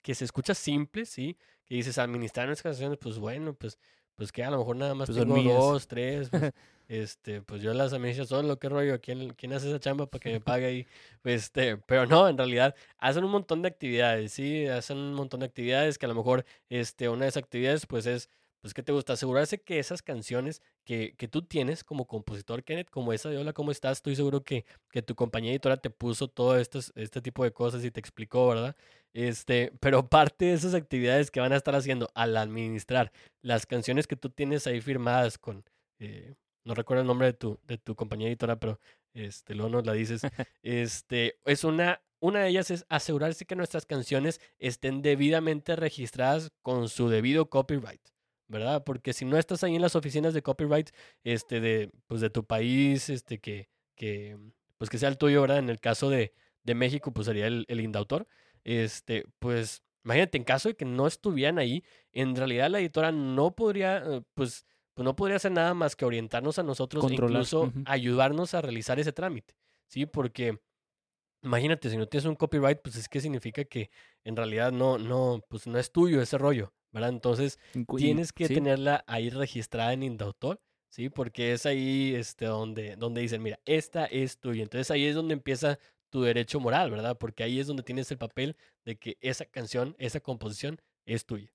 que 0.00 0.14
se 0.14 0.24
escucha 0.24 0.54
simple, 0.54 1.04
¿sí? 1.04 1.36
Que 1.66 1.74
dices 1.74 1.98
administrar 1.98 2.46
nuestras 2.46 2.72
canciones, 2.72 2.98
pues 2.98 3.18
bueno, 3.18 3.52
pues, 3.52 3.78
pues 4.14 4.32
que 4.32 4.42
a 4.42 4.50
lo 4.50 4.58
mejor 4.58 4.76
nada 4.76 4.94
más 4.94 5.10
pues 5.10 5.18
tengo 5.18 5.42
dos, 5.42 5.86
tres, 5.86 6.30
pues, 6.30 6.42
este, 6.92 7.40
pues 7.40 7.62
yo 7.62 7.72
las 7.72 7.94
administro 7.94 8.26
solo, 8.26 8.58
qué 8.58 8.68
rollo, 8.68 9.00
¿quién, 9.00 9.30
quién 9.30 9.54
hace 9.54 9.70
esa 9.70 9.80
chamba 9.80 10.06
para 10.06 10.20
que 10.20 10.30
me 10.30 10.40
pague 10.40 10.66
ahí? 10.66 10.86
Este, 11.24 11.78
pero 11.78 12.06
no, 12.06 12.28
en 12.28 12.36
realidad 12.36 12.74
hacen 12.98 13.24
un 13.24 13.30
montón 13.30 13.62
de 13.62 13.68
actividades, 13.68 14.32
¿sí? 14.32 14.66
Hacen 14.66 14.98
un 14.98 15.14
montón 15.14 15.40
de 15.40 15.46
actividades 15.46 15.96
que 15.96 16.04
a 16.04 16.08
lo 16.10 16.14
mejor, 16.14 16.44
este, 16.68 17.08
una 17.08 17.22
de 17.22 17.28
esas 17.30 17.42
actividades, 17.44 17.86
pues 17.86 18.04
es 18.06 18.28
pues, 18.60 18.74
¿qué 18.74 18.82
te 18.82 18.92
gusta? 18.92 19.14
Asegurarse 19.14 19.60
que 19.60 19.78
esas 19.80 20.02
canciones 20.02 20.62
que, 20.84 21.14
que, 21.16 21.28
tú 21.28 21.42
tienes 21.42 21.82
como 21.82 22.06
compositor, 22.06 22.62
Kenneth, 22.62 22.90
como 22.90 23.12
esa 23.12 23.28
de 23.30 23.38
Hola, 23.38 23.52
¿cómo 23.52 23.72
estás? 23.72 23.98
Estoy 23.98 24.14
seguro 24.14 24.44
que, 24.44 24.64
que 24.90 25.02
tu 25.02 25.14
compañía 25.16 25.50
editora 25.50 25.78
te 25.78 25.90
puso 25.90 26.28
todo 26.28 26.56
estos, 26.58 26.92
este 26.94 27.20
tipo 27.22 27.42
de 27.42 27.52
cosas 27.52 27.84
y 27.84 27.90
te 27.90 28.00
explicó, 28.00 28.48
¿verdad? 28.48 28.76
Este, 29.14 29.72
pero 29.80 30.08
parte 30.08 30.46
de 30.46 30.52
esas 30.52 30.74
actividades 30.74 31.30
que 31.30 31.40
van 31.40 31.52
a 31.52 31.56
estar 31.56 31.74
haciendo 31.74 32.10
al 32.14 32.36
administrar 32.36 33.12
las 33.40 33.66
canciones 33.66 34.06
que 34.06 34.16
tú 34.16 34.30
tienes 34.30 34.66
ahí 34.66 34.80
firmadas 34.80 35.38
con, 35.38 35.64
eh, 35.98 36.34
no 36.64 36.74
recuerdo 36.74 37.02
el 37.02 37.06
nombre 37.06 37.28
de 37.28 37.32
tu, 37.34 37.58
de 37.64 37.78
tu 37.78 37.94
compañía 37.94 38.28
editora, 38.28 38.58
pero 38.58 38.78
este, 39.14 39.54
luego 39.54 39.70
nos 39.70 39.86
la 39.86 39.92
dices, 39.92 40.22
este, 40.62 41.38
es 41.44 41.64
una, 41.64 42.02
una 42.20 42.40
de 42.40 42.48
ellas 42.48 42.70
es 42.70 42.86
asegurarse 42.88 43.44
que 43.44 43.56
nuestras 43.56 43.86
canciones 43.86 44.40
estén 44.58 45.02
debidamente 45.02 45.76
registradas 45.76 46.52
con 46.62 46.88
su 46.88 47.08
debido 47.08 47.48
copyright. 47.50 48.02
¿verdad? 48.48 48.84
Porque 48.84 49.14
si 49.14 49.24
no 49.24 49.38
estás 49.38 49.64
ahí 49.64 49.74
en 49.74 49.80
las 49.80 49.96
oficinas 49.96 50.34
de 50.34 50.42
copyright, 50.42 50.90
este, 51.24 51.60
de, 51.60 51.90
pues 52.06 52.20
de 52.20 52.28
tu 52.28 52.44
país, 52.44 53.08
este, 53.08 53.40
que, 53.40 53.70
que, 53.96 54.36
pues 54.76 54.90
que 54.90 54.98
sea 54.98 55.08
el 55.08 55.16
tuyo, 55.16 55.40
¿verdad? 55.40 55.58
En 55.58 55.70
el 55.70 55.80
caso 55.80 56.10
de, 56.10 56.34
de 56.62 56.74
México, 56.74 57.12
pues 57.12 57.26
sería 57.26 57.46
el, 57.46 57.64
el 57.68 57.80
indautor, 57.80 58.26
este, 58.64 59.24
pues, 59.38 59.82
imagínate, 60.04 60.38
en 60.38 60.44
caso 60.44 60.68
de 60.68 60.76
que 60.76 60.84
no 60.84 61.06
estuvieran 61.06 61.58
ahí, 61.58 61.82
en 62.12 62.36
realidad 62.36 62.70
la 62.70 62.80
editora 62.80 63.10
no 63.10 63.54
podría, 63.54 63.98
eh, 63.98 64.22
pues, 64.34 64.66
pues 64.94 65.04
no 65.04 65.16
podría 65.16 65.36
hacer 65.36 65.52
nada 65.52 65.74
más 65.74 65.96
que 65.96 66.04
orientarnos 66.04 66.58
a 66.58 66.62
nosotros 66.62 67.04
e 67.10 67.14
incluso 67.14 67.72
ayudarnos 67.86 68.54
a 68.54 68.60
realizar 68.60 68.98
ese 69.00 69.12
trámite, 69.12 69.54
¿sí? 69.86 70.06
Porque 70.06 70.60
imagínate, 71.42 71.90
si 71.90 71.96
no 71.96 72.06
tienes 72.06 72.26
un 72.26 72.36
copyright, 72.36 72.80
pues 72.82 72.96
es 72.96 73.08
que 73.08 73.20
significa 73.20 73.64
que 73.64 73.90
en 74.24 74.36
realidad 74.36 74.72
no, 74.72 74.98
no, 74.98 75.42
pues 75.48 75.66
no 75.66 75.78
es 75.78 75.90
tuyo 75.90 76.22
ese 76.22 76.38
rollo, 76.38 76.72
¿verdad? 76.92 77.10
Entonces 77.10 77.58
tienes 77.96 78.32
que 78.32 78.48
tenerla 78.48 79.04
ahí 79.06 79.30
registrada 79.30 79.92
en 79.92 80.02
Indautor, 80.02 80.60
¿sí? 80.90 81.08
Porque 81.08 81.52
es 81.52 81.66
ahí 81.66 82.14
este, 82.14 82.46
donde, 82.46 82.96
donde 82.96 83.22
dicen, 83.22 83.42
mira, 83.42 83.58
esta 83.64 84.04
es 84.06 84.38
tuya. 84.38 84.62
Entonces 84.62 84.90
ahí 84.90 85.06
es 85.06 85.14
donde 85.14 85.34
empieza 85.34 85.78
tu 86.10 86.22
derecho 86.22 86.60
moral, 86.60 86.90
¿verdad? 86.90 87.16
Porque 87.18 87.42
ahí 87.42 87.58
es 87.58 87.66
donde 87.66 87.82
tienes 87.82 88.10
el 88.10 88.18
papel 88.18 88.56
de 88.84 88.96
que 88.96 89.16
esa 89.20 89.46
canción, 89.46 89.96
esa 89.98 90.20
composición 90.20 90.80
es 91.06 91.24
tuya. 91.24 91.52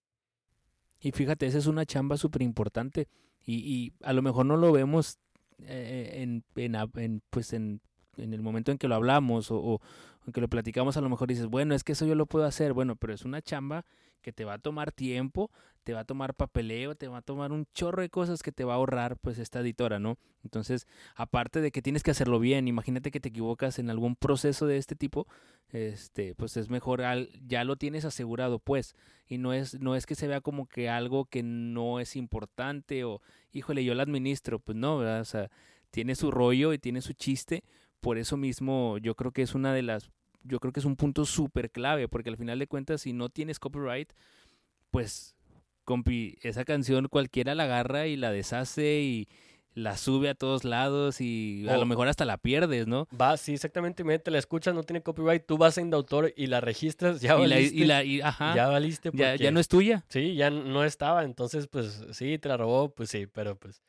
Y 0.99 1.11
fíjate, 1.11 1.45
esa 1.45 1.57
es 1.57 1.67
una 1.67 1.85
chamba 1.85 2.17
súper 2.17 2.41
importante 2.41 3.07
y, 3.45 3.55
y, 3.55 3.93
a 4.03 4.13
lo 4.13 4.21
mejor 4.21 4.45
no 4.45 4.57
lo 4.57 4.71
vemos 4.71 5.19
eh, 5.63 6.21
en, 6.21 6.43
en, 6.55 6.75
en, 6.95 7.21
pues 7.29 7.53
en, 7.53 7.81
en, 8.17 8.33
el 8.33 8.41
momento 8.41 8.71
en 8.71 8.77
que 8.77 8.87
lo 8.87 8.95
hablamos 8.95 9.51
o, 9.51 9.57
o 9.57 9.81
en 10.25 10.33
que 10.33 10.41
lo 10.41 10.49
platicamos, 10.49 10.97
a 10.97 11.01
lo 11.01 11.09
mejor 11.09 11.27
dices, 11.27 11.47
bueno, 11.47 11.75
es 11.75 11.83
que 11.83 11.93
eso 11.93 12.05
yo 12.05 12.15
lo 12.15 12.25
puedo 12.25 12.45
hacer, 12.45 12.73
bueno, 12.73 12.95
pero 12.95 13.13
es 13.13 13.23
una 13.25 13.41
chamba 13.41 13.85
que 14.21 14.33
te 14.33 14.45
va 14.45 14.53
a 14.53 14.59
tomar 14.59 14.91
tiempo, 14.91 15.51
te 15.83 15.93
va 15.93 16.01
a 16.01 16.05
tomar 16.05 16.33
papeleo, 16.33 16.95
te 16.95 17.07
va 17.07 17.19
a 17.19 17.21
tomar 17.21 17.53
un 17.53 17.65
chorro 17.73 18.01
de 18.01 18.09
cosas 18.09 18.43
que 18.43 18.51
te 18.51 18.65
va 18.65 18.73
a 18.73 18.75
ahorrar 18.75 19.17
pues 19.17 19.39
esta 19.39 19.61
editora, 19.61 19.99
¿no? 19.99 20.17
Entonces, 20.43 20.85
aparte 21.15 21.61
de 21.61 21.71
que 21.71 21.81
tienes 21.81 22.03
que 22.03 22.11
hacerlo 22.11 22.39
bien, 22.39 22.67
imagínate 22.67 23.09
que 23.09 23.21
te 23.21 23.29
equivocas 23.29 23.79
en 23.79 23.89
algún 23.89 24.17
proceso 24.17 24.67
de 24.67 24.75
este 24.75 24.95
tipo, 24.95 25.27
este, 25.69 26.35
pues 26.35 26.57
es 26.57 26.69
mejor 26.69 27.03
al, 27.03 27.29
ya 27.47 27.63
lo 27.63 27.77
tienes 27.77 28.03
asegurado, 28.03 28.59
pues, 28.59 28.95
y 29.27 29.37
no 29.37 29.53
es 29.53 29.79
no 29.79 29.95
es 29.95 30.05
que 30.05 30.15
se 30.15 30.27
vea 30.27 30.41
como 30.41 30.67
que 30.67 30.89
algo 30.89 31.23
que 31.23 31.41
no 31.41 32.01
es 32.01 32.17
importante 32.17 33.05
o 33.05 33.21
híjole, 33.53 33.85
yo 33.85 33.95
lo 33.95 34.01
administro, 34.01 34.59
pues 34.59 34.77
no, 34.77 34.97
¿verdad? 34.97 35.21
O 35.21 35.25
sea, 35.25 35.49
tiene 35.89 36.15
su 36.15 36.31
rollo 36.31 36.73
y 36.73 36.79
tiene 36.79 37.01
su 37.01 37.13
chiste, 37.13 37.63
por 38.01 38.17
eso 38.17 38.35
mismo 38.35 38.97
yo 38.97 39.15
creo 39.15 39.31
que 39.31 39.41
es 39.41 39.55
una 39.55 39.73
de 39.73 39.83
las 39.83 40.09
yo 40.47 40.59
creo 40.59 40.73
que 40.73 40.79
es 40.79 40.85
un 40.85 40.95
punto 40.95 41.25
súper 41.25 41.71
clave, 41.71 42.07
porque 42.07 42.29
al 42.29 42.37
final 42.37 42.59
de 42.59 42.67
cuentas, 42.67 43.01
si 43.01 43.13
no 43.13 43.29
tienes 43.29 43.59
copyright, 43.59 44.11
pues, 44.91 45.35
compi, 45.83 46.37
esa 46.41 46.65
canción 46.65 47.07
cualquiera 47.07 47.55
la 47.55 47.63
agarra 47.63 48.07
y 48.07 48.15
la 48.15 48.31
deshace 48.31 49.01
y 49.01 49.27
la 49.77 49.95
sube 49.95 50.29
a 50.29 50.33
todos 50.33 50.63
lados 50.63 51.21
y 51.21 51.67
a 51.69 51.77
lo 51.77 51.85
mejor 51.85 52.07
hasta 52.07 52.25
la 52.25 52.37
pierdes, 52.37 52.87
¿no? 52.87 53.07
Va, 53.19 53.37
sí, 53.37 53.53
exactamente, 53.53 54.03
te 54.17 54.31
la 54.31 54.39
escuchas, 54.39 54.73
no 54.73 54.81
tiene 54.81 55.03
copyright, 55.03 55.45
tú 55.45 55.59
vas 55.59 55.77
a 55.77 55.81
Indautor 55.81 56.33
y 56.35 56.47
la 56.47 56.61
registras, 56.61 57.21
ya 57.21 57.35
valiste. 57.35 57.75
Y 57.75 57.85
la, 57.85 58.03
y 58.03 58.21
ajá, 58.21 58.55
ya 58.55 58.67
valiste. 58.67 59.11
ya, 59.13 59.35
ya 59.35 59.51
no 59.51 59.59
es 59.59 59.67
tuya. 59.67 60.03
Sí, 60.09 60.33
ya 60.33 60.49
no 60.49 60.83
estaba, 60.83 61.23
entonces 61.23 61.67
pues 61.67 62.03
sí, 62.11 62.39
te 62.39 62.49
la 62.49 62.57
robó, 62.57 62.89
pues 62.93 63.09
sí, 63.09 63.27
pero 63.27 63.55
pues... 63.55 63.83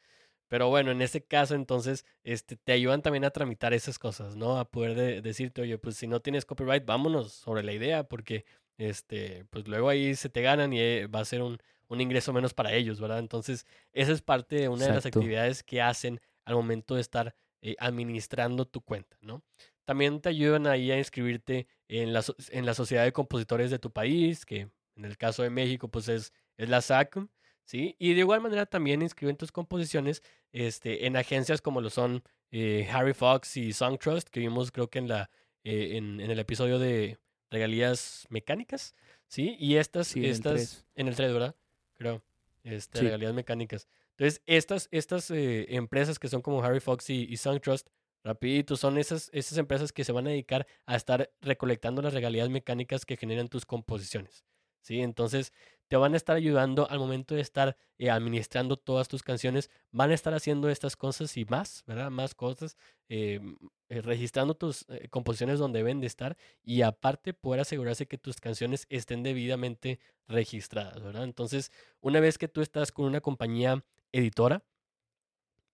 Pero 0.48 0.68
bueno, 0.68 0.90
en 0.90 1.02
ese 1.02 1.24
caso, 1.24 1.54
entonces, 1.54 2.04
este, 2.24 2.56
te 2.56 2.72
ayudan 2.72 3.02
también 3.02 3.24
a 3.24 3.30
tramitar 3.30 3.74
esas 3.74 3.98
cosas, 3.98 4.36
¿no? 4.36 4.58
A 4.58 4.70
poder 4.70 5.22
decirte, 5.22 5.62
oye, 5.62 5.78
pues 5.78 5.96
si 5.96 6.06
no 6.06 6.20
tienes 6.20 6.44
copyright, 6.44 6.84
vámonos 6.84 7.32
sobre 7.32 7.62
la 7.62 7.72
idea, 7.72 8.04
porque, 8.04 8.44
este, 8.78 9.44
pues 9.50 9.68
luego 9.68 9.88
ahí 9.88 10.14
se 10.14 10.28
te 10.30 10.42
ganan 10.42 10.72
y 10.72 10.80
eh, 10.80 11.06
va 11.06 11.20
a 11.20 11.24
ser 11.24 11.42
un, 11.42 11.58
un 11.88 12.00
ingreso 12.00 12.32
menos 12.32 12.54
para 12.54 12.72
ellos, 12.72 13.00
¿verdad? 13.00 13.18
Entonces, 13.18 13.66
esa 13.92 14.12
es 14.12 14.22
parte 14.22 14.56
de 14.56 14.68
una 14.68 14.86
de 14.86 14.92
las 14.94 15.06
actividades 15.06 15.62
que 15.62 15.82
hacen 15.82 16.20
al 16.44 16.54
momento 16.54 16.94
de 16.94 17.00
estar 17.00 17.34
eh, 17.60 17.76
administrando 17.78 18.66
tu 18.66 18.80
cuenta, 18.80 19.16
¿no? 19.20 19.42
También 19.84 20.20
te 20.20 20.28
ayudan 20.28 20.66
ahí 20.66 20.90
a 20.92 20.98
inscribirte 20.98 21.66
en 21.88 22.12
la, 22.12 22.22
en 22.50 22.66
la 22.66 22.74
Sociedad 22.74 23.04
de 23.04 23.12
Compositores 23.12 23.70
de 23.70 23.78
tu 23.78 23.90
país, 23.90 24.44
que 24.44 24.70
en 24.96 25.04
el 25.04 25.16
caso 25.16 25.42
de 25.42 25.50
México, 25.50 25.88
pues 25.88 26.08
es, 26.08 26.32
es 26.56 26.68
la 26.68 26.82
SACM, 26.82 27.28
¿sí? 27.64 27.96
Y 27.98 28.14
de 28.14 28.20
igual 28.20 28.40
manera 28.40 28.66
también 28.66 29.02
inscriben 29.02 29.36
tus 29.36 29.50
composiciones 29.50 30.22
este, 30.52 31.06
en 31.06 31.16
agencias 31.16 31.60
como 31.60 31.80
lo 31.80 31.90
son 31.90 32.22
eh, 32.50 32.88
Harry 32.92 33.14
Fox 33.14 33.56
y 33.56 33.72
Songtrust, 33.72 34.28
que 34.28 34.40
vimos 34.40 34.72
creo 34.72 34.88
que 34.88 34.98
en, 34.98 35.08
la, 35.08 35.30
eh, 35.64 35.96
en, 35.96 36.20
en, 36.20 36.30
el 36.30 36.38
episodio 36.38 36.78
de 36.78 37.18
regalías 37.50 38.26
mecánicas, 38.30 38.94
¿sí? 39.26 39.56
Y 39.58 39.76
estas, 39.76 40.16
estas 40.16 40.86
en 40.94 41.08
el 41.08 41.16
3, 41.16 41.32
¿verdad? 41.32 41.54
creo. 41.98 42.22
Este, 42.64 43.02
Regalías 43.02 43.34
mecánicas. 43.34 43.88
Entonces, 44.16 44.42
estas, 44.46 44.88
estas 44.90 45.30
eh, 45.30 45.66
empresas 45.74 46.18
que 46.18 46.28
son 46.28 46.42
como 46.42 46.62
Harry 46.62 46.80
Fox 46.80 47.08
y, 47.10 47.28
y 47.30 47.36
Trust 47.36 47.88
rapidito, 48.24 48.76
son 48.76 48.98
esas, 48.98 49.30
esas 49.32 49.58
empresas 49.58 49.92
que 49.92 50.04
se 50.04 50.12
van 50.12 50.26
a 50.26 50.30
dedicar 50.30 50.66
a 50.86 50.96
estar 50.96 51.30
recolectando 51.40 52.02
las 52.02 52.12
regalías 52.12 52.48
mecánicas 52.48 53.06
que 53.06 53.16
generan 53.16 53.48
tus 53.48 53.64
composiciones. 53.64 54.44
¿sí? 54.82 55.00
Entonces, 55.00 55.52
te 55.88 55.96
van 55.96 56.14
a 56.14 56.16
estar 56.16 56.36
ayudando 56.36 56.88
al 56.90 56.98
momento 56.98 57.34
de 57.34 57.40
estar 57.40 57.76
eh, 57.98 58.10
administrando 58.10 58.76
todas 58.76 59.08
tus 59.08 59.22
canciones, 59.22 59.70
van 59.90 60.10
a 60.10 60.14
estar 60.14 60.34
haciendo 60.34 60.68
estas 60.68 60.96
cosas 60.96 61.36
y 61.36 61.44
más, 61.46 61.82
¿verdad? 61.86 62.10
Más 62.10 62.34
cosas, 62.34 62.76
eh, 63.08 63.40
eh, 63.88 64.02
registrando 64.02 64.54
tus 64.54 64.86
composiciones 65.10 65.58
donde 65.58 65.78
deben 65.78 66.00
de 66.00 66.06
estar 66.06 66.36
y 66.62 66.82
aparte 66.82 67.32
poder 67.32 67.60
asegurarse 67.60 68.06
que 68.06 68.18
tus 68.18 68.40
canciones 68.40 68.86
estén 68.90 69.22
debidamente 69.22 69.98
registradas, 70.28 71.02
¿verdad? 71.02 71.24
Entonces, 71.24 71.72
una 72.00 72.20
vez 72.20 72.36
que 72.38 72.48
tú 72.48 72.60
estás 72.60 72.92
con 72.92 73.06
una 73.06 73.20
compañía 73.20 73.82
editora, 74.12 74.62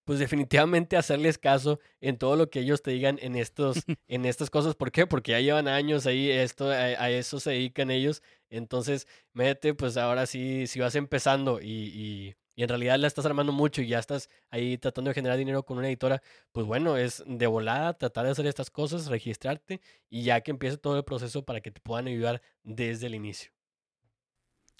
pues 0.05 0.19
definitivamente 0.19 0.97
hacerles 0.97 1.39
caso 1.39 1.81
en 2.01 2.19
todo 2.19 2.37
lo 2.37 2.51
que 2.51 2.61
ellos 2.61 2.83
te 2.83 2.91
digan 2.91 3.19
en 3.23 3.37
estos, 3.37 3.77
en 4.09 4.25
estas 4.27 4.51
cosas. 4.51 4.75
¿Por 4.75 4.93
qué? 4.93 5.07
Porque 5.07 5.33
ya 5.33 5.41
llevan 5.41 5.69
años 5.69 6.07
ahí, 6.07 6.31
esto, 6.31 6.69
a, 6.69 7.11
eso 7.11 7.41
se 7.41 7.51
dedican 7.51 7.91
ellos. 7.91 8.23
Entonces, 8.51 9.09
mete, 9.33 9.75
pues 9.75 9.97
ahora 9.97 10.27
sí, 10.27 10.67
si 10.67 10.81
vas 10.81 10.95
empezando 10.95 11.61
y, 11.61 11.67
y, 11.67 12.37
en 12.57 12.69
realidad 12.69 12.99
la 12.99 13.09
estás 13.09 13.27
armando 13.27 13.53
mucho 13.53 13.83
y 13.83 13.89
ya 13.89 13.99
estás 13.99 14.31
ahí 14.49 14.79
tratando 14.79 15.09
de 15.09 15.15
generar 15.15 15.37
dinero 15.37 15.65
con 15.65 15.79
una 15.79 15.89
editora, 15.89 16.23
pues 16.53 16.65
bueno, 16.67 16.97
es 16.97 17.25
de 17.27 17.47
volada 17.49 17.95
tratar 17.95 18.27
de 18.27 18.31
hacer 18.31 18.47
estas 18.47 18.71
cosas, 18.71 19.09
registrarte 19.09 19.81
y 20.09 20.23
ya 20.23 20.41
que 20.41 20.53
empiece 20.53 20.77
todo 20.77 20.97
el 20.97 21.05
proceso 21.05 21.45
para 21.45 21.61
que 21.61 21.73
te 21.73 21.81
puedan 21.81 22.07
ayudar 22.07 22.43
desde 22.63 23.09
el 23.09 23.17
inicio. 23.17 23.51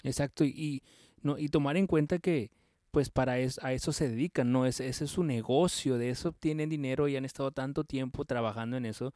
Exacto, 0.03 0.45
y, 0.45 0.83
no, 1.21 1.37
y 1.37 1.49
tomar 1.49 1.75
en 1.75 1.87
cuenta 1.87 2.19
que 2.19 2.51
pues 2.95 3.09
para 3.09 3.39
eso, 3.39 3.59
a 3.61 3.73
eso 3.73 3.91
se 3.91 4.07
dedican, 4.07 4.53
¿no? 4.53 4.65
Ese, 4.65 4.87
ese 4.87 5.03
es 5.03 5.11
su 5.11 5.25
negocio, 5.25 5.97
de 5.97 6.11
eso 6.11 6.29
obtienen 6.29 6.69
dinero 6.69 7.09
y 7.09 7.17
han 7.17 7.25
estado 7.25 7.51
tanto 7.51 7.83
tiempo 7.83 8.23
trabajando 8.23 8.77
en 8.77 8.85
eso, 8.85 9.13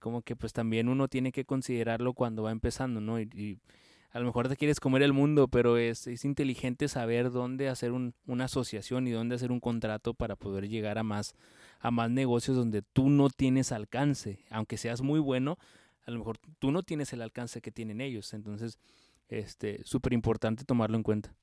como 0.00 0.22
que 0.22 0.34
pues 0.34 0.52
también 0.52 0.88
uno 0.88 1.06
tiene 1.06 1.30
que 1.30 1.44
considerarlo 1.44 2.14
cuando 2.14 2.42
va 2.42 2.50
empezando, 2.50 3.00
¿no? 3.00 3.20
Y, 3.20 3.60
a 4.10 4.18
lo 4.18 4.26
mejor 4.26 4.48
te 4.48 4.56
quieres 4.56 4.80
comer 4.80 5.02
el 5.02 5.12
mundo, 5.12 5.46
pero 5.46 5.76
es, 5.76 6.08
es 6.08 6.24
inteligente 6.24 6.88
saber 6.88 7.30
dónde 7.30 7.68
hacer 7.68 7.92
un, 7.92 8.12
una 8.26 8.46
asociación 8.46 9.06
y 9.06 9.12
dónde 9.12 9.36
hacer 9.36 9.52
un 9.52 9.60
contrato 9.60 10.14
para 10.14 10.34
poder 10.34 10.68
llegar 10.68 10.98
a 10.98 11.04
más, 11.04 11.36
a 11.78 11.92
más 11.92 12.10
negocios 12.10 12.56
donde 12.56 12.82
tú 12.82 13.08
no 13.08 13.30
tienes 13.30 13.70
alcance, 13.70 14.44
aunque 14.50 14.78
seas 14.78 15.00
muy 15.00 15.20
bueno, 15.20 15.58
a 16.06 16.10
lo 16.10 16.18
mejor 16.18 16.38
tú 16.58 16.72
no 16.72 16.82
tienes 16.82 17.12
el 17.12 17.22
alcance 17.22 17.60
que 17.60 17.70
tienen 17.70 18.00
ellos, 18.00 18.34
entonces, 18.34 18.80
este, 19.28 19.80
súper 19.84 20.12
importante 20.12 20.64
tomarlo 20.64 20.96
en 20.96 21.04
cuenta. 21.04 21.36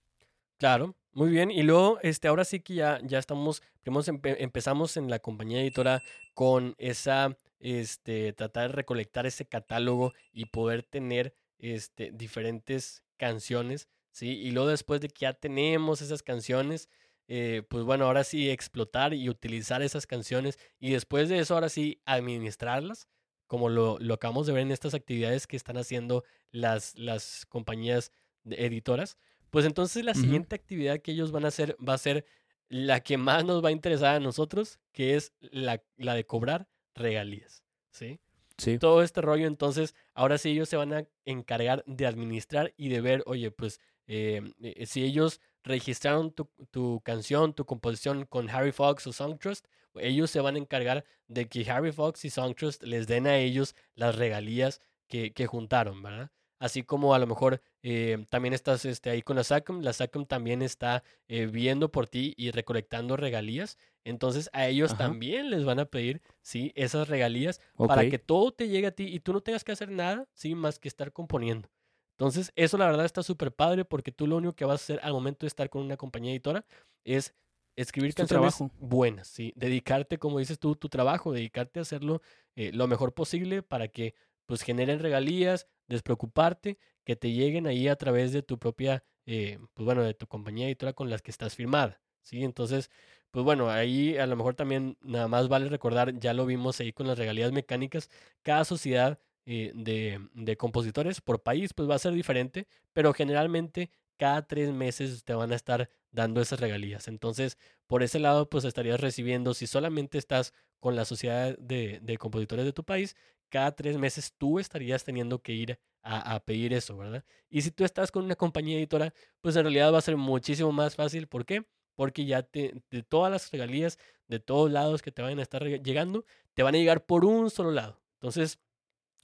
Claro, 0.59 0.95
muy 1.13 1.29
bien. 1.29 1.51
Y 1.51 1.63
luego, 1.63 1.99
este, 2.01 2.27
ahora 2.27 2.43
sí 2.43 2.59
que 2.59 2.73
ya, 2.75 2.99
ya 3.03 3.17
estamos, 3.17 3.63
empezamos 3.85 4.97
en 4.97 5.09
la 5.09 5.19
compañía 5.19 5.61
editora 5.61 6.03
con 6.33 6.75
esa, 6.77 7.37
este, 7.59 8.33
tratar 8.33 8.69
de 8.69 8.75
recolectar 8.75 9.25
ese 9.25 9.47
catálogo 9.47 10.13
y 10.33 10.45
poder 10.47 10.83
tener, 10.83 11.33
este, 11.59 12.11
diferentes 12.11 13.03
canciones, 13.17 13.87
¿sí? 14.11 14.31
Y 14.37 14.51
luego 14.51 14.69
después 14.69 14.99
de 15.01 15.07
que 15.09 15.21
ya 15.21 15.33
tenemos 15.33 16.01
esas 16.01 16.23
canciones, 16.23 16.89
eh, 17.29 17.63
pues 17.69 17.83
bueno, 17.85 18.05
ahora 18.05 18.23
sí 18.25 18.49
explotar 18.49 19.13
y 19.13 19.29
utilizar 19.29 19.81
esas 19.81 20.07
canciones 20.07 20.57
y 20.79 20.91
después 20.91 21.29
de 21.29 21.39
eso, 21.39 21.53
ahora 21.53 21.69
sí 21.69 22.01
administrarlas, 22.05 23.07
como 23.47 23.69
lo, 23.69 23.97
lo 23.99 24.13
acabamos 24.15 24.45
de 24.47 24.53
ver 24.53 24.63
en 24.63 24.71
estas 24.71 24.93
actividades 24.93 25.47
que 25.47 25.55
están 25.57 25.77
haciendo 25.77 26.23
las, 26.51 26.95
las 26.97 27.45
compañías 27.47 28.11
editoras 28.45 29.17
pues 29.49 29.65
entonces 29.65 30.03
la 30.03 30.13
siguiente 30.13 30.55
actividad 30.55 30.99
que 30.99 31.11
ellos 31.11 31.31
van 31.31 31.45
a 31.45 31.49
hacer 31.49 31.75
va 31.85 31.93
a 31.93 31.97
ser 31.97 32.25
la 32.69 33.01
que 33.01 33.17
más 33.17 33.43
nos 33.45 33.63
va 33.63 33.69
a 33.69 33.71
interesar 33.71 34.15
a 34.15 34.19
nosotros, 34.19 34.79
que 34.91 35.15
es 35.15 35.33
la, 35.39 35.81
la 35.97 36.13
de 36.13 36.25
cobrar 36.25 36.67
regalías, 36.93 37.63
¿sí? 37.91 38.19
Sí. 38.57 38.77
Todo 38.77 39.01
este 39.01 39.21
rollo, 39.21 39.47
entonces, 39.47 39.95
ahora 40.13 40.37
sí 40.37 40.49
ellos 40.49 40.69
se 40.69 40.75
van 40.75 40.93
a 40.93 41.07
encargar 41.25 41.83
de 41.87 42.05
administrar 42.05 42.73
y 42.77 42.89
de 42.89 42.99
ver, 42.99 43.23
oye, 43.25 43.51
pues, 43.51 43.79
em, 44.05 44.53
eh, 44.61 44.85
si 44.85 45.03
ellos 45.03 45.39
registraron 45.63 46.31
tu, 46.31 46.49
tu, 46.69 47.01
canción, 47.01 47.53
tu 47.53 47.65
composición 47.65 48.25
con 48.25 48.49
Harry 48.49 48.71
Fox 48.71 49.07
o 49.07 49.13
Songtrust, 49.13 49.65
ellos 49.95 50.29
se 50.29 50.41
van 50.41 50.55
a 50.55 50.59
encargar 50.59 51.05
de 51.27 51.47
que 51.47 51.69
Harry 51.71 51.91
Fox 51.91 52.25
y 52.25 52.29
Songtrust 52.29 52.83
les 52.83 53.07
den 53.07 53.27
a 53.27 53.37
ellos 53.37 53.75
las 53.95 54.15
regalías 54.15 54.81
que, 55.07 55.31
que 55.31 55.47
juntaron, 55.47 56.01
¿verdad? 56.01 56.31
Así 56.59 56.83
como 56.83 57.13
a 57.13 57.19
lo 57.19 57.25
mejor 57.25 57.61
eh, 57.81 58.25
también 58.29 58.53
estás 58.53 58.85
este, 58.85 59.09
ahí 59.09 59.21
con 59.21 59.35
la 59.35 59.43
SACM, 59.43 59.81
la 59.81 59.93
SACM 59.93 60.25
también 60.25 60.61
está 60.61 61.03
eh, 61.27 61.47
viendo 61.47 61.91
por 61.91 62.07
ti 62.07 62.33
y 62.37 62.51
recolectando 62.51 63.17
regalías, 63.17 63.77
entonces 64.03 64.49
a 64.53 64.67
ellos 64.67 64.97
también 64.97 65.49
les 65.49 65.65
van 65.65 65.79
a 65.79 65.85
pedir, 65.85 66.21
sí, 66.41 66.71
esas 66.75 67.07
regalías 67.07 67.61
para 67.75 68.09
que 68.09 68.19
todo 68.19 68.51
te 68.51 68.67
llegue 68.67 68.87
a 68.87 68.91
ti 68.91 69.07
y 69.07 69.19
tú 69.19 69.33
no 69.33 69.41
tengas 69.41 69.63
que 69.63 69.71
hacer 69.71 69.89
nada, 69.89 70.27
sí, 70.33 70.53
más 70.53 70.77
que 70.79 70.87
estar 70.87 71.11
componiendo. 71.11 71.69
Entonces, 72.11 72.51
eso 72.57 72.77
la 72.77 72.85
verdad 72.85 73.05
está 73.05 73.23
súper 73.23 73.53
padre 73.53 73.85
porque 73.85 74.11
tú 74.11 74.27
lo 74.27 74.35
único 74.35 74.53
que 74.53 74.65
vas 74.65 74.81
a 74.81 74.83
hacer 74.83 74.99
al 75.03 75.13
momento 75.13 75.45
de 75.45 75.47
estar 75.47 75.69
con 75.69 75.83
una 75.83 75.95
compañía 75.95 76.31
editora 76.31 76.65
es 77.05 77.33
escribir 77.77 78.13
canciones 78.13 78.57
buenas, 78.77 79.29
sí, 79.29 79.53
dedicarte, 79.55 80.17
como 80.17 80.39
dices 80.39 80.59
tú, 80.59 80.75
tu 80.75 80.89
trabajo, 80.89 81.31
dedicarte 81.31 81.79
a 81.79 81.83
hacerlo 81.83 82.21
eh, 82.57 82.71
lo 82.73 82.87
mejor 82.87 83.13
posible 83.13 83.63
para 83.63 83.87
que 83.87 84.15
pues 84.45 84.63
generen 84.63 84.99
regalías, 84.99 85.67
despreocuparte, 85.89 86.79
que 87.03 87.15
te 87.15 87.31
lleguen 87.31 87.67
ahí 87.67 87.87
a 87.87 87.95
través 87.97 88.31
de 88.31 88.43
tu 88.43 88.57
propia, 88.59 89.03
eh, 89.25 89.59
pues 89.73 89.85
bueno, 89.85 90.03
de 90.03 90.13
tu 90.13 90.27
compañía 90.27 90.67
editora 90.67 90.93
con 90.93 91.09
las 91.09 91.21
que 91.21 91.31
estás 91.31 91.55
firmada, 91.55 92.01
¿sí? 92.21 92.43
Entonces, 92.43 92.89
pues 93.31 93.45
bueno, 93.45 93.69
ahí 93.69 94.17
a 94.17 94.25
lo 94.27 94.35
mejor 94.35 94.55
también 94.55 94.97
nada 95.01 95.27
más 95.27 95.47
vale 95.49 95.69
recordar, 95.69 96.17
ya 96.19 96.33
lo 96.33 96.45
vimos 96.45 96.79
ahí 96.79 96.93
con 96.93 97.07
las 97.07 97.17
regalías 97.17 97.51
mecánicas, 97.51 98.09
cada 98.43 98.65
sociedad 98.65 99.19
eh, 99.45 99.71
de, 99.75 100.19
de 100.33 100.57
compositores 100.57 101.21
por 101.21 101.41
país 101.43 101.73
pues 101.73 101.89
va 101.89 101.95
a 101.95 101.99
ser 101.99 102.13
diferente, 102.13 102.67
pero 102.93 103.13
generalmente 103.13 103.91
cada 104.17 104.45
tres 104.47 104.71
meses 104.71 105.23
te 105.23 105.33
van 105.33 105.51
a 105.51 105.55
estar 105.55 105.89
dando 106.11 106.41
esas 106.41 106.59
regalías. 106.59 107.07
Entonces, 107.07 107.57
por 107.87 108.03
ese 108.03 108.19
lado, 108.19 108.49
pues 108.49 108.65
estarías 108.65 108.99
recibiendo, 108.99 109.53
si 109.53 109.65
solamente 109.65 110.17
estás 110.17 110.53
con 110.79 110.95
la 110.95 111.05
sociedad 111.05 111.57
de, 111.57 111.99
de 112.01 112.17
compositores 112.17 112.65
de 112.65 112.73
tu 112.73 112.83
país, 112.83 113.15
cada 113.49 113.75
tres 113.75 113.97
meses 113.97 114.33
tú 114.37 114.59
estarías 114.59 115.03
teniendo 115.03 115.41
que 115.41 115.53
ir 115.53 115.79
a, 116.01 116.39
pedir 116.39 116.73
eso, 116.73 116.97
¿verdad? 116.97 117.23
Y 117.49 117.61
si 117.61 117.71
tú 117.71 117.83
estás 117.83 118.11
con 118.11 118.23
una 118.23 118.35
compañía 118.35 118.77
editora, 118.77 119.13
pues 119.41 119.55
en 119.55 119.63
realidad 119.63 119.93
va 119.93 119.97
a 119.97 120.01
ser 120.01 120.17
muchísimo 120.17 120.71
más 120.71 120.95
fácil. 120.95 121.27
¿Por 121.27 121.45
qué? 121.45 121.65
Porque 121.95 122.25
ya 122.25 122.41
te, 122.43 122.81
de 122.89 123.03
todas 123.03 123.31
las 123.31 123.51
regalías, 123.51 123.99
de 124.27 124.39
todos 124.39 124.71
lados 124.71 125.01
que 125.01 125.11
te 125.11 125.21
van 125.21 125.37
a 125.39 125.41
estar 125.41 125.63
llegando, 125.63 126.25
te 126.53 126.63
van 126.63 126.75
a 126.75 126.77
llegar 126.77 127.05
por 127.05 127.25
un 127.25 127.49
solo 127.49 127.71
lado. 127.71 127.99
Entonces, 128.15 128.59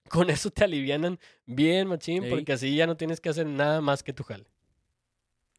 con 0.09 0.29
eso 0.29 0.51
te 0.51 0.63
alivianan 0.63 1.19
bien, 1.45 1.87
machín, 1.87 2.25
porque 2.29 2.53
así 2.53 2.75
ya 2.75 2.87
no 2.87 2.97
tienes 2.97 3.21
que 3.21 3.29
hacer 3.29 3.47
nada 3.47 3.81
más 3.81 4.03
que 4.03 4.13
tu 4.13 4.23
jale. 4.23 4.45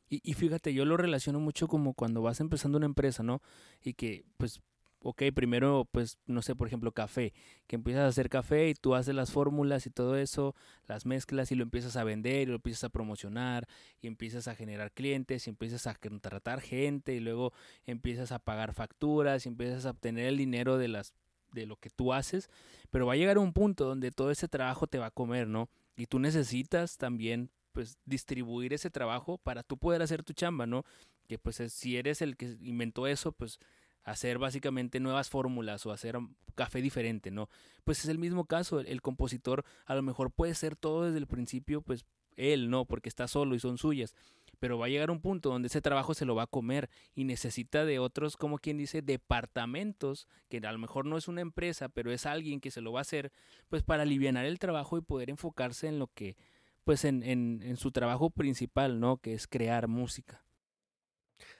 Y, 0.08 0.20
y, 0.22 0.34
fíjate, 0.34 0.72
yo 0.72 0.84
lo 0.84 0.96
relaciono 0.96 1.40
mucho 1.40 1.66
como 1.66 1.92
cuando 1.92 2.22
vas 2.22 2.38
empezando 2.38 2.78
una 2.78 2.86
empresa, 2.86 3.24
¿no? 3.24 3.42
Y 3.82 3.94
que, 3.94 4.24
pues, 4.36 4.60
ok, 5.09 5.22
primero, 5.32 5.88
pues, 5.92 6.18
no 6.26 6.42
sé, 6.42 6.57
por 6.57 6.66
ejemplo, 6.66 6.90
café, 6.90 7.32
que 7.68 7.76
empiezas 7.76 8.02
a 8.02 8.09
hacer 8.09 8.28
café 8.28 8.68
y 8.68 8.74
tú 8.74 8.96
haces 8.96 9.14
las 9.14 9.30
fórmulas 9.30 9.86
y 9.86 9.90
todo 9.90 10.16
eso, 10.16 10.57
las 10.88 11.07
mezclas 11.07 11.52
y 11.52 11.54
lo 11.54 11.62
empiezas 11.62 11.96
a 11.96 12.02
vender 12.02 12.42
y 12.42 12.46
lo 12.46 12.57
empiezas 12.57 12.82
a 12.82 12.88
promocionar 12.88 13.68
y 14.00 14.09
empiezas 14.09 14.48
a 14.48 14.57
generar 14.57 14.90
clientes 14.90 15.46
y 15.46 15.50
empiezas 15.50 15.86
a 15.86 15.94
contratar 15.94 16.61
gente 16.61 17.14
y 17.14 17.20
luego 17.20 17.52
empiezas 17.86 18.32
a 18.32 18.40
pagar 18.40 18.74
facturas 18.74 19.46
y 19.46 19.48
empiezas 19.48 19.86
a 19.86 19.90
obtener 19.90 20.26
el 20.26 20.38
dinero 20.38 20.76
de 20.76 20.88
las 20.88 21.14
de 21.52 21.66
lo 21.66 21.76
que 21.76 21.88
tú 21.88 22.12
haces, 22.12 22.50
pero 22.90 23.07
va 23.07 23.12
a 23.12 23.16
llegar 23.16 23.38
un 23.38 23.52
punto 23.52 23.84
donde 23.84 24.11
todo 24.11 24.32
ese 24.32 24.48
trabajo 24.48 24.88
te 24.88 24.98
va 24.98 25.07
a 25.07 25.11
comer, 25.12 25.46
¿no? 25.46 25.70
Y 25.96 26.07
tú 26.07 26.18
necesitas 26.18 26.98
también 26.98 27.48
pues 27.72 27.96
distribuir 28.04 28.74
ese 28.74 28.90
trabajo 28.90 29.38
para 29.38 29.62
tú 29.62 29.78
poder 29.78 30.02
hacer 30.02 30.24
tu 30.24 30.32
chamba, 30.32 30.66
¿no? 30.66 30.84
Que 31.28 31.38
pues 31.38 31.62
si 31.72 31.96
eres 31.96 32.20
el 32.22 32.36
que 32.36 32.57
inventó 32.61 33.07
eso, 33.07 33.30
pues 33.30 33.61
hacer 34.07 34.38
básicamente 34.38 35.00
nuevas 35.00 35.28
fórmulas 35.28 35.84
o 35.84 35.92
hacer 35.92 36.16
café 36.54 36.80
diferente, 36.80 37.32
¿no? 37.32 37.50
Pues 37.84 37.98
es 37.98 38.09
el 38.09 38.18
mismo 38.18 38.46
caso, 38.46 38.78
el, 38.80 39.02
compositor 39.02 39.64
a 39.84 39.96
lo 39.96 40.02
mejor 40.02 40.30
puede 40.30 40.54
ser 40.54 40.76
todo 40.76 41.04
desde 41.04 41.18
el 41.18 41.26
principio, 41.26 41.82
pues 41.82 42.07
él, 42.36 42.70
¿no? 42.70 42.84
Porque 42.84 43.09
está 43.09 43.26
solo 43.26 43.57
y 43.57 43.59
son 43.61 43.78
suyas, 43.78 44.14
pero 44.61 44.78
va 44.78 44.86
a 44.86 44.88
llegar 44.88 45.11
un 45.11 45.20
punto 45.20 45.50
donde 45.50 45.66
ese 45.66 45.82
trabajo 45.82 46.14
se 46.14 46.24
lo 46.24 46.36
va 46.36 46.44
a 46.44 46.46
comer 46.46 46.88
y 47.16 47.24
necesita 47.24 47.84
de 47.84 47.98
otros, 47.98 48.36
como 48.36 48.59
quien 48.59 48.78
dice, 48.78 49.02
departamentos, 49.02 50.28
que 50.48 50.59
a 50.59 50.72
lo 50.72 50.78
mejor 50.78 51.04
no 51.04 51.18
es 51.18 51.26
una 51.26 51.40
empresa, 51.40 51.88
pero 51.88 52.12
es 52.12 52.26
alguien 52.26 52.61
que 52.61 52.70
se 52.70 52.80
lo 52.80 52.92
va 52.92 53.00
a 53.00 53.02
hacer, 53.02 53.32
pues 53.68 53.82
para 53.82 54.04
aliviar 54.04 54.36
el 54.36 54.61
trabajo 54.61 54.96
y 54.96 55.00
poder 55.00 55.30
enfocarse 55.30 55.88
en 55.88 55.98
lo 55.98 56.07
que, 56.07 56.36
pues 56.84 57.04
en, 57.04 57.24
en, 57.24 57.61
en 57.61 57.76
su 57.76 57.90
trabajo 57.90 58.30
principal, 58.30 59.00
¿no? 59.00 59.16
Que 59.16 59.34
es 59.34 59.48
crear 59.48 59.88
música. 59.88 60.45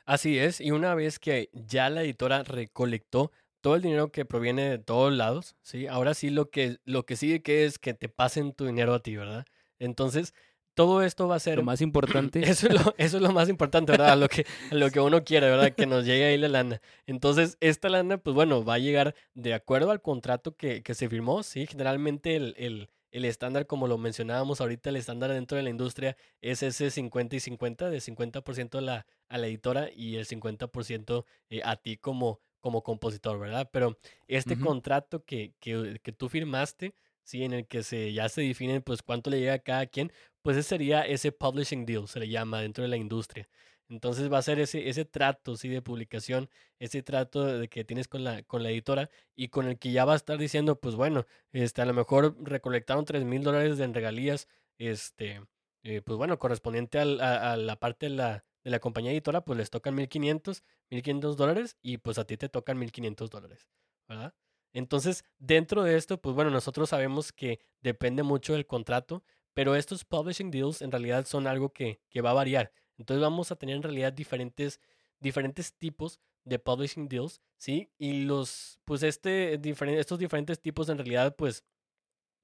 Así 0.05 0.39
es, 0.39 0.61
y 0.61 0.70
una 0.70 0.95
vez 0.95 1.18
que 1.18 1.51
ya 1.53 1.91
la 1.91 2.03
editora 2.03 2.43
recolectó 2.43 3.33
todo 3.61 3.74
el 3.74 3.83
dinero 3.83 4.12
que 4.12 4.24
proviene 4.24 4.70
de 4.70 4.79
todos 4.79 5.12
lados, 5.12 5.57
¿sí? 5.62 5.87
Ahora 5.89 6.14
sí 6.14 6.31
lo 6.31 6.51
que, 6.51 6.79
lo 6.85 7.05
que 7.05 7.16
sigue 7.16 7.43
que 7.43 7.64
es 7.64 7.79
que 7.79 7.95
te 7.95 8.09
pasen 8.09 8.53
tu 8.53 8.66
dinero 8.66 8.95
a 8.95 9.03
ti, 9.03 9.16
¿verdad? 9.16 9.45
Entonces, 9.79 10.35
todo 10.74 11.03
esto 11.03 11.27
va 11.27 11.37
a 11.37 11.41
ser... 11.41 11.57
Lo 11.57 11.64
más 11.64 11.81
importante. 11.83 12.49
Eso 12.49 12.68
es 12.68 12.74
lo, 12.74 12.95
eso 12.99 13.16
es 13.16 13.22
lo 13.22 13.33
más 13.33 13.49
importante, 13.49 13.93
¿verdad? 13.93 14.16
lo 14.16 14.29
que, 14.29 14.47
lo 14.70 14.91
que 14.91 15.01
uno 15.01 15.24
quiere, 15.24 15.49
¿verdad? 15.49 15.72
Que 15.74 15.87
nos 15.87 16.05
llegue 16.05 16.27
ahí 16.27 16.39
la 16.39 16.49
lana. 16.49 16.81
Entonces, 17.07 17.57
esta 17.61 17.89
lana, 17.89 18.18
pues 18.18 18.35
bueno, 18.35 18.64
va 18.64 18.74
a 18.74 18.79
llegar 18.79 19.14
de 19.35 19.55
acuerdo 19.55 19.91
al 19.91 20.03
contrato 20.03 20.55
que, 20.55 20.83
que 20.83 20.95
se 20.95 21.09
firmó, 21.09 21.43
¿sí? 21.43 21.66
Generalmente 21.66 22.37
el, 22.37 22.55
el, 22.59 22.89
el 23.16 23.24
estándar, 23.24 23.66
como 23.66 23.88
lo 23.88 23.96
mencionábamos 23.96 24.60
ahorita, 24.60 24.90
el 24.90 24.96
estándar 24.96 25.32
dentro 25.32 25.56
de 25.56 25.62
la 25.62 25.70
industria 25.70 26.18
es 26.42 26.62
ese 26.62 26.90
50 26.90 27.36
y 27.36 27.40
50, 27.40 27.88
de 27.88 27.98
50% 27.98 28.78
a 28.78 28.80
la, 28.82 29.06
a 29.28 29.38
la 29.38 29.46
editora 29.46 29.88
y 29.90 30.16
el 30.16 30.26
50% 30.26 31.24
eh, 31.48 31.62
a 31.64 31.76
ti 31.76 31.96
como, 31.96 32.40
como 32.60 32.82
compositor, 32.82 33.38
¿verdad? 33.38 33.70
Pero 33.72 33.98
este 34.28 34.58
contrato 34.58 35.24
que, 35.24 35.54
que, 35.60 35.98
que, 36.02 36.12
tú 36.12 36.28
firmaste, 36.28 36.94
sí, 37.22 37.42
en 37.42 37.54
el 37.54 37.66
que 37.66 37.82
se, 37.82 38.12
ya 38.12 38.28
se 38.28 38.42
define 38.42 38.82
pues 38.82 39.02
cuánto 39.02 39.30
le 39.30 39.40
llega 39.40 39.54
a 39.54 39.58
cada 39.60 39.86
quien, 39.86 40.12
pues 40.42 40.58
ese 40.58 40.68
sería 40.68 41.00
ese 41.00 41.32
publishing 41.32 41.86
deal, 41.86 42.08
se 42.08 42.20
le 42.20 42.28
llama 42.28 42.60
dentro 42.60 42.82
de 42.82 42.88
la 42.88 42.98
industria. 42.98 43.48
Entonces 43.89 44.32
va 44.32 44.39
a 44.39 44.43
ser 44.43 44.59
ese, 44.59 44.89
ese 44.89 45.05
trato 45.05 45.57
¿sí? 45.57 45.68
de 45.68 45.80
publicación, 45.80 46.51
ese 46.78 47.03
trato 47.03 47.45
de 47.45 47.68
que 47.68 47.84
tienes 47.84 48.09
con 48.09 48.24
la, 48.24 48.43
con 48.43 48.62
la 48.62 48.70
editora 48.70 49.11
y 49.37 49.49
con 49.49 49.68
el 49.68 49.78
que 49.78 49.93
ya 49.93 50.05
va 50.05 50.14
a 50.14 50.16
estar 50.16 50.39
diciendo, 50.39 50.80
pues 50.80 50.97
bueno, 50.97 51.26
este, 51.53 51.82
a 51.82 51.87
lo 51.87 51.95
mejor 51.95 52.37
recolectaron 52.41 53.05
3 53.05 53.24
mil 53.24 53.43
dólares 53.43 53.78
en 53.78 53.95
regalías, 53.95 54.49
este, 54.78 55.41
eh, 55.84 56.03
pues 56.03 56.18
bueno, 56.18 56.39
correspondiente 56.39 56.99
a, 56.99 57.53
a, 57.53 57.57
la 57.57 57.76
parte 57.76 58.07
de 58.07 58.16
la, 58.16 58.45
de 58.64 58.70
la 58.70 58.80
compañía 58.80 59.12
editora, 59.12 59.45
pues 59.45 59.57
les 59.57 59.70
tocan 59.70 59.97
1.500, 59.97 60.64
1.500 60.91 61.37
dólares 61.37 61.76
y 61.80 61.99
pues 61.99 62.18
a 62.18 62.24
ti 62.24 62.37
te 62.37 62.49
tocan 62.49 62.78
1.500 62.78 63.30
dólares, 63.30 63.68
¿verdad? 64.09 64.34
Entonces, 64.72 65.24
dentro 65.39 65.84
de 65.84 65.97
esto, 65.97 66.20
pues 66.20 66.34
bueno, 66.34 66.51
nosotros 66.51 66.91
sabemos 66.91 67.32
que 67.32 67.61
depende 67.80 68.24
mucho 68.24 68.55
del 68.55 68.66
contrato, 68.66 69.24
pero 69.55 69.74
estos 69.76 70.05
publishing 70.05 70.51
deals 70.51 70.82
en 70.82 70.91
realidad 70.91 71.24
son 71.24 71.47
algo 71.47 71.72
que, 71.72 72.01
que 72.11 72.20
va 72.20 72.30
a 72.30 72.34
variar. 72.34 72.72
Entonces 72.99 73.20
vamos 73.20 73.51
a 73.51 73.57
tener 73.57 73.76
en 73.76 73.82
realidad 73.82 74.12
diferentes, 74.12 74.80
diferentes 75.20 75.74
tipos 75.74 76.20
de 76.44 76.59
publishing 76.59 77.09
deals, 77.09 77.40
¿sí? 77.59 77.90
Y 77.99 78.24
los, 78.24 78.78
pues 78.84 79.03
este, 79.03 79.61
estos 79.99 80.18
diferentes 80.18 80.61
tipos 80.61 80.88
en 80.88 80.99
realidad, 80.99 81.34
pues 81.36 81.64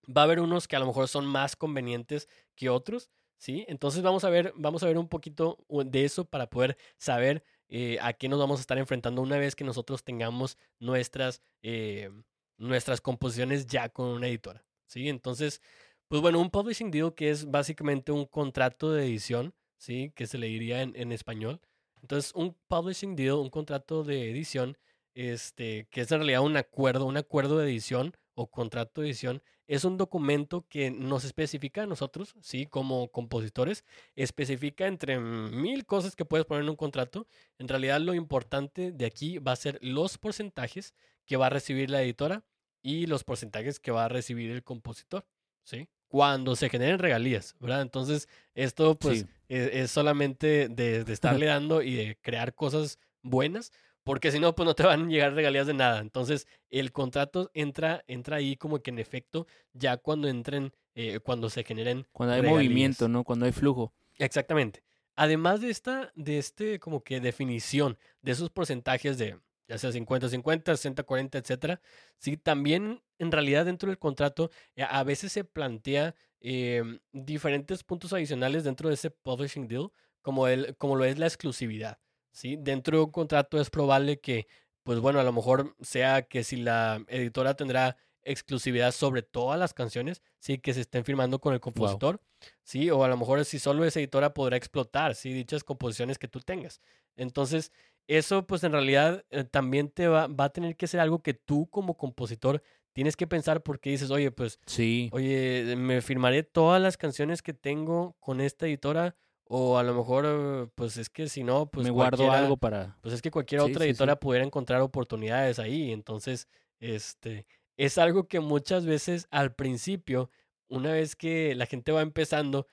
va 0.05 0.23
a 0.23 0.25
haber 0.25 0.41
unos 0.41 0.67
que 0.67 0.77
a 0.77 0.81
lo 0.81 0.87
mejor 0.87 1.09
son 1.09 1.27
más 1.27 1.57
convenientes 1.57 2.29
que 2.55 2.69
otros, 2.69 3.11
¿sí? 3.39 3.65
Entonces 3.69 4.03
vamos 4.03 4.25
a 4.25 4.31
ver, 4.31 4.53
vamos 4.57 4.83
a 4.83 4.87
ver 4.87 4.99
un 4.99 5.09
poquito 5.09 5.65
de 5.69 6.05
eso 6.05 6.25
para 6.25 6.51
poder 6.51 6.77
saber 6.99 7.45
eh, 7.69 7.99
a 8.03 8.13
qué 8.13 8.29
nos 8.29 8.39
vamos 8.39 8.61
a 8.61 8.63
estar 8.63 8.79
enfrentando 8.79 9.23
una 9.23 9.39
vez 9.39 9.55
que 9.55 9.65
nosotros 9.65 10.05
tengamos 10.05 10.59
nuestras, 10.79 11.43
eh, 11.63 12.11
nuestras 12.59 13.01
composiciones 13.01 13.67
ya 13.67 13.89
con 13.89 14.09
una 14.09 14.29
editora, 14.29 14.65
¿sí? 14.87 15.09
Entonces, 15.09 15.63
pues 16.09 16.21
bueno, 16.21 16.41
un 16.41 16.51
publishing 16.51 16.91
deal 16.91 17.15
que 17.15 17.31
es 17.31 17.51
básicamente 17.51 18.13
un 18.13 18.27
contrato 18.27 18.93
de 18.93 19.07
edición, 19.07 19.55
¿sí? 19.83 20.13
Que 20.15 20.27
se 20.27 20.39
le 20.39 20.47
diría 20.47 20.81
en, 20.83 21.13
español. 21.13 21.61
Entonces, 22.03 22.33
un 22.35 22.57
publishing 22.69 23.17
deal, 23.17 23.35
un 23.35 23.51
contrato 23.51 24.05
de 24.05 24.31
edición, 24.31 24.79
este, 25.15 25.89
que 25.91 26.03
es 26.03 26.13
en 26.13 26.19
realidad 26.19 26.43
un 26.43 26.57
acuerdo, 26.57 27.05
un 27.05 27.17
acuerdo 27.17 27.59
de 27.59 27.67
edición 27.67 28.15
o 28.35 28.49
contrato 28.49 29.01
de 29.01 29.09
edición, 29.09 29.43
es 29.67 29.85
un 29.85 29.97
documento 29.97 30.67
que 30.69 30.91
nos 30.91 31.25
especifica 31.25 31.83
a 31.83 31.87
nosotros, 31.87 32.35
¿sí? 32.43 32.67
Como 32.67 33.11
compositores, 33.11 33.85
especifica 34.15 34.87
entre 34.87 35.19
mil 35.19 35.85
cosas 35.85 36.15
que 36.15 36.25
puedes 36.25 36.47
poner 36.47 36.63
en 36.63 36.71
un 36.71 36.77
contrato. 36.77 37.27
En 37.59 37.69
realidad, 37.69 38.01
lo 38.01 38.15
importante 38.15 38.93
de 38.93 39.07
aquí 39.07 39.39
va 39.39 39.53
a 39.53 39.57
ser 39.57 39.79
los 39.83 40.17
porcentajes 40.19 40.95
que 41.27 41.37
va 41.37 41.47
a 41.47 41.51
recibir 41.51 41.91
la 41.91 42.03
editora 42.03 42.45
y 42.83 43.07
los 43.07 43.25
porcentajes 43.25 43.81
que 43.81 43.91
va 43.91 44.05
a 44.05 44.09
recibir 44.09 44.51
el 44.51 44.63
compositor, 44.63 45.27
¿sí? 45.65 45.89
Cuando 46.13 46.57
se 46.57 46.69
generen 46.69 46.99
regalías, 46.99 47.57
¿verdad? 47.59 47.81
Entonces, 47.81 48.29
esto 48.55 48.99
pues 48.99 49.25
es, 49.49 49.91
solamente 49.91 50.69
de, 50.69 51.05
de 51.05 51.13
estarle 51.15 51.47
dando 51.47 51.81
y 51.81 51.95
de 51.95 52.19
crear 52.21 52.55
cosas 52.55 52.99
buenas, 53.23 53.73
porque 54.05 54.31
si 54.31 54.39
no, 54.39 54.55
pues 54.55 54.67
no 54.67 54.75
te 54.75 54.83
van 54.83 55.07
a 55.07 55.09
llegar 55.09 55.33
regalías 55.33 55.67
de 55.67 55.73
nada. 55.73 56.01
Entonces, 56.01 56.47
el 56.69 56.93
contrato 56.93 57.51
entra, 57.55 58.05
entra 58.09 58.37
ahí 58.37 58.57
como 58.57 58.83
que 58.83 58.91
en 58.91 58.99
efecto, 58.99 59.47
ya 59.73 59.97
cuando 59.97 60.29
entren, 60.29 60.75
eh, 60.95 61.19
cuando 61.21 61.49
se 61.49 61.65
generen. 61.65 62.07
Cuando 62.13 62.35
hay 62.35 62.43
movimiento, 62.43 63.09
¿no? 63.09 63.25
Cuando 63.25 63.47
hay 63.47 63.53
flujo. 63.53 63.95
Exactamente. 64.19 64.83
Además 65.17 65.63
de 65.63 65.71
esta, 65.71 66.13
de 66.15 66.37
este 66.37 66.79
como 66.79 67.03
que 67.03 67.21
definición 67.21 67.97
de 68.21 68.33
esos 68.33 68.51
porcentajes 68.51 69.17
de, 69.17 69.39
ya 69.73 69.79
sea 69.79 69.91
50-50, 69.91 70.77
60-40, 70.77 71.39
etcétera. 71.39 71.81
Sí, 72.19 72.37
también 72.37 73.03
en 73.19 73.33
realidad 73.33 73.65
dentro 73.65 73.89
del 73.89 73.99
contrato 73.99 74.51
eh, 74.77 74.85
a 74.89 75.03
veces 75.03 75.33
se 75.33 75.45
plantea 75.45 76.15
em, 76.41 77.01
diferentes 77.13 77.83
puntos 77.83 78.13
adicionales 78.13 78.65
dentro 78.65 78.89
de 78.91 78.97
ese 78.97 79.11
publishing 79.11 79.69
deal, 79.69 79.91
como, 80.21 80.47
el, 80.47 80.77
como 80.77 80.97
lo 80.97 81.07
es 81.07 81.19
la 81.19 81.27
exclusividad. 81.27 81.99
¿sí? 82.33 82.57
Dentro 82.61 82.99
de 82.99 83.05
un 83.05 83.13
contrato 83.13 83.59
es 83.59 83.71
probable 83.71 84.21
que, 84.21 84.47
pues 84.83 85.01
bueno, 85.01 85.21
a 85.21 85.25
lo 85.25 85.33
mejor 85.33 85.75
sea 85.81 86.21
que 86.21 86.45
si 86.45 86.57
la 86.57 87.03
editora 87.09 87.55
tendrá 87.55 87.97
exclusividad 88.25 88.93
sobre 88.93 89.23
todas 89.23 89.59
las 89.59 89.73
canciones, 89.73 90.23
sí, 90.39 90.59
que 90.59 90.75
se 90.75 90.83
estén 90.83 91.05
firmando 91.05 91.41
con 91.41 91.55
el 91.55 91.61
compositor, 91.61 92.21
sí, 92.63 92.91
o 92.91 93.03
a 93.05 93.09
lo 93.09 93.17
mejor 93.17 93.45
si 93.47 93.59
solo 93.59 93.85
esa 93.85 94.01
editora 94.01 94.35
podrá 94.35 94.57
explotar, 94.57 95.15
sí, 95.15 95.33
dichas 95.33 95.65
composiciones 95.65 96.19
que 96.19 96.29
tú 96.29 96.41
tengas. 96.41 96.81
Entonces, 97.17 97.73
eso 98.07 98.47
pues 98.47 98.65
en 98.65 98.73
realidad 98.73 99.25
eh, 99.31 99.45
también 99.45 99.89
te 99.89 100.09
va, 100.09 100.27
va, 100.27 100.45
a 100.45 100.53
tener 100.53 100.77
que 100.77 100.87
ser 100.87 101.01
algo 101.01 101.23
que 101.23 101.35
tú 101.35 101.69
como 101.71 101.97
compositor 101.97 102.63
tienes 102.93 103.17
que 103.17 103.27
pensar 103.27 103.63
porque 103.63 103.91
dices, 103.91 104.11
oye, 104.11 104.31
pues, 104.31 104.61
sí. 104.67 105.09
oye, 105.13 105.75
me 105.77 106.01
firmaré 106.03 106.43
todas 106.43 106.81
las 106.81 106.97
canciones 106.97 107.43
que 107.43 107.55
tengo 107.55 108.17
con 108.21 108.41
esta 108.41 108.67
editora 108.67 109.17
o 109.45 109.77
a 109.79 109.83
lo 109.83 109.95
mejor, 109.95 110.71
pues 110.75 110.97
es 110.97 111.11
que 111.11 111.29
si 111.29 111.43
no, 111.43 111.67
pues... 111.67 111.85
Me 111.85 111.91
guardo 111.91 112.31
algo 112.31 112.57
para... 112.57 112.97
Pues 113.03 113.13
es 113.13 113.21
que 113.21 113.31
cualquier 113.31 113.61
otra 113.61 113.85
editora 113.85 114.19
pudiera 114.19 114.47
encontrar 114.47 114.81
oportunidades 114.81 115.59
ahí, 115.59 115.93
entonces, 115.93 116.49
este, 116.81 117.47
es 117.77 117.99
algo 117.99 118.29
que 118.29 118.41
muchas 118.41 118.87
veces 118.87 119.27
al 119.31 119.55
principio, 119.55 120.31
una 120.69 120.93
vez 120.93 121.17
que 121.17 121.55
la 121.55 121.67
gente 121.67 121.93
va 121.93 122.01
empezando, 122.01 122.67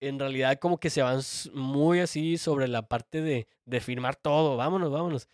en 0.00 0.18
realidad 0.18 0.58
como 0.58 0.78
que 0.78 0.90
se 0.90 1.02
van 1.02 1.20
muy 1.52 2.00
así 2.00 2.38
sobre 2.38 2.68
la 2.68 2.88
parte 2.88 3.20
de, 3.20 3.46
de 3.64 3.80
firmar 3.80 4.16
todo, 4.16 4.56
vámonos, 4.56 4.90
vámonos. 4.90 5.28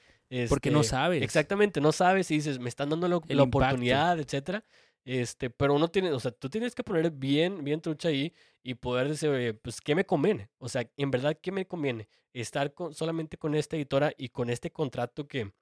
Porque 0.48 0.70
no 0.70 0.80
este, 0.80 0.90
sabes. 0.90 1.22
Exactamente, 1.22 1.80
no 1.80 1.92
sabes 1.92 2.30
y 2.30 2.34
dices, 2.34 2.58
me 2.58 2.68
están 2.68 2.90
dando 2.90 3.08
la, 3.08 3.16
oportunidad, 3.42 4.18
etcétera. 4.18 4.64
Este, 5.04 5.50
pero 5.50 5.74
uno 5.74 5.86
tiene, 5.86 6.10
o 6.10 6.18
sea, 6.18 6.32
tú 6.32 6.50
tienes 6.50 6.74
que 6.74 6.82
poner 6.82 7.12
bien, 7.12 7.62
bien 7.62 7.80
trucha 7.80 8.08
ahí 8.08 8.34
y 8.64 8.74
poder 8.74 9.08
decir, 9.08 9.28
oye, 9.28 9.54
pues, 9.54 9.80
¿qué 9.80 9.94
me 9.94 10.04
conviene? 10.04 10.50
O 10.58 10.68
sea, 10.68 10.90
en 10.96 11.12
verdad, 11.12 11.38
¿qué 11.40 11.52
me 11.52 11.66
conviene? 11.66 12.08
Estar 12.32 12.74
con, 12.74 12.92
solamente 12.92 13.38
con 13.38 13.54
esta 13.54 13.76
editora 13.76 14.12
y 14.18 14.30
con 14.30 14.50
este 14.50 14.72
contrato 14.72 15.28
que, 15.28 15.52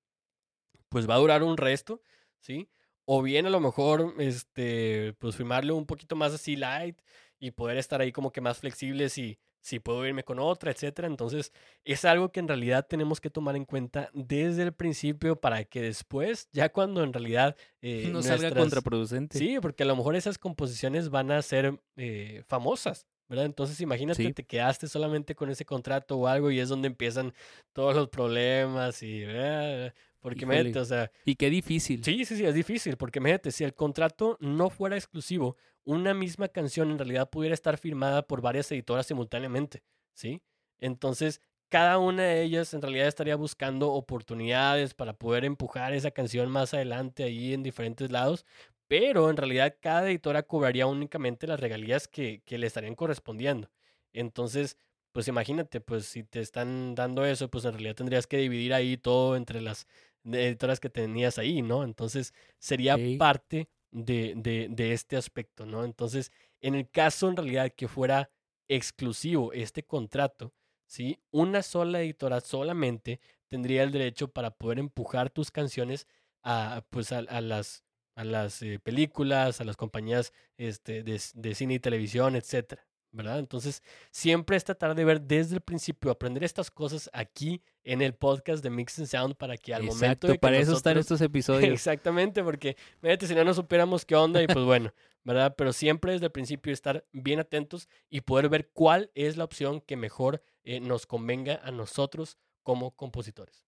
pues, 0.88 1.08
va 1.08 1.16
a 1.16 1.18
durar 1.18 1.42
un 1.42 1.58
resto, 1.58 2.00
¿sí? 2.40 2.70
O 3.04 3.20
bien 3.20 3.44
a 3.44 3.50
lo 3.50 3.60
mejor, 3.60 4.14
este, 4.18 5.12
pues, 5.18 5.36
firmarle 5.36 5.72
un 5.72 5.84
poquito 5.84 6.16
más 6.16 6.32
así 6.32 6.56
light 6.56 6.98
y 7.44 7.50
poder 7.50 7.76
estar 7.76 8.00
ahí 8.00 8.10
como 8.10 8.32
que 8.32 8.40
más 8.40 8.56
flexible 8.56 9.10
si, 9.10 9.38
si 9.60 9.78
puedo 9.78 10.06
irme 10.06 10.24
con 10.24 10.38
otra, 10.38 10.70
etcétera. 10.70 11.08
Entonces, 11.08 11.52
es 11.84 12.06
algo 12.06 12.32
que 12.32 12.40
en 12.40 12.48
realidad 12.48 12.86
tenemos 12.88 13.20
que 13.20 13.28
tomar 13.28 13.54
en 13.54 13.66
cuenta 13.66 14.08
desde 14.14 14.62
el 14.62 14.72
principio 14.72 15.36
para 15.36 15.62
que 15.64 15.82
después, 15.82 16.48
ya 16.52 16.70
cuando 16.70 17.04
en 17.04 17.12
realidad... 17.12 17.54
Eh, 17.86 18.08
no 18.10 18.22
salga 18.22 18.50
contraproducente. 18.50 19.36
Sí, 19.36 19.58
porque 19.60 19.82
a 19.82 19.86
lo 19.86 19.94
mejor 19.94 20.16
esas 20.16 20.38
composiciones 20.38 21.10
van 21.10 21.30
a 21.30 21.42
ser 21.42 21.78
eh, 21.98 22.42
famosas, 22.46 23.06
¿verdad? 23.28 23.44
Entonces, 23.44 23.78
imagínate, 23.82 24.32
te 24.32 24.44
quedaste 24.44 24.88
solamente 24.88 25.34
con 25.34 25.50
ese 25.50 25.66
contrato 25.66 26.16
o 26.16 26.26
algo 26.26 26.50
y 26.50 26.60
es 26.60 26.70
donde 26.70 26.86
empiezan 26.86 27.34
todos 27.74 27.94
los 27.94 28.08
problemas 28.08 29.02
y... 29.02 29.20
Eh, 29.22 29.92
porque 30.18 30.46
o 30.78 30.84
sea... 30.86 31.10
Y 31.26 31.34
qué 31.34 31.50
difícil. 31.50 32.02
Sí, 32.02 32.24
sí, 32.24 32.38
sí, 32.38 32.46
es 32.46 32.54
difícil, 32.54 32.96
porque 32.96 33.20
mete, 33.20 33.50
si 33.50 33.64
el 33.64 33.74
contrato 33.74 34.38
no 34.40 34.70
fuera 34.70 34.96
exclusivo, 34.96 35.58
una 35.84 36.14
misma 36.14 36.48
canción 36.48 36.90
en 36.90 36.98
realidad 36.98 37.30
pudiera 37.30 37.54
estar 37.54 37.78
firmada 37.78 38.26
por 38.26 38.40
varias 38.40 38.70
editoras 38.72 39.06
simultáneamente, 39.06 39.82
¿sí? 40.14 40.42
Entonces, 40.78 41.40
cada 41.68 41.98
una 41.98 42.24
de 42.24 42.42
ellas 42.42 42.74
en 42.74 42.82
realidad 42.82 43.08
estaría 43.08 43.36
buscando 43.36 43.90
oportunidades 43.92 44.94
para 44.94 45.14
poder 45.14 45.44
empujar 45.44 45.92
esa 45.94 46.10
canción 46.10 46.50
más 46.50 46.74
adelante 46.74 47.24
ahí 47.24 47.52
en 47.54 47.62
diferentes 47.62 48.10
lados, 48.10 48.46
pero 48.88 49.30
en 49.30 49.36
realidad 49.36 49.76
cada 49.80 50.08
editora 50.08 50.42
cobraría 50.44 50.86
únicamente 50.86 51.46
las 51.46 51.60
regalías 51.60 52.06
que, 52.08 52.42
que 52.44 52.58
le 52.58 52.66
estarían 52.66 52.94
correspondiendo. 52.94 53.70
Entonces, 54.12 54.78
pues 55.12 55.28
imagínate, 55.28 55.80
pues 55.80 56.06
si 56.06 56.24
te 56.24 56.40
están 56.40 56.94
dando 56.94 57.24
eso, 57.24 57.48
pues 57.50 57.64
en 57.64 57.72
realidad 57.72 57.94
tendrías 57.96 58.26
que 58.26 58.36
dividir 58.38 58.74
ahí 58.74 58.96
todo 58.96 59.36
entre 59.36 59.60
las 59.60 59.86
editoras 60.24 60.80
que 60.80 60.90
tenías 60.90 61.38
ahí, 61.38 61.62
¿no? 61.62 61.84
Entonces 61.84 62.34
sería 62.58 63.00
parte 63.16 63.68
de, 63.94 64.34
de, 64.36 64.68
de, 64.70 64.92
este 64.92 65.16
aspecto, 65.16 65.66
¿no? 65.66 65.84
Entonces, 65.84 66.32
en 66.60 66.74
el 66.74 66.90
caso 66.90 67.28
en 67.28 67.36
realidad 67.36 67.72
que 67.74 67.88
fuera 67.88 68.30
exclusivo 68.68 69.52
este 69.52 69.84
contrato, 69.84 70.52
¿sí? 70.86 71.20
Una 71.30 71.62
sola 71.62 72.00
editora 72.02 72.40
solamente 72.40 73.20
tendría 73.48 73.84
el 73.84 73.92
derecho 73.92 74.28
para 74.28 74.50
poder 74.50 74.80
empujar 74.80 75.30
tus 75.30 75.50
canciones 75.50 76.08
a, 76.42 76.84
pues 76.90 77.12
a, 77.12 77.22
las, 77.22 77.84
a 78.16 78.24
las 78.24 78.62
eh, 78.62 78.80
películas, 78.80 79.60
a 79.60 79.64
las 79.64 79.76
compañías 79.76 80.32
este, 80.58 81.04
de, 81.04 81.20
de 81.34 81.54
cine 81.54 81.74
y 81.74 81.78
televisión, 81.78 82.36
etcétera. 82.36 82.86
¿Verdad? 83.14 83.38
Entonces, 83.38 83.82
siempre 84.10 84.56
es 84.56 84.64
tratar 84.64 84.94
de 84.94 85.04
ver 85.04 85.20
desde 85.20 85.54
el 85.54 85.60
principio, 85.60 86.10
aprender 86.10 86.42
estas 86.42 86.70
cosas 86.70 87.08
aquí 87.12 87.62
en 87.84 88.02
el 88.02 88.12
podcast 88.14 88.62
de 88.62 88.70
Mix 88.70 88.98
and 88.98 89.08
Sound 89.08 89.36
para 89.36 89.56
que 89.56 89.72
al 89.72 89.84
momento 89.84 90.26
que 90.26 90.38
para 90.38 90.58
eso 90.58 90.76
están 90.76 90.98
estos 90.98 91.20
episodios. 91.20 91.72
Exactamente, 91.72 92.42
porque 92.42 92.76
fíjate, 93.00 93.26
si 93.28 93.34
no 93.34 93.44
nos 93.44 93.56
supiéramos 93.56 94.04
qué 94.04 94.16
onda 94.16 94.42
y 94.42 94.46
pues 94.46 94.64
bueno, 94.64 94.92
¿verdad? 95.22 95.54
Pero 95.56 95.72
siempre 95.72 96.12
desde 96.12 96.26
el 96.26 96.32
principio 96.32 96.72
estar 96.72 97.06
bien 97.12 97.38
atentos 97.38 97.88
y 98.10 98.22
poder 98.22 98.48
ver 98.48 98.70
cuál 98.72 99.10
es 99.14 99.36
la 99.36 99.44
opción 99.44 99.80
que 99.80 99.96
mejor 99.96 100.42
eh, 100.64 100.80
nos 100.80 101.06
convenga 101.06 101.60
a 101.62 101.70
nosotros 101.70 102.36
como 102.62 102.90
compositores. 102.90 103.64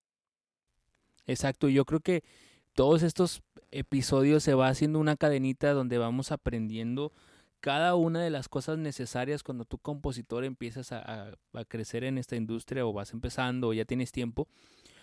Exacto, 1.27 1.69
yo 1.69 1.85
creo 1.85 2.01
que 2.01 2.25
todos 2.75 3.03
estos 3.05 3.43
episodios 3.71 4.43
se 4.43 4.55
va 4.55 4.69
haciendo 4.69 4.99
una 4.99 5.17
cadenita 5.17 5.73
donde 5.73 5.99
vamos 5.99 6.33
aprendiendo 6.33 7.13
cada 7.67 7.97
una 7.97 8.23
de 8.23 8.31
las 8.31 8.49
cosas 8.49 8.79
necesarias 8.79 9.43
cuando 9.43 9.65
tu 9.65 9.79
compositor 9.79 10.45
empiezas 10.45 10.93
a, 10.93 11.37
crecer 11.67 12.05
en 12.05 12.17
esta 12.17 12.37
industria 12.37 12.87
o 12.87 12.93
vas 12.93 13.13
empezando 13.13 13.67
o 13.67 13.73
ya 13.73 13.85
tienes 13.85 14.13
tiempo, 14.13 14.47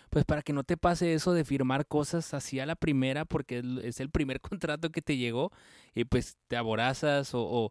pues 0.08 0.24
para 0.24 0.40
que 0.40 0.54
no 0.54 0.64
te 0.64 0.78
pase 0.78 1.12
eso 1.12 1.34
de 1.34 1.44
firmar 1.44 1.86
cosas 1.86 2.32
así 2.32 2.60
a 2.60 2.64
la 2.64 2.74
primera 2.74 3.26
porque 3.26 3.62
es 3.82 4.00
el 4.00 4.08
primer 4.08 4.40
contrato 4.40 4.88
que 4.88 5.02
te 5.02 5.18
llegó 5.18 5.52
y 5.94 6.06
pues 6.06 6.38
te 6.48 6.56
aborazas 6.56 7.34
o, 7.34 7.42
o 7.42 7.70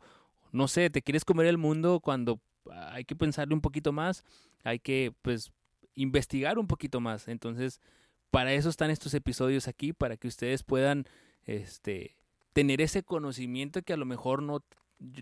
no 0.51 0.67
sé, 0.67 0.91
te 0.91 1.01
quieres 1.01 1.25
comer 1.25 1.47
el 1.47 1.57
mundo 1.57 1.99
cuando 1.99 2.39
hay 2.69 3.03
que 3.03 3.15
pensarle 3.15 3.55
un 3.55 3.61
poquito 3.61 3.93
más, 3.93 4.23
hay 4.63 4.77
que 4.77 5.11
pues 5.23 5.51
investigar 5.95 6.59
un 6.59 6.67
poquito 6.67 6.99
más. 6.99 7.27
Entonces, 7.27 7.81
para 8.29 8.53
eso 8.53 8.69
están 8.69 8.91
estos 8.91 9.15
episodios 9.15 9.67
aquí, 9.67 9.91
para 9.91 10.17
que 10.17 10.27
ustedes 10.27 10.61
puedan 10.61 11.07
este 11.45 12.15
tener 12.53 12.79
ese 12.79 13.01
conocimiento 13.01 13.81
que 13.81 13.93
a 13.93 13.97
lo 13.97 14.05
mejor 14.05 14.43
no 14.43 14.63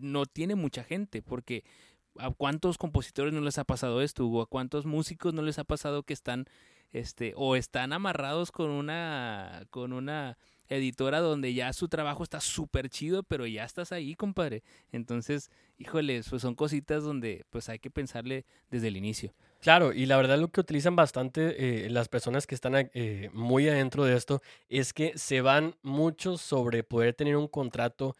no 0.01 0.25
tiene 0.25 0.55
mucha 0.55 0.83
gente, 0.83 1.21
porque 1.21 1.63
¿a 2.17 2.31
cuántos 2.31 2.77
compositores 2.77 3.33
no 3.33 3.41
les 3.41 3.57
ha 3.57 3.63
pasado 3.63 4.01
esto? 4.01 4.27
¿O 4.27 4.41
a 4.41 4.47
cuántos 4.47 4.85
músicos 4.85 5.33
no 5.33 5.41
les 5.41 5.59
ha 5.59 5.63
pasado 5.63 6.03
que 6.03 6.13
están, 6.13 6.45
este, 6.91 7.33
o 7.35 7.55
están 7.55 7.93
amarrados 7.93 8.51
con 8.51 8.69
una, 8.69 9.65
con 9.69 9.93
una 9.93 10.37
editora 10.75 11.19
donde 11.19 11.53
ya 11.53 11.73
su 11.73 11.87
trabajo 11.87 12.23
está 12.23 12.39
súper 12.39 12.89
chido, 12.89 13.23
pero 13.23 13.45
ya 13.45 13.65
estás 13.65 13.91
ahí, 13.91 14.15
compadre. 14.15 14.63
Entonces, 14.91 15.51
híjoles, 15.77 16.29
pues 16.29 16.41
son 16.41 16.55
cositas 16.55 17.03
donde 17.03 17.45
pues 17.49 17.69
hay 17.69 17.79
que 17.79 17.91
pensarle 17.91 18.45
desde 18.69 18.87
el 18.87 18.97
inicio. 18.97 19.33
Claro, 19.59 19.93
y 19.93 20.05
la 20.05 20.17
verdad 20.17 20.39
lo 20.39 20.49
que 20.49 20.61
utilizan 20.61 20.95
bastante 20.95 21.85
eh, 21.85 21.89
las 21.89 22.07
personas 22.07 22.47
que 22.47 22.55
están 22.55 22.73
eh, 22.75 23.29
muy 23.33 23.69
adentro 23.69 24.05
de 24.05 24.15
esto 24.15 24.41
es 24.69 24.93
que 24.93 25.17
se 25.17 25.41
van 25.41 25.75
mucho 25.83 26.37
sobre 26.37 26.83
poder 26.83 27.13
tener 27.13 27.35
un 27.37 27.47
contrato 27.47 28.15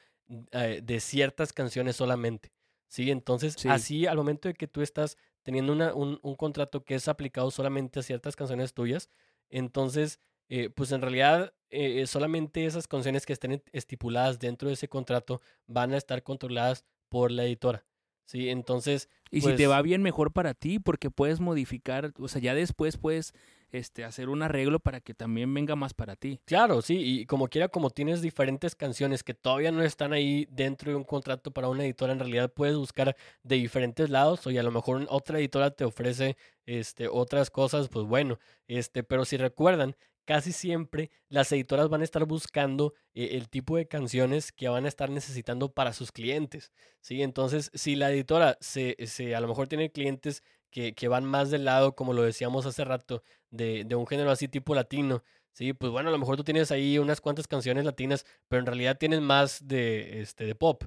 eh, 0.52 0.82
de 0.84 1.00
ciertas 1.00 1.54
canciones 1.54 1.96
solamente. 1.96 2.52
¿sí? 2.88 3.12
Entonces, 3.12 3.66
así 3.66 4.06
al 4.06 4.18
momento 4.18 4.48
de 4.48 4.54
que 4.54 4.68
tú 4.68 4.82
estás 4.82 5.18
teniendo 5.44 5.74
una, 5.74 5.94
un, 5.94 6.20
un, 6.22 6.36
contrato 6.36 6.84
que 6.84 6.96
es 6.96 7.08
aplicado 7.08 7.50
solamente 7.52 8.00
a 8.00 8.04
ciertas 8.04 8.36
canciones 8.36 8.74
tuyas, 8.74 9.10
entonces, 9.50 10.20
eh, 10.50 10.70
pues 10.70 10.92
en 10.92 11.02
realidad 11.02 11.54
eh, 11.70 12.06
solamente 12.06 12.66
esas 12.66 12.88
canciones 12.88 13.26
que 13.26 13.34
estén 13.34 13.64
estipuladas 13.72 14.40
dentro 14.40 14.68
de 14.68 14.74
ese 14.76 14.90
contrato 14.90 15.42
van 15.68 15.94
a 15.94 15.98
estar 15.98 16.22
controladas 16.22 16.86
por 17.10 17.32
la 17.32 17.46
editora. 17.46 17.86
Sí, 18.26 18.50
entonces. 18.50 19.10
Y 19.30 19.42
si 19.42 19.48
te 19.48 19.56
pues 19.56 19.70
va 19.70 19.82
bien, 19.82 20.02
mejor 20.02 20.32
para 20.32 20.54
ti, 20.54 20.80
porque 20.80 21.10
puedes 21.10 21.40
modificar, 21.40 22.14
o 22.18 22.28
sea, 22.28 22.42
ya 22.42 22.54
después 22.54 22.98
puedes 22.98 23.34
este, 23.72 24.04
hacer 24.04 24.30
un 24.30 24.44
arreglo 24.44 24.80
para 24.80 25.02
que 25.02 25.14
también 25.14 25.54
venga 25.54 25.76
más 25.76 25.94
para 25.94 26.16
ti. 26.16 26.40
Claro, 26.46 26.82
sí, 26.82 26.98
y 26.98 27.26
como 27.26 27.48
quiera, 27.48 27.68
como 27.70 27.90
tienes 27.90 28.22
diferentes 28.22 28.76
canciones 28.76 29.24
que 29.24 29.34
todavía 29.34 29.72
no 29.72 29.84
están 29.84 30.14
ahí 30.14 30.48
dentro 30.52 30.92
de 30.92 30.96
un 30.96 31.04
contrato 31.04 31.52
para 31.52 31.70
una 31.70 31.84
editora, 31.84 32.14
en 32.14 32.20
realidad 32.20 32.52
puedes 32.54 32.76
buscar 32.76 33.16
de 33.44 33.56
diferentes 33.56 34.10
lados, 34.10 34.46
o 34.46 34.50
a 34.50 34.64
lo 34.64 34.72
mejor 34.72 35.06
otra 35.10 35.40
editora 35.40 35.72
te 35.72 35.86
ofrece 35.86 36.38
este, 36.66 37.08
otras 37.08 37.50
cosas, 37.50 37.90
pues 37.90 38.06
bueno, 38.06 38.40
este, 38.68 39.04
pero 39.04 39.26
si 39.26 39.38
recuerdan, 39.38 39.96
casi 40.26 40.52
siempre 40.52 41.12
las 41.30 41.52
editoras 41.52 41.90
van 41.90 42.02
a 42.02 42.04
estar 42.04 42.26
buscando 42.26 42.94
eh, 43.14 43.30
el 43.34 43.50
tipo 43.50 43.78
de 43.78 43.88
canciones 43.88 44.52
que 44.52 44.70
van 44.70 44.86
a 44.86 44.88
estar 44.88 45.10
necesitando 45.10 45.74
para 45.74 45.94
sus 45.94 46.12
clientes, 46.12 46.72
¿sí? 47.00 47.22
Entonces, 47.22 47.72
si 47.74 47.96
la 47.96 48.12
editora 48.12 48.58
se, 48.62 48.96
se 49.08 49.36
a 49.36 49.42
lo 49.42 49.48
mejor 49.48 49.68
tiene 49.68 49.92
clientes 49.92 50.44
que, 50.70 50.94
que, 50.94 51.08
van 51.08 51.26
más 51.26 51.52
del 51.52 51.66
lado, 51.66 51.96
como 51.96 52.14
lo 52.14 52.24
decíamos 52.24 52.66
hace 52.66 52.86
rato, 52.86 53.24
de, 53.50 53.84
de, 53.86 53.96
un 53.96 54.08
género 54.08 54.32
así 54.32 54.48
tipo 54.48 54.74
latino. 54.74 55.24
Sí, 55.54 55.74
pues 55.74 55.92
bueno, 55.92 56.10
a 56.10 56.12
lo 56.14 56.18
mejor 56.18 56.38
tú 56.38 56.44
tienes 56.46 56.72
ahí 56.72 56.98
unas 56.98 57.20
cuantas 57.20 57.48
canciones 57.48 57.84
latinas, 57.84 58.26
pero 58.48 58.62
en 58.62 58.66
realidad 58.66 58.98
tienes 58.98 59.20
más 59.22 59.68
de, 59.68 60.22
este, 60.22 60.46
de 60.46 60.56
pop. 60.56 60.84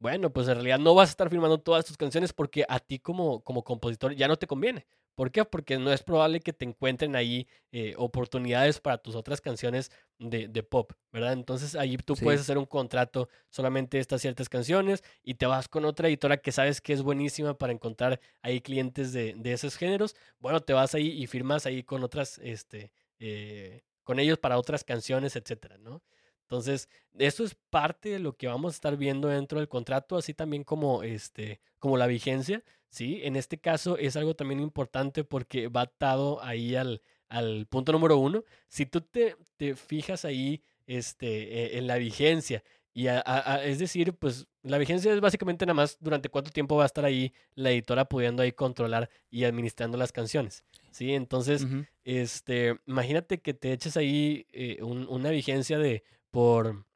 Bueno, 0.00 0.32
pues 0.32 0.46
en 0.48 0.54
realidad 0.54 0.78
no 0.78 0.94
vas 0.94 1.08
a 1.08 1.12
estar 1.12 1.30
firmando 1.30 1.58
todas 1.58 1.84
tus 1.84 1.96
canciones 1.96 2.32
porque 2.32 2.64
a 2.68 2.78
ti 2.80 2.98
como, 3.00 3.42
como 3.42 3.64
compositor 3.64 4.14
ya 4.14 4.28
no 4.28 4.36
te 4.36 4.46
conviene. 4.46 4.86
¿Por 5.18 5.32
qué? 5.32 5.44
Porque 5.44 5.78
no 5.78 5.92
es 5.92 6.04
probable 6.04 6.38
que 6.38 6.52
te 6.52 6.64
encuentren 6.64 7.16
ahí 7.16 7.48
eh, 7.72 7.94
oportunidades 7.96 8.78
para 8.78 8.98
tus 8.98 9.16
otras 9.16 9.40
canciones 9.40 9.90
de, 10.20 10.46
de, 10.46 10.62
pop, 10.62 10.92
¿verdad? 11.10 11.32
Entonces 11.32 11.74
ahí 11.74 11.96
tú 11.96 12.14
puedes 12.14 12.42
hacer 12.42 12.56
un 12.56 12.66
contrato 12.66 13.28
solamente 13.50 13.96
de 13.96 14.02
estas 14.02 14.20
ciertas 14.20 14.48
canciones 14.48 15.02
y 15.24 15.34
te 15.34 15.46
vas 15.46 15.66
con 15.66 15.84
otra 15.86 16.06
editora 16.06 16.36
que 16.36 16.52
sabes 16.52 16.80
que 16.80 16.92
es 16.92 17.02
buenísima 17.02 17.58
para 17.58 17.72
encontrar 17.72 18.20
ahí 18.42 18.60
clientes 18.60 19.12
de, 19.12 19.34
de 19.36 19.52
esos 19.52 19.74
géneros. 19.74 20.14
Bueno, 20.38 20.60
te 20.60 20.72
vas 20.72 20.94
ahí 20.94 21.08
y 21.08 21.26
firmas 21.26 21.66
ahí 21.66 21.82
con 21.82 22.04
otras, 22.04 22.38
este, 22.38 22.92
eh, 23.18 23.82
con 24.04 24.20
ellos 24.20 24.38
para 24.38 24.56
otras 24.56 24.84
canciones, 24.84 25.34
etcétera, 25.34 25.78
¿no? 25.78 26.00
Entonces, 26.42 26.88
eso 27.18 27.42
es 27.42 27.56
parte 27.70 28.10
de 28.10 28.20
lo 28.20 28.36
que 28.36 28.46
vamos 28.46 28.72
a 28.72 28.76
estar 28.76 28.96
viendo 28.96 29.26
dentro 29.26 29.58
del 29.58 29.68
contrato, 29.68 30.16
así 30.16 30.32
también 30.32 30.62
como, 30.62 31.02
este, 31.02 31.60
como 31.80 31.96
la 31.96 32.06
vigencia, 32.06 32.62
¿sí? 32.90 33.20
En 33.24 33.36
este 33.36 33.58
caso 33.58 33.96
es 33.96 34.16
algo 34.16 34.34
también 34.34 34.60
importante 34.60 35.24
porque 35.24 35.68
va 35.68 35.82
atado 35.82 36.42
ahí 36.42 36.74
al, 36.76 37.02
al 37.28 37.66
punto 37.66 37.92
número 37.92 38.16
uno. 38.18 38.44
Si 38.68 38.86
tú 38.86 39.00
te, 39.00 39.36
te 39.56 39.74
fijas 39.74 40.24
ahí 40.24 40.62
este, 40.86 41.76
e, 41.76 41.78
en 41.78 41.86
la 41.86 41.96
vigencia, 41.96 42.62
y 42.98 43.06
es 43.06 43.78
decir, 43.78 44.12
pues 44.14 44.48
la 44.62 44.76
vigencia 44.76 45.12
es 45.12 45.20
básicamente 45.20 45.64
nada 45.64 45.74
más 45.74 45.98
durante 46.00 46.30
cuánto 46.30 46.50
tiempo 46.50 46.74
va 46.74 46.82
a 46.82 46.86
estar 46.86 47.04
ahí 47.04 47.32
la 47.54 47.70
editora 47.70 48.06
pudiendo 48.06 48.42
ahí 48.42 48.50
controlar 48.50 49.08
y 49.30 49.44
administrando 49.44 49.96
las 49.96 50.10
canciones. 50.10 50.64
¿sí? 50.90 51.14
Entonces, 51.14 51.64
este, 52.02 52.80
imagínate 52.86 53.38
que 53.38 53.54
te 53.54 53.72
eches 53.72 53.96
ahí 53.96 54.46
eh, 54.52 54.82
una 54.82 55.30
vigencia 55.30 55.78
de 55.78 56.02
por, 56.32 56.86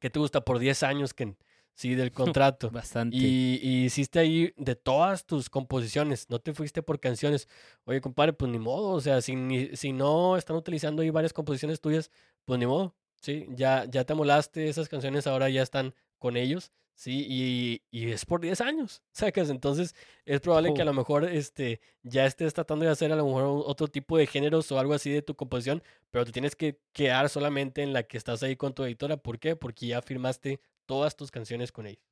¿qué 0.00 0.08
te 0.08 0.18
gusta? 0.18 0.40
Por 0.40 0.58
10 0.58 0.82
años 0.82 1.12
que, 1.12 1.34
sí, 1.78 1.94
del 1.94 2.12
contrato. 2.42 2.70
Bastante. 2.70 3.16
Y, 3.16 3.60
y, 3.62 3.84
hiciste 3.84 4.18
ahí 4.18 4.52
de 4.56 4.74
todas 4.74 5.24
tus 5.24 5.48
composiciones, 5.48 6.28
no 6.28 6.40
te 6.40 6.52
fuiste 6.52 6.82
por 6.82 6.98
canciones. 6.98 7.48
Oye, 7.84 8.00
compadre, 8.00 8.32
pues 8.32 8.50
ni 8.50 8.58
modo, 8.58 8.90
o 8.90 9.00
sea, 9.00 9.22
si, 9.22 9.70
si 9.76 9.92
no 9.92 10.36
están 10.36 10.56
utilizando 10.56 11.02
ahí 11.02 11.10
varias 11.10 11.32
composiciones 11.32 11.80
tuyas, 11.80 12.10
pues 12.44 12.58
ni 12.58 12.66
modo, 12.66 12.96
sí, 13.22 13.46
ya, 13.50 13.84
ya 13.88 14.04
te 14.04 14.14
molaste, 14.14 14.68
esas 14.68 14.88
canciones 14.88 15.26
ahora 15.26 15.48
ya 15.50 15.62
están 15.62 15.94
con 16.18 16.36
ellos, 16.36 16.72
¿sí? 16.94 17.24
Y, 17.28 17.82
y 17.92 18.10
es 18.10 18.24
por 18.26 18.40
10 18.40 18.60
años, 18.60 19.02
¿sacas? 19.12 19.48
Entonces 19.48 19.94
es 20.24 20.40
probable 20.40 20.74
que 20.74 20.82
a 20.82 20.84
lo 20.84 20.92
mejor 20.92 21.24
este, 21.24 21.80
ya 22.02 22.26
estés 22.26 22.54
tratando 22.54 22.86
de 22.86 22.90
hacer 22.90 23.12
a 23.12 23.16
lo 23.16 23.24
mejor 23.24 23.62
otro 23.66 23.86
tipo 23.86 24.18
de 24.18 24.26
géneros 24.26 24.72
o 24.72 24.80
algo 24.80 24.94
así 24.94 25.10
de 25.12 25.22
tu 25.22 25.36
composición, 25.36 25.82
pero 26.10 26.24
te 26.24 26.32
tienes 26.32 26.56
que 26.56 26.80
quedar 26.92 27.28
solamente 27.28 27.82
en 27.82 27.92
la 27.92 28.02
que 28.02 28.18
estás 28.18 28.42
ahí 28.42 28.56
con 28.56 28.74
tu 28.74 28.82
editora. 28.82 29.16
¿Por 29.16 29.38
qué? 29.38 29.54
Porque 29.54 29.86
ya 29.86 30.02
firmaste 30.02 30.60
todas 30.88 31.14
tus 31.14 31.30
canciones 31.30 31.70
con 31.70 31.86
ellos. 31.86 32.02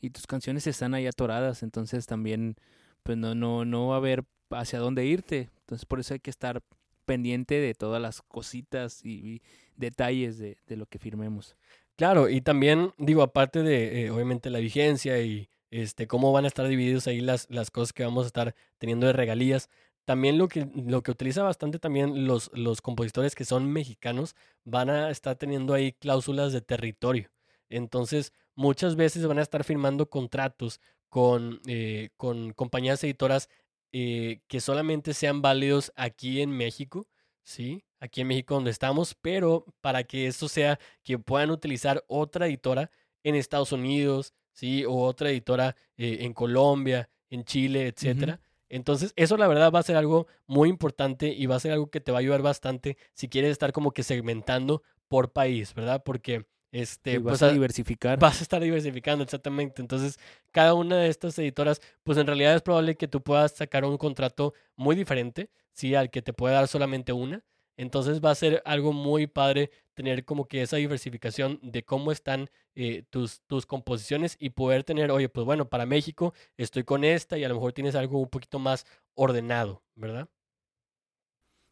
Y 0.00 0.10
tus 0.10 0.26
canciones 0.26 0.66
están 0.66 0.94
ahí 0.94 1.06
atoradas, 1.06 1.62
entonces 1.62 2.06
también 2.06 2.56
pues 3.02 3.16
no, 3.18 3.34
no, 3.34 3.64
no 3.64 3.88
va 3.88 3.94
a 3.94 3.98
haber 3.98 4.24
hacia 4.50 4.78
dónde 4.78 5.06
irte. 5.06 5.48
Entonces 5.60 5.86
por 5.86 5.98
eso 5.98 6.14
hay 6.14 6.20
que 6.20 6.30
estar 6.30 6.62
pendiente 7.06 7.54
de 7.56 7.74
todas 7.74 8.00
las 8.00 8.22
cositas 8.22 9.04
y, 9.04 9.42
detalles 9.76 10.36
de, 10.38 10.58
de, 10.66 10.76
lo 10.76 10.84
que 10.84 10.98
firmemos. 10.98 11.56
Claro, 11.96 12.28
y 12.28 12.42
también 12.42 12.92
digo, 12.98 13.22
aparte 13.22 13.62
de 13.62 14.04
eh, 14.04 14.10
obviamente 14.10 14.50
la 14.50 14.58
vigencia 14.58 15.18
y 15.22 15.48
este 15.70 16.06
cómo 16.06 16.32
van 16.32 16.44
a 16.44 16.48
estar 16.48 16.68
divididos 16.68 17.06
ahí 17.06 17.20
las, 17.20 17.48
las 17.48 17.70
cosas 17.70 17.94
que 17.94 18.04
vamos 18.04 18.24
a 18.24 18.26
estar 18.26 18.54
teniendo 18.76 19.06
de 19.06 19.14
regalías, 19.14 19.70
también 20.04 20.36
lo 20.36 20.48
que, 20.48 20.68
lo 20.74 21.02
que 21.02 21.12
utiliza 21.12 21.42
bastante 21.42 21.78
también 21.78 22.26
los, 22.26 22.50
los 22.52 22.82
compositores 22.82 23.34
que 23.34 23.46
son 23.46 23.72
mexicanos 23.72 24.36
van 24.64 24.90
a 24.90 25.10
estar 25.10 25.36
teniendo 25.36 25.72
ahí 25.72 25.92
cláusulas 25.92 26.52
de 26.52 26.60
territorio. 26.60 27.30
Entonces, 27.70 28.34
muchas 28.54 28.96
veces 28.96 29.26
van 29.26 29.38
a 29.38 29.42
estar 29.42 29.64
firmando 29.64 30.10
contratos 30.10 30.80
con, 31.08 31.60
eh, 31.66 32.10
con 32.16 32.52
compañías 32.52 33.02
editoras 33.02 33.48
eh, 33.92 34.42
que 34.46 34.60
solamente 34.60 35.14
sean 35.14 35.40
válidos 35.40 35.92
aquí 35.96 36.42
en 36.42 36.50
México, 36.50 37.08
¿sí? 37.42 37.84
aquí 38.00 38.22
en 38.22 38.28
México 38.28 38.54
donde 38.54 38.70
estamos, 38.70 39.14
pero 39.14 39.64
para 39.80 40.04
que 40.04 40.26
esto 40.26 40.48
sea 40.48 40.78
que 41.02 41.18
puedan 41.18 41.50
utilizar 41.50 42.04
otra 42.08 42.46
editora 42.46 42.90
en 43.22 43.34
Estados 43.34 43.72
Unidos, 43.72 44.34
¿sí? 44.52 44.84
O 44.84 45.02
otra 45.02 45.30
editora 45.30 45.76
eh, 45.96 46.18
en 46.20 46.32
Colombia, 46.32 47.08
en 47.28 47.44
Chile, 47.44 47.88
etcétera. 47.88 48.40
Entonces, 48.68 49.12
eso 49.16 49.36
la 49.36 49.48
verdad 49.48 49.72
va 49.72 49.80
a 49.80 49.84
ser 49.84 49.96
algo 49.96 50.26
muy 50.46 50.68
importante 50.68 51.28
y 51.28 51.46
va 51.46 51.56
a 51.56 51.60
ser 51.60 51.72
algo 51.72 51.90
que 51.90 52.00
te 52.00 52.12
va 52.12 52.18
a 52.18 52.20
ayudar 52.20 52.42
bastante 52.42 52.96
si 53.14 53.28
quieres 53.28 53.50
estar 53.50 53.72
como 53.72 53.92
que 53.92 54.02
segmentando 54.02 54.82
por 55.08 55.32
país, 55.32 55.74
¿verdad? 55.74 56.02
Porque 56.04 56.46
este, 56.72 57.18
vas 57.18 57.38
pues, 57.38 57.42
a 57.42 57.52
diversificar. 57.52 58.18
Vas 58.18 58.40
a 58.40 58.42
estar 58.42 58.62
diversificando, 58.62 59.24
exactamente. 59.24 59.82
Entonces, 59.82 60.18
cada 60.52 60.74
una 60.74 60.96
de 60.96 61.08
estas 61.08 61.38
editoras, 61.38 61.80
pues 62.02 62.18
en 62.18 62.26
realidad 62.26 62.54
es 62.54 62.62
probable 62.62 62.96
que 62.96 63.08
tú 63.08 63.22
puedas 63.22 63.52
sacar 63.52 63.84
un 63.84 63.98
contrato 63.98 64.54
muy 64.76 64.96
diferente, 64.96 65.50
¿sí? 65.72 65.94
Al 65.94 66.10
que 66.10 66.22
te 66.22 66.32
puede 66.32 66.54
dar 66.54 66.68
solamente 66.68 67.12
una. 67.12 67.44
Entonces 67.76 68.20
va 68.20 68.30
a 68.30 68.34
ser 68.34 68.62
algo 68.66 68.92
muy 68.92 69.26
padre 69.26 69.70
tener 69.94 70.26
como 70.26 70.46
que 70.46 70.60
esa 70.60 70.76
diversificación 70.76 71.58
de 71.62 71.82
cómo 71.82 72.12
están 72.12 72.50
eh, 72.74 73.04
tus, 73.08 73.40
tus 73.46 73.64
composiciones 73.64 74.36
y 74.38 74.50
poder 74.50 74.84
tener, 74.84 75.10
oye, 75.10 75.30
pues 75.30 75.46
bueno, 75.46 75.68
para 75.70 75.86
México 75.86 76.34
estoy 76.58 76.84
con 76.84 77.04
esta 77.04 77.38
y 77.38 77.44
a 77.44 77.48
lo 77.48 77.54
mejor 77.54 77.72
tienes 77.72 77.94
algo 77.94 78.20
un 78.20 78.28
poquito 78.28 78.58
más 78.58 78.84
ordenado, 79.14 79.82
¿verdad? 79.94 80.28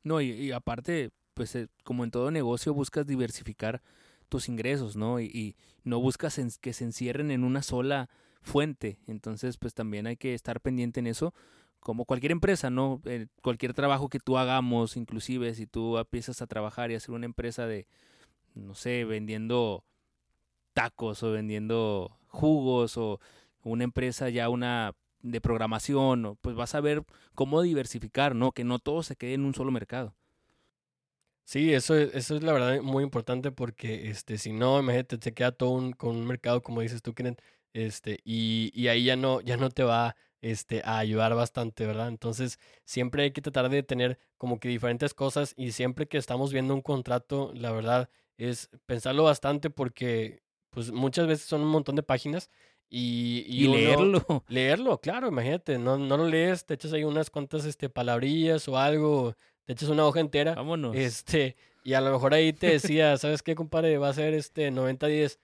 No, 0.03 0.23
y, 0.23 0.51
aparte, 0.53 1.11
pues 1.35 1.55
eh, 1.55 1.69
como 1.85 2.05
en 2.05 2.11
todo 2.11 2.31
negocio 2.31 2.73
buscas 2.73 3.07
diversificar 3.07 3.83
tus 4.29 4.49
ingresos, 4.49 4.97
¿no? 4.97 5.21
Y, 5.21 5.57
no 5.85 6.01
buscas 6.01 6.39
que 6.61 6.75
se 6.75 6.85
encierren 6.85 7.31
en 7.31 7.45
una 7.45 7.63
sola 7.63 8.11
fuente. 8.43 8.99
Entonces, 9.07 9.57
pues 9.57 9.73
también 9.73 10.07
hay 10.07 10.19
que 10.19 10.35
estar 10.35 10.61
pendiente 10.61 11.01
en 11.01 11.07
eso 11.07 11.33
como 11.81 12.05
cualquier 12.05 12.33
empresa, 12.33 12.69
¿no? 12.69 13.01
Eh, 13.07 13.29
cualquier 13.43 13.73
trabajo 13.73 14.09
que 14.09 14.19
tú 14.19 14.37
hagamos, 14.37 14.97
inclusive 14.97 15.55
si 15.55 15.67
tú 15.67 15.97
empiezas 15.97 16.43
a 16.43 16.47
trabajar 16.47 16.91
y 16.91 16.95
hacer 16.95 17.15
una 17.15 17.25
empresa 17.25 17.67
de, 17.67 17.87
no 18.55 18.75
sé, 18.75 19.05
vendiendo 19.05 19.85
tacos 20.73 21.23
o 21.23 21.33
vendiendo 21.33 22.19
jugos 22.27 22.97
o 22.97 23.21
una 23.63 23.85
empresa 23.85 24.29
ya 24.29 24.49
una 24.49 24.95
de 25.23 25.41
programación, 25.41 26.37
pues 26.41 26.55
vas 26.55 26.75
a 26.75 26.81
ver 26.81 27.05
cómo 27.35 27.63
diversificar, 27.63 28.35
¿no? 28.35 28.53
Que 28.53 28.65
no 28.65 28.79
todo 28.79 29.03
se 29.03 29.17
quede 29.17 29.35
en 29.35 29.45
un 29.45 29.55
solo 29.55 29.71
mercado. 29.71 30.15
Sí, 31.49 31.73
eso 31.73 31.97
es, 31.97 32.15
eso 32.15 32.37
es 32.37 32.43
la 32.43 32.53
verdad 32.53 32.83
muy 32.83 33.03
importante 33.03 33.51
porque 33.51 34.11
este, 34.11 34.37
si 34.37 34.53
no, 34.53 34.79
imagínate, 34.81 35.17
se 35.19 35.33
queda 35.33 35.51
todo 35.51 35.71
un, 35.71 35.93
con 35.93 36.15
un 36.15 36.27
mercado, 36.27 36.63
como 36.63 36.83
dices 36.83 37.01
tú, 37.01 37.15
Kenneth, 37.15 37.41
este, 37.73 38.21
y, 38.23 38.71
y 38.75 38.89
ahí 38.89 39.05
ya 39.05 39.17
no, 39.17 39.41
ya 39.41 39.57
no 39.57 39.71
te 39.71 39.83
va 39.83 40.15
este, 40.43 40.83
a 40.85 40.99
ayudar 40.99 41.35
bastante, 41.35 41.87
¿verdad? 41.87 42.09
Entonces, 42.09 42.59
siempre 42.85 43.23
hay 43.23 43.31
que 43.31 43.41
tratar 43.41 43.71
de 43.71 43.83
tener 43.83 44.19
como 44.37 44.61
que 44.61 44.69
diferentes 44.69 45.15
cosas 45.15 45.55
y 45.57 45.73
siempre 45.73 46.07
que 46.07 46.19
estamos 46.19 46.53
viendo 46.53 46.75
un 46.75 46.83
contrato, 46.83 47.51
la 47.55 47.73
verdad 47.73 48.11
es 48.37 48.69
pensarlo 48.85 49.25
bastante 49.25 49.71
porque 49.71 50.43
pues 50.69 50.93
muchas 50.93 51.27
veces 51.27 51.47
son 51.47 51.63
un 51.63 51.69
montón 51.69 51.97
de 51.97 52.03
páginas 52.03 52.51
y, 52.91 53.47
y, 53.49 53.69
leerlo. 53.69 54.23
Leerlo, 54.49 55.01
claro, 55.01 55.29
imagínate, 55.29 55.79
no, 55.79 55.97
no 55.97 56.19
lo 56.19 56.29
lees, 56.29 56.67
te 56.67 56.75
echas 56.75 56.93
ahí 56.93 57.05
unas 57.05 57.31
cuantas 57.31 57.65
este, 57.65 57.89
palabrillas 57.89 58.69
o 58.69 58.77
algo, 58.77 59.35
te 59.69 59.75
echas 59.75 59.91
una 59.91 60.07
hoja 60.07 60.21
entera. 60.21 60.55
Vámonos. 60.55 60.97
Este, 60.97 61.55
y 61.85 61.93
a 61.93 62.01
lo 62.01 62.11
mejor 62.11 62.33
ahí 62.33 62.55
te 62.55 62.69
decía, 62.69 63.15
¿sabes 63.19 63.43
qué, 63.43 63.55
compadre? 63.55 63.99
Va 63.99 64.09
a 64.09 64.15
ser 64.15 64.33
este 64.33 64.73
90-10 64.73 65.39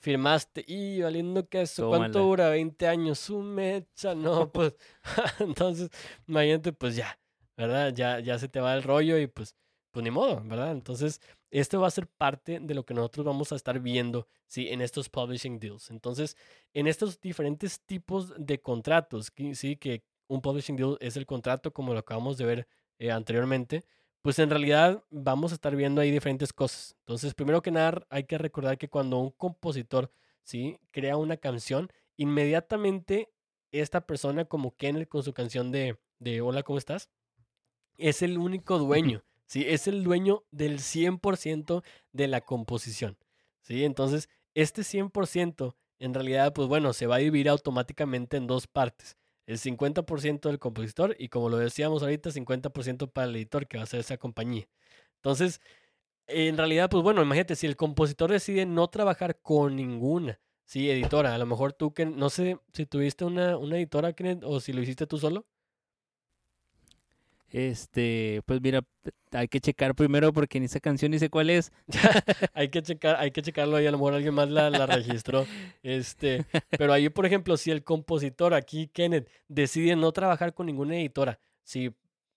firmaste 0.00 0.64
y 0.66 1.00
valiendo 1.00 1.48
que 1.48 1.62
eso, 1.62 1.88
¿cuánto 1.88 2.18
dura? 2.18 2.48
20 2.48 2.88
años, 2.88 3.20
su 3.20 3.38
mecha, 3.38 4.16
no, 4.16 4.50
pues, 4.52 4.74
entonces, 5.38 5.90
imagínate, 6.26 6.72
pues 6.72 6.96
ya, 6.96 7.20
¿verdad? 7.56 7.94
Ya, 7.94 8.18
ya 8.18 8.36
se 8.40 8.48
te 8.48 8.58
va 8.58 8.74
el 8.74 8.82
rollo 8.82 9.16
y 9.16 9.28
pues, 9.28 9.54
pues 9.92 10.02
ni 10.02 10.10
modo, 10.10 10.42
¿verdad? 10.44 10.72
Entonces, 10.72 11.20
esto 11.52 11.80
va 11.80 11.86
a 11.86 11.92
ser 11.92 12.08
parte 12.08 12.58
de 12.58 12.74
lo 12.74 12.84
que 12.84 12.94
nosotros 12.94 13.26
vamos 13.26 13.52
a 13.52 13.54
estar 13.54 13.78
viendo, 13.78 14.26
¿sí? 14.48 14.70
En 14.70 14.80
estos 14.80 15.08
publishing 15.08 15.60
deals. 15.60 15.88
Entonces, 15.90 16.36
en 16.74 16.88
estos 16.88 17.20
diferentes 17.20 17.80
tipos 17.80 18.34
de 18.36 18.60
contratos, 18.60 19.32
¿sí? 19.52 19.76
Que 19.76 20.02
un 20.26 20.40
publishing 20.42 20.74
deal 20.74 20.96
es 20.98 21.16
el 21.16 21.26
contrato, 21.26 21.72
como 21.72 21.92
lo 21.92 22.00
acabamos 22.00 22.38
de 22.38 22.44
ver 22.44 22.68
eh, 22.98 23.10
anteriormente, 23.10 23.84
pues 24.22 24.38
en 24.38 24.50
realidad 24.50 25.04
vamos 25.10 25.52
a 25.52 25.54
estar 25.54 25.74
viendo 25.76 26.00
ahí 26.00 26.10
diferentes 26.10 26.52
cosas. 26.52 26.96
Entonces, 27.00 27.34
primero 27.34 27.62
que 27.62 27.70
nada, 27.70 28.06
hay 28.10 28.24
que 28.24 28.38
recordar 28.38 28.78
que 28.78 28.88
cuando 28.88 29.18
un 29.18 29.30
compositor, 29.30 30.12
¿sí? 30.42 30.78
Crea 30.90 31.16
una 31.16 31.36
canción, 31.36 31.90
inmediatamente 32.16 33.30
esta 33.70 34.00
persona 34.00 34.44
como 34.44 34.76
Kenneth 34.76 35.08
con 35.08 35.22
su 35.22 35.32
canción 35.32 35.70
de, 35.70 35.98
de 36.18 36.40
Hola, 36.40 36.62
¿cómo 36.62 36.78
estás? 36.78 37.10
Es 37.96 38.22
el 38.22 38.38
único 38.38 38.78
dueño, 38.78 39.24
¿sí? 39.46 39.64
Es 39.66 39.86
el 39.86 40.02
dueño 40.04 40.44
del 40.50 40.78
100% 40.80 41.82
de 42.12 42.28
la 42.28 42.40
composición, 42.40 43.16
¿sí? 43.62 43.84
Entonces, 43.84 44.28
este 44.54 44.82
100% 44.82 45.76
en 46.00 46.14
realidad, 46.14 46.52
pues 46.52 46.68
bueno, 46.68 46.92
se 46.92 47.06
va 47.06 47.16
a 47.16 47.18
dividir 47.18 47.48
automáticamente 47.48 48.36
en 48.36 48.46
dos 48.46 48.66
partes 48.66 49.16
el 49.48 49.58
50% 49.58 50.50
del 50.50 50.58
compositor 50.58 51.16
y 51.18 51.30
como 51.30 51.48
lo 51.48 51.56
decíamos 51.56 52.02
ahorita, 52.02 52.30
50% 52.30 53.10
para 53.10 53.26
el 53.28 53.36
editor, 53.36 53.66
que 53.66 53.78
va 53.78 53.84
a 53.84 53.86
ser 53.86 54.00
esa 54.00 54.18
compañía. 54.18 54.68
Entonces, 55.16 55.62
en 56.26 56.58
realidad, 56.58 56.90
pues 56.90 57.02
bueno, 57.02 57.22
imagínate, 57.22 57.56
si 57.56 57.66
el 57.66 57.76
compositor 57.76 58.30
decide 58.30 58.66
no 58.66 58.88
trabajar 58.88 59.40
con 59.40 59.74
ninguna, 59.76 60.38
sí, 60.66 60.90
editora, 60.90 61.34
a 61.34 61.38
lo 61.38 61.46
mejor 61.46 61.72
tú 61.72 61.94
que, 61.94 62.04
no 62.04 62.28
sé 62.28 62.58
si 62.74 62.84
tuviste 62.84 63.24
una, 63.24 63.56
una 63.56 63.78
editora, 63.78 64.14
o 64.44 64.60
si 64.60 64.74
lo 64.74 64.82
hiciste 64.82 65.06
tú 65.06 65.16
solo. 65.18 65.46
Este, 67.50 68.42
pues 68.44 68.60
mira, 68.60 68.82
hay 69.32 69.48
que 69.48 69.60
checar 69.60 69.94
primero 69.94 70.32
porque 70.32 70.58
en 70.58 70.64
esa 70.64 70.80
canción 70.80 71.12
dice 71.12 71.30
cuál 71.30 71.50
es. 71.50 71.72
hay 72.54 72.68
que 72.68 72.82
checar, 72.82 73.16
hay 73.16 73.30
que 73.30 73.42
checarlo 73.42 73.76
ahí, 73.76 73.86
a 73.86 73.90
lo 73.90 73.98
mejor 73.98 74.14
alguien 74.14 74.34
más 74.34 74.50
la, 74.50 74.70
la 74.70 74.86
registró. 74.86 75.46
Este, 75.82 76.44
pero 76.70 76.92
ahí, 76.92 77.08
por 77.08 77.26
ejemplo, 77.26 77.56
si 77.56 77.70
el 77.70 77.84
compositor 77.84 78.54
aquí, 78.54 78.88
Kenneth, 78.88 79.28
decide 79.48 79.96
no 79.96 80.12
trabajar 80.12 80.54
con 80.54 80.66
ninguna 80.66 80.96
editora, 80.96 81.38
si, 81.62 81.88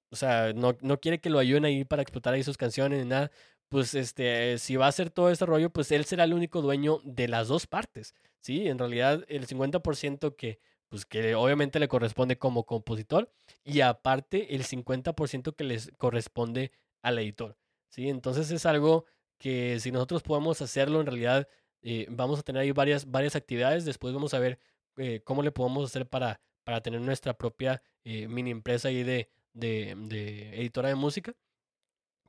o 0.09 0.15
sea, 0.15 0.53
no, 0.53 0.77
no 0.81 0.99
quiere 0.99 1.19
que 1.19 1.29
lo 1.29 1.39
ayuden 1.39 1.65
ahí 1.65 1.85
para 1.85 2.01
explotar 2.01 2.33
ahí 2.33 2.43
sus 2.43 2.57
canciones 2.57 3.03
ni 3.03 3.09
nada, 3.09 3.31
pues 3.69 3.93
este, 3.95 4.57
si 4.57 4.75
va 4.75 4.87
a 4.87 4.89
hacer 4.89 5.09
todo 5.09 5.29
ese 5.31 5.45
rollo, 5.45 5.69
pues 5.69 5.91
él 5.91 6.03
será 6.05 6.25
el 6.25 6.33
único 6.33 6.61
dueño 6.61 6.99
de 7.03 7.29
las 7.29 7.47
dos 7.47 7.67
partes. 7.67 8.13
Sí, 8.41 8.67
en 8.67 8.77
realidad 8.77 9.23
el 9.29 9.47
50% 9.47 10.35
que 10.35 10.59
pues 10.91 11.05
que 11.05 11.35
obviamente 11.35 11.79
le 11.79 11.87
corresponde 11.87 12.37
como 12.37 12.65
compositor 12.65 13.31
y 13.63 13.79
aparte 13.79 14.55
el 14.55 14.65
50% 14.65 15.55
que 15.55 15.63
les 15.63 15.89
corresponde 15.97 16.73
al 17.01 17.17
editor. 17.17 17.57
¿sí? 17.87 18.09
Entonces 18.09 18.51
es 18.51 18.65
algo 18.65 19.05
que 19.37 19.79
si 19.79 19.93
nosotros 19.93 20.21
podemos 20.21 20.61
hacerlo, 20.61 20.99
en 20.99 21.07
realidad 21.07 21.47
eh, 21.81 22.07
vamos 22.09 22.39
a 22.39 22.43
tener 22.43 22.63
ahí 22.63 22.73
varias, 22.73 23.09
varias 23.09 23.37
actividades. 23.37 23.85
Después 23.85 24.13
vamos 24.13 24.33
a 24.33 24.39
ver 24.39 24.59
eh, 24.97 25.21
cómo 25.23 25.43
le 25.43 25.53
podemos 25.53 25.89
hacer 25.89 26.09
para, 26.09 26.41
para 26.65 26.81
tener 26.81 26.99
nuestra 26.99 27.37
propia 27.37 27.81
eh, 28.03 28.27
mini 28.27 28.51
empresa 28.51 28.89
ahí 28.89 29.03
de, 29.03 29.29
de, 29.53 29.95
de 29.95 30.59
editora 30.59 30.89
de 30.89 30.95
música. 30.95 31.33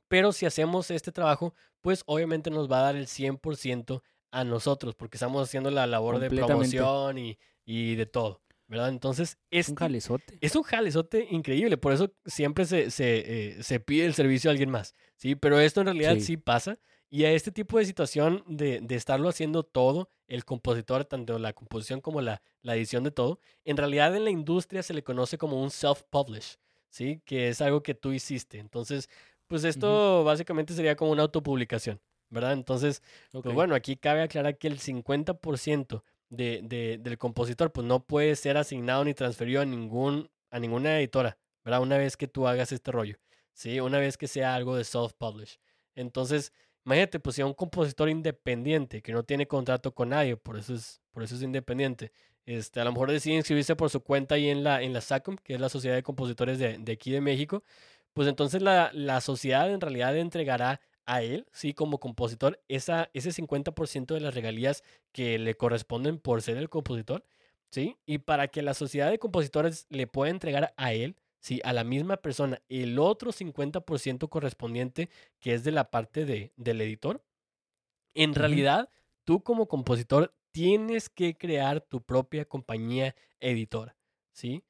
Pero 0.07 0.31
si 0.31 0.45
hacemos 0.45 0.89
este 0.89 1.11
trabajo, 1.11 1.53
pues 1.81 2.03
obviamente 2.05 2.49
nos 2.49 2.71
va 2.71 2.79
a 2.79 2.83
dar 2.83 2.95
el 2.95 3.07
100% 3.07 4.01
a 4.31 4.43
nosotros, 4.45 4.95
porque 4.95 5.17
estamos 5.17 5.43
haciendo 5.43 5.69
la 5.69 5.85
labor 5.85 6.19
de 6.19 6.29
promoción 6.29 7.17
y, 7.17 7.37
y 7.65 7.95
de 7.95 8.05
todo. 8.05 8.41
¿Verdad? 8.73 8.89
Entonces, 8.89 9.37
es 9.51 9.69
un 9.69 9.75
jalezote. 9.75 10.35
Es 10.41 10.55
un 10.55 10.63
jalezote 10.63 11.27
increíble, 11.29 11.77
por 11.77 11.93
eso 11.93 12.11
siempre 12.25 12.65
se, 12.65 12.89
se, 12.89 13.57
eh, 13.59 13.63
se 13.63 13.79
pide 13.79 14.05
el 14.05 14.15
servicio 14.15 14.49
a 14.49 14.51
alguien 14.51 14.71
más, 14.71 14.95
¿sí? 15.15 15.35
Pero 15.35 15.59
esto 15.59 15.81
en 15.81 15.85
realidad 15.87 16.17
sí, 16.19 16.37
pasa 16.37 16.79
Y 17.11 17.25
a 17.25 17.31
este 17.31 17.51
tipo 17.51 17.77
de 17.77 17.85
situación 17.85 18.43
de, 18.47 18.79
de 18.81 18.95
estarlo 18.95 19.29
haciendo 19.29 19.61
todo, 19.61 20.09
el 20.27 20.43
compositor, 20.43 21.05
tanto 21.05 21.37
la 21.37 21.53
composición 21.53 22.01
como 22.01 22.19
la, 22.21 22.41
la 22.63 22.75
edición 22.75 23.03
de 23.03 23.11
todo, 23.11 23.39
en 23.63 23.77
realidad 23.77 24.15
en 24.15 24.23
la 24.23 24.31
industria 24.31 24.81
se 24.81 24.95
le 24.95 25.03
conoce 25.03 25.37
como 25.37 25.61
un 25.61 25.69
self-publish, 25.69 26.57
¿sí? 26.89 27.21
Que 27.25 27.49
es 27.49 27.61
algo 27.61 27.83
que 27.83 27.93
tú 27.93 28.11
hiciste. 28.11 28.57
Entonces, 28.57 29.07
pues 29.45 29.65
esto 29.65 30.23
básicamente 30.23 30.73
sería 30.73 30.95
como 30.95 31.11
una 31.11 31.21
autopublicación, 31.21 32.01
¿verdad? 32.31 32.53
Entonces, 32.53 33.03
Ok. 33.33 33.43
pues 33.43 33.53
bueno, 33.53 33.75
aquí 33.75 33.97
cabe 33.97 34.23
aclarar 34.23 34.57
que 34.57 34.67
el 34.67 34.79
50% 34.79 36.03
de, 36.35 36.61
de- 36.63 36.97
del 36.99 37.17
compositor 37.17 37.71
pues 37.71 37.85
no 37.85 38.05
puede 38.05 38.35
ser 38.35 38.57
asignado 38.57 39.03
ni 39.05 39.13
transferido 39.13 39.61
a, 39.61 39.65
ningún, 39.65 40.29
a 40.51 40.59
ninguna 40.59 40.99
editora, 40.99 41.37
¿verdad? 41.63 41.81
Una 41.81 41.97
vez 41.97 42.17
que 42.17 42.27
tú 42.27 42.47
hagas 42.47 42.71
este 42.71 42.91
rollo, 42.91 43.17
¿sí? 43.53 43.79
Una 43.79 43.99
vez 43.99 44.17
que 44.17 44.27
sea 44.27 44.55
algo 44.55 44.75
de 44.75 44.83
self-publish. 44.83 45.59
Entonces, 45.95 46.51
imagínate, 46.85 47.19
pues 47.19 47.35
si 47.35 47.41
a 47.41 47.45
un 47.45 47.53
compositor 47.53 48.09
independiente 48.09 49.01
que 49.01 49.13
no 49.13 49.23
tiene 49.23 49.47
contrato 49.47 49.93
con 49.93 50.09
nadie, 50.09 50.35
por 50.37 50.57
eso 50.57 50.73
es, 50.73 51.01
por 51.11 51.23
eso 51.23 51.35
es 51.35 51.41
independiente, 51.43 52.11
este, 52.45 52.79
a 52.81 52.83
lo 52.83 52.91
mejor 52.91 53.11
decide 53.11 53.35
inscribirse 53.35 53.75
por 53.75 53.89
su 53.89 54.01
cuenta 54.01 54.35
ahí 54.35 54.49
en 54.49 54.63
la, 54.63 54.81
en 54.81 54.91
la 54.91 55.01
SACOM, 55.01 55.37
que 55.37 55.53
es 55.53 55.61
la 55.61 55.69
Sociedad 55.69 55.95
de 55.95 56.03
Compositores 56.03 56.59
de, 56.59 56.77
de 56.77 56.91
aquí 56.91 57.11
de 57.11 57.21
México, 57.21 57.63
pues 58.13 58.27
entonces 58.27 58.61
la, 58.61 58.91
la 58.93 59.21
sociedad 59.21 59.71
en 59.71 59.79
realidad 59.81 60.17
entregará 60.17 60.81
a 61.05 61.21
él, 61.21 61.47
sí, 61.51 61.73
como 61.73 61.99
compositor, 61.99 62.61
esa, 62.67 63.09
ese 63.13 63.31
50% 63.31 64.13
de 64.13 64.21
las 64.21 64.33
regalías 64.35 64.83
que 65.11 65.37
le 65.39 65.55
corresponden 65.55 66.19
por 66.19 66.41
ser 66.41 66.57
el 66.57 66.69
compositor, 66.69 67.25
¿sí? 67.69 67.97
Y 68.05 68.19
para 68.19 68.47
que 68.47 68.61
la 68.61 68.73
sociedad 68.73 69.09
de 69.09 69.19
compositores 69.19 69.85
le 69.89 70.07
pueda 70.07 70.31
entregar 70.31 70.73
a 70.77 70.93
él, 70.93 71.15
¿sí? 71.39 71.59
A 71.63 71.73
la 71.73 71.83
misma 71.83 72.17
persona, 72.17 72.61
el 72.69 72.99
otro 72.99 73.31
50% 73.31 74.29
correspondiente, 74.29 75.09
que 75.39 75.53
es 75.53 75.63
de 75.63 75.71
la 75.71 75.91
parte 75.91 76.25
de, 76.25 76.53
del 76.57 76.81
editor, 76.81 77.23
en 78.13 78.35
realidad, 78.35 78.89
tú 79.23 79.41
como 79.43 79.67
compositor 79.67 80.33
tienes 80.51 81.09
que 81.09 81.35
crear 81.35 81.81
tu 81.81 82.01
propia 82.01 82.45
compañía 82.45 83.15
editora, 83.39 83.95
¿sí? 84.31 84.63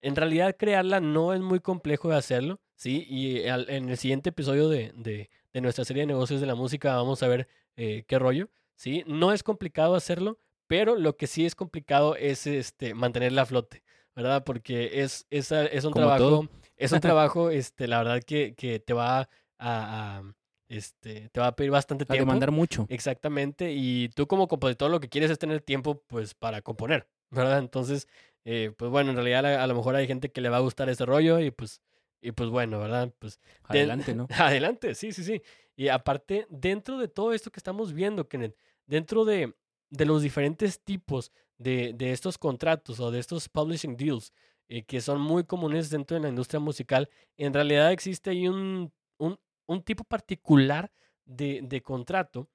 En 0.00 0.16
realidad, 0.16 0.56
crearla 0.58 1.00
no 1.00 1.34
es 1.34 1.40
muy 1.40 1.60
complejo 1.60 2.08
de 2.10 2.16
hacerlo, 2.16 2.60
¿sí? 2.74 3.04
Y 3.08 3.46
al- 3.48 3.68
en 3.68 3.88
el 3.90 3.96
siguiente 3.98 4.30
episodio 4.30 4.68
de, 4.68 4.92
de- 4.94 5.30
de 5.56 5.62
nuestra 5.62 5.86
serie 5.86 6.02
de 6.02 6.06
negocios 6.08 6.38
de 6.42 6.46
la 6.46 6.54
música 6.54 6.94
vamos 6.96 7.22
a 7.22 7.28
ver 7.28 7.48
eh, 7.76 8.04
qué 8.06 8.18
rollo, 8.18 8.50
¿sí? 8.74 9.04
No 9.06 9.32
es 9.32 9.42
complicado 9.42 9.94
hacerlo, 9.94 10.38
pero 10.66 10.96
lo 10.96 11.16
que 11.16 11.26
sí 11.26 11.46
es 11.46 11.54
complicado 11.54 12.14
es 12.14 12.46
este, 12.46 12.92
mantenerla 12.92 13.40
a 13.42 13.46
flote, 13.46 13.82
¿verdad? 14.14 14.44
Porque 14.44 15.00
es, 15.02 15.26
es, 15.30 15.52
a- 15.52 15.64
es 15.64 15.84
un 15.86 15.92
Como 15.92 16.04
trabajo, 16.04 16.22
todo. 16.22 16.48
es 16.76 16.92
un 16.92 17.00
trabajo, 17.00 17.48
este, 17.48 17.88
la 17.88 17.98
verdad 17.98 18.22
que, 18.22 18.54
que 18.54 18.80
te 18.80 18.92
va 18.92 19.20
a, 19.20 19.28
a- 19.58 20.22
este, 20.68 21.30
te 21.30 21.40
va 21.40 21.46
a 21.46 21.56
pedir 21.56 21.70
bastante 21.70 22.04
A 22.04 22.12
tiempo. 22.12 22.26
demandar 22.26 22.50
mucho. 22.50 22.84
Exactamente, 22.90 23.72
y 23.72 24.10
tú 24.10 24.26
como 24.26 24.48
compositor 24.48 24.90
lo 24.90 25.00
que 25.00 25.08
quieres 25.08 25.30
es 25.30 25.38
tener 25.38 25.62
tiempo 25.62 26.02
pues 26.06 26.34
para 26.34 26.60
componer, 26.60 27.08
¿verdad? 27.30 27.60
Entonces, 27.60 28.08
eh, 28.44 28.72
pues 28.76 28.90
bueno, 28.90 29.08
en 29.08 29.16
realidad 29.16 29.46
a, 29.46 29.62
a 29.64 29.66
lo 29.66 29.74
mejor 29.74 29.96
hay 29.96 30.06
gente 30.06 30.30
que 30.30 30.42
le 30.42 30.50
va 30.50 30.58
a 30.58 30.60
gustar 30.60 30.90
ese 30.90 31.06
rollo 31.06 31.40
y 31.40 31.50
pues, 31.50 31.80
y 32.26 32.32
pues 32.32 32.50
bueno, 32.50 32.78
¿verdad? 32.80 33.12
Pues 33.18 33.38
de- 33.68 33.78
Adelante, 33.80 34.14
¿no? 34.14 34.26
adelante, 34.30 34.94
sí, 34.94 35.12
sí, 35.12 35.24
sí. 35.24 35.42
Y 35.76 35.88
aparte, 35.88 36.46
dentro 36.50 36.98
de 36.98 37.08
todo 37.08 37.32
esto 37.32 37.50
que 37.50 37.60
estamos 37.60 37.92
viendo, 37.92 38.28
Kenneth, 38.28 38.56
dentro 38.86 39.24
de, 39.24 39.54
de 39.90 40.04
los 40.06 40.22
diferentes 40.22 40.80
tipos 40.82 41.32
de, 41.58 41.92
de 41.94 42.12
estos 42.12 42.38
contratos 42.38 42.98
o 43.00 43.10
de 43.10 43.18
estos 43.18 43.48
publishing 43.48 43.96
deals 43.96 44.32
eh, 44.68 44.82
que 44.84 45.00
son 45.00 45.20
muy 45.20 45.44
comunes 45.44 45.90
dentro 45.90 46.16
de 46.16 46.22
la 46.22 46.28
industria 46.28 46.60
musical, 46.60 47.08
en 47.36 47.54
realidad 47.54 47.92
existe 47.92 48.30
ahí 48.30 48.48
un, 48.48 48.92
un, 49.18 49.38
un 49.66 49.82
tipo 49.82 50.02
particular 50.04 50.90
de, 51.24 51.60
de 51.62 51.80
contrato 51.82 52.48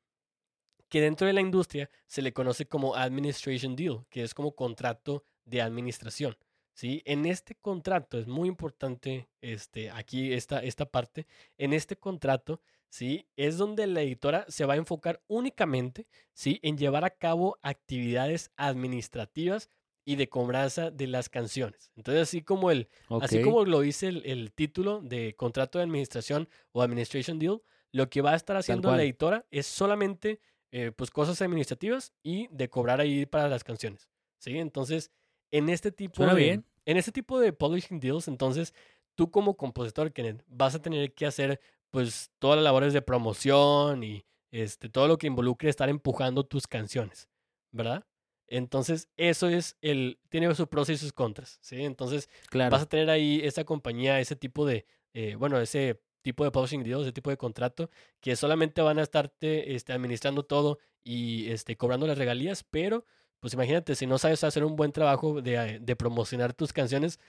que 0.90 1.00
dentro 1.02 1.26
de 1.26 1.34
la 1.34 1.42
industria 1.42 1.90
se 2.06 2.22
le 2.22 2.34
conoce 2.34 2.66
como 2.68 2.96
administration 2.96 3.76
deal, 3.76 4.06
que 4.10 4.24
es 4.24 4.34
como 4.34 4.54
contrato 4.56 5.24
de 5.46 5.62
administración. 5.62 6.36
¿Sí? 6.74 7.02
En 7.06 7.26
este 7.26 7.56
contrato 7.56 8.18
es 8.18 8.28
muy 8.28 8.48
importante 8.48 9.30
este, 9.42 9.90
aquí 9.92 10.34
esta, 10.34 10.64
esta 10.64 10.86
parte. 10.86 11.28
En 11.58 11.74
este 11.74 11.98
contrato 11.98 12.62
¿sí? 12.90 13.28
es 13.36 13.58
donde 13.58 13.88
la 13.88 14.02
editora 14.02 14.46
se 14.48 14.66
va 14.66 14.74
a 14.74 14.78
enfocar 14.78 15.22
únicamente 15.28 16.08
¿sí? 16.34 16.60
en 16.64 16.78
llevar 16.78 17.06
a 17.06 17.12
cabo 17.12 17.58
actividades 17.62 18.52
administrativas 18.56 19.70
y 20.04 20.16
de 20.16 20.30
cobranza 20.30 20.92
de 20.92 21.08
las 21.08 21.30
canciones. 21.30 21.92
Entonces, 21.96 22.24
así 22.24 22.42
como 22.42 22.72
el, 22.72 22.90
Así 23.22 23.42
como 23.42 23.66
lo 23.66 23.82
dice 23.82 24.08
el, 24.08 24.26
el 24.26 24.52
título 24.52 25.00
de 25.02 25.36
contrato 25.36 25.78
de 25.78 25.84
administración 25.84 26.50
o 26.72 26.82
administration 26.82 27.38
deal, 27.38 27.62
lo 27.92 28.10
que 28.10 28.22
va 28.22 28.32
a 28.32 28.36
estar 28.36 28.56
haciendo 28.56 28.96
la 28.96 29.04
editora 29.04 29.46
es 29.52 29.68
solamente 29.68 30.40
eh, 30.72 30.92
pues 30.96 31.12
cosas 31.12 31.42
administrativas 31.42 32.14
y 32.24 32.48
de 32.48 32.70
cobrar 32.70 33.02
ahí 33.02 33.26
para 33.26 33.50
las 33.50 33.64
canciones. 33.64 34.10
¿Sí? 34.40 34.58
Entonces, 34.58 35.12
en 35.52 35.70
este 35.70 35.91
tipo 35.91 36.16
Suena 36.18 36.34
de 36.34 36.41
bien. 36.41 36.66
en 36.86 36.97
este 36.97 37.12
tipo 37.12 37.39
de 37.39 37.54
publishing 37.54 37.99
deals, 37.99 38.28
entonces 38.28 38.74
tú 39.16 39.30
como 39.32 39.56
compositor 39.58 40.12
Kenneth, 40.14 40.43
vas 40.47 40.76
a 40.76 40.82
tener 40.82 41.14
que 41.14 41.26
hacer 41.26 41.60
pues 41.91 42.32
todas 42.39 42.56
las 42.58 42.64
labores 42.64 42.93
de 42.93 43.02
promoción 43.02 44.04
y 44.04 44.26
este 44.52 44.89
todo 44.89 45.08
lo 45.08 45.18
que 45.18 45.28
involucre 45.28 45.70
estar 45.70 45.89
empujando 45.89 46.45
tus 46.45 46.68
canciones, 46.68 47.30
¿verdad? 47.72 48.06
Entonces, 48.47 49.08
eso 49.16 49.47
es 49.47 49.78
el 49.82 50.20
tiene 50.30 50.54
sus 50.56 50.68
pros 50.68 50.89
y 50.89 50.97
sus 50.97 51.14
contras, 51.14 51.58
¿sí? 51.62 51.84
Entonces, 51.86 52.30
Claro. 52.49 52.72
vas 52.72 52.82
a 52.82 52.86
tener 52.89 53.10
ahí 53.10 53.39
esa 53.43 53.64
compañía, 53.64 54.20
ese 54.20 54.36
tipo 54.36 54.66
de, 54.66 54.86
eh, 55.14 55.36
bueno, 55.36 55.58
ese 55.60 56.02
tipo 56.22 56.43
de 56.43 56.52
publishing 56.52 56.84
deal, 56.84 57.02
ese 57.02 57.14
tipo 57.14 57.30
de 57.30 57.38
contrato, 57.38 57.89
que 58.20 58.36
solamente 58.36 58.82
van 58.82 58.99
a 58.99 59.04
estarte 59.04 59.74
este, 59.74 59.93
administrando 59.93 60.43
todo 60.43 60.80
y 61.04 61.49
este, 61.49 61.78
cobrando 61.78 62.08
las 62.08 62.18
regalías, 62.18 62.64
pero 62.70 63.06
pues 63.42 63.54
imagínate, 63.54 63.96
si 63.96 64.08
no 64.08 64.18
sabes 64.18 64.44
hacer 64.46 64.64
un 64.64 64.78
buen 64.78 64.94
trabajo 64.94 65.42
de, 65.42 65.56
eh, 65.56 65.80
de 65.82 65.96
promocionar 65.98 66.54
tus 66.54 66.72
canciones, 66.72 67.20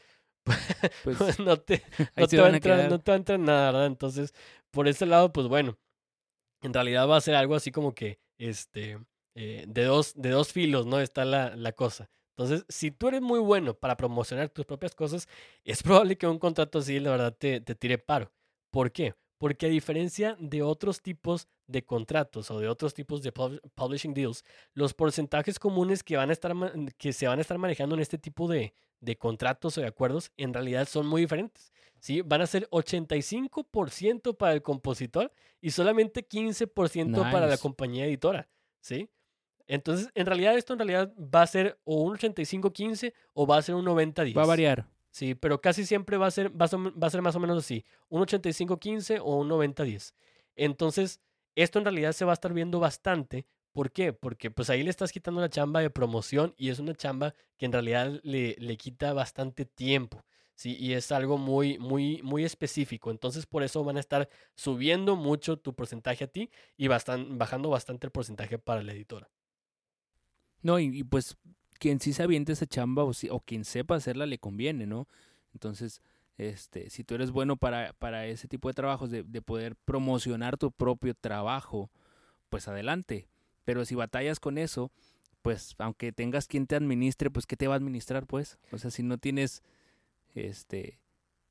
Pues 1.04 1.16
pues 1.18 1.38
no 1.38 1.56
te, 1.56 1.82
no 2.16 2.26
te 2.26 2.40
va 2.40 2.46
a 2.48 2.50
entrar, 2.50 2.90
no 2.90 2.98
te 3.00 3.10
va 3.10 3.14
a 3.14 3.18
entrar 3.18 3.38
nada, 3.38 3.66
¿verdad? 3.72 3.86
Entonces, 3.86 4.34
por 4.70 4.88
ese 4.88 5.06
lado, 5.06 5.32
pues 5.32 5.46
bueno, 5.48 5.78
en 6.62 6.72
realidad 6.74 7.08
va 7.08 7.16
a 7.16 7.20
ser 7.20 7.34
algo 7.34 7.54
así 7.54 7.70
como 7.72 7.94
que, 7.94 8.20
este, 8.38 8.98
eh, 9.36 9.64
de, 9.68 9.84
dos, 9.84 10.14
de 10.16 10.30
dos 10.30 10.52
filos, 10.52 10.86
¿no? 10.86 11.00
Está 11.00 11.24
la, 11.24 11.56
la 11.56 11.72
cosa. 11.72 12.10
Entonces, 12.36 12.64
si 12.68 12.90
tú 12.90 13.08
eres 13.08 13.20
muy 13.20 13.40
bueno 13.40 13.74
para 13.74 13.96
promocionar 13.96 14.48
tus 14.48 14.66
propias 14.66 14.94
cosas, 14.94 15.28
es 15.64 15.82
probable 15.82 16.16
que 16.18 16.26
un 16.26 16.38
contrato 16.38 16.78
así, 16.78 16.98
la 17.00 17.10
verdad, 17.10 17.36
te, 17.36 17.60
te 17.60 17.74
tire 17.74 17.98
paro. 17.98 18.32
¿Por 18.70 18.92
qué? 18.92 19.14
Porque 19.42 19.66
a 19.66 19.68
diferencia 19.68 20.36
de 20.38 20.62
otros 20.62 21.02
tipos 21.02 21.48
de 21.66 21.84
contratos 21.84 22.48
o 22.52 22.60
de 22.60 22.68
otros 22.68 22.94
tipos 22.94 23.22
de 23.24 23.32
pub- 23.32 23.60
publishing 23.74 24.14
deals, 24.14 24.44
los 24.72 24.94
porcentajes 24.94 25.58
comunes 25.58 26.04
que, 26.04 26.16
van 26.16 26.30
a 26.30 26.32
estar, 26.32 26.54
que 26.96 27.12
se 27.12 27.26
van 27.26 27.38
a 27.40 27.42
estar 27.42 27.58
manejando 27.58 27.96
en 27.96 28.02
este 28.02 28.18
tipo 28.18 28.46
de, 28.46 28.72
de 29.00 29.18
contratos 29.18 29.76
o 29.76 29.80
de 29.80 29.88
acuerdos 29.88 30.30
en 30.36 30.54
realidad 30.54 30.86
son 30.86 31.08
muy 31.08 31.22
diferentes. 31.22 31.72
¿sí? 31.98 32.20
Van 32.22 32.40
a 32.40 32.46
ser 32.46 32.68
85% 32.70 34.36
para 34.36 34.52
el 34.52 34.62
compositor 34.62 35.32
y 35.60 35.70
solamente 35.72 36.24
15% 36.26 37.20
para 37.32 37.46
la 37.46 37.52
Nice. 37.52 37.62
compañía 37.62 38.06
editora. 38.06 38.48
¿sí? 38.80 39.10
Entonces, 39.66 40.08
en 40.14 40.26
realidad, 40.26 40.56
esto 40.56 40.72
en 40.74 40.78
realidad 40.78 41.12
va 41.18 41.42
a 41.42 41.46
ser 41.46 41.80
o 41.84 42.02
un 42.02 42.16
85-15 42.16 43.12
o 43.34 43.46
va 43.46 43.56
a 43.58 43.62
ser 43.62 43.74
un 43.74 43.84
90-10. 43.86 44.36
Va 44.36 44.42
a 44.42 44.46
variar. 44.46 44.86
Sí, 45.12 45.34
pero 45.34 45.60
casi 45.60 45.84
siempre 45.84 46.16
va 46.16 46.26
a 46.26 46.30
ser, 46.30 46.50
va 46.60 46.64
a 46.64 47.10
ser, 47.10 47.22
más 47.22 47.36
o 47.36 47.40
menos 47.40 47.58
así, 47.58 47.84
un 48.08 48.22
85-15 48.22 49.20
o 49.22 49.36
un 49.36 49.48
90-10. 49.50 50.14
Entonces, 50.56 51.20
esto 51.54 51.78
en 51.78 51.84
realidad 51.84 52.12
se 52.12 52.24
va 52.24 52.32
a 52.32 52.34
estar 52.34 52.52
viendo 52.54 52.80
bastante. 52.80 53.46
¿Por 53.72 53.92
qué? 53.92 54.14
Porque 54.14 54.50
pues 54.50 54.70
ahí 54.70 54.82
le 54.82 54.90
estás 54.90 55.12
quitando 55.12 55.40
la 55.40 55.50
chamba 55.50 55.80
de 55.80 55.90
promoción 55.90 56.54
y 56.56 56.70
es 56.70 56.78
una 56.78 56.94
chamba 56.94 57.34
que 57.58 57.66
en 57.66 57.72
realidad 57.72 58.20
le, 58.22 58.56
le 58.58 58.76
quita 58.78 59.12
bastante 59.12 59.66
tiempo. 59.66 60.24
Sí, 60.54 60.76
y 60.78 60.94
es 60.94 61.12
algo 61.12 61.36
muy, 61.36 61.78
muy, 61.78 62.22
muy 62.22 62.44
específico. 62.44 63.10
Entonces, 63.10 63.46
por 63.46 63.62
eso 63.62 63.84
van 63.84 63.98
a 63.98 64.00
estar 64.00 64.30
subiendo 64.54 65.16
mucho 65.16 65.58
tu 65.58 65.74
porcentaje 65.74 66.24
a 66.24 66.28
ti 66.28 66.50
y 66.78 66.88
bajando 66.88 67.68
bastante 67.68 68.06
el 68.06 68.12
porcentaje 68.12 68.58
para 68.58 68.82
la 68.82 68.92
editora. 68.92 69.30
No, 70.62 70.78
y, 70.78 71.02
pues 71.04 71.36
quien 71.82 71.98
sí 71.98 72.12
se 72.12 72.22
aviente 72.22 72.52
esa 72.52 72.64
chamba 72.64 73.02
o, 73.02 73.12
si- 73.12 73.28
o 73.28 73.40
quien 73.40 73.64
sepa 73.64 73.96
hacerla 73.96 74.24
le 74.24 74.38
conviene, 74.38 74.86
¿no? 74.86 75.08
Entonces, 75.52 76.00
este, 76.38 76.90
si 76.90 77.02
tú 77.02 77.16
eres 77.16 77.32
bueno 77.32 77.56
para, 77.56 77.92
para 77.94 78.26
ese 78.28 78.46
tipo 78.46 78.68
de 78.68 78.74
trabajos, 78.74 79.10
de, 79.10 79.24
de 79.24 79.42
poder 79.42 79.74
promocionar 79.74 80.56
tu 80.58 80.70
propio 80.70 81.12
trabajo, 81.14 81.90
pues 82.50 82.68
adelante. 82.68 83.26
Pero 83.64 83.84
si 83.84 83.96
batallas 83.96 84.38
con 84.38 84.58
eso, 84.58 84.92
pues 85.42 85.74
aunque 85.78 86.12
tengas 86.12 86.46
quien 86.46 86.68
te 86.68 86.76
administre, 86.76 87.30
pues 87.32 87.46
¿qué 87.46 87.56
te 87.56 87.66
va 87.66 87.74
a 87.74 87.78
administrar, 87.78 88.28
pues? 88.28 88.58
O 88.70 88.78
sea, 88.78 88.92
si 88.92 89.02
no 89.02 89.18
tienes, 89.18 89.64
este, 90.36 91.00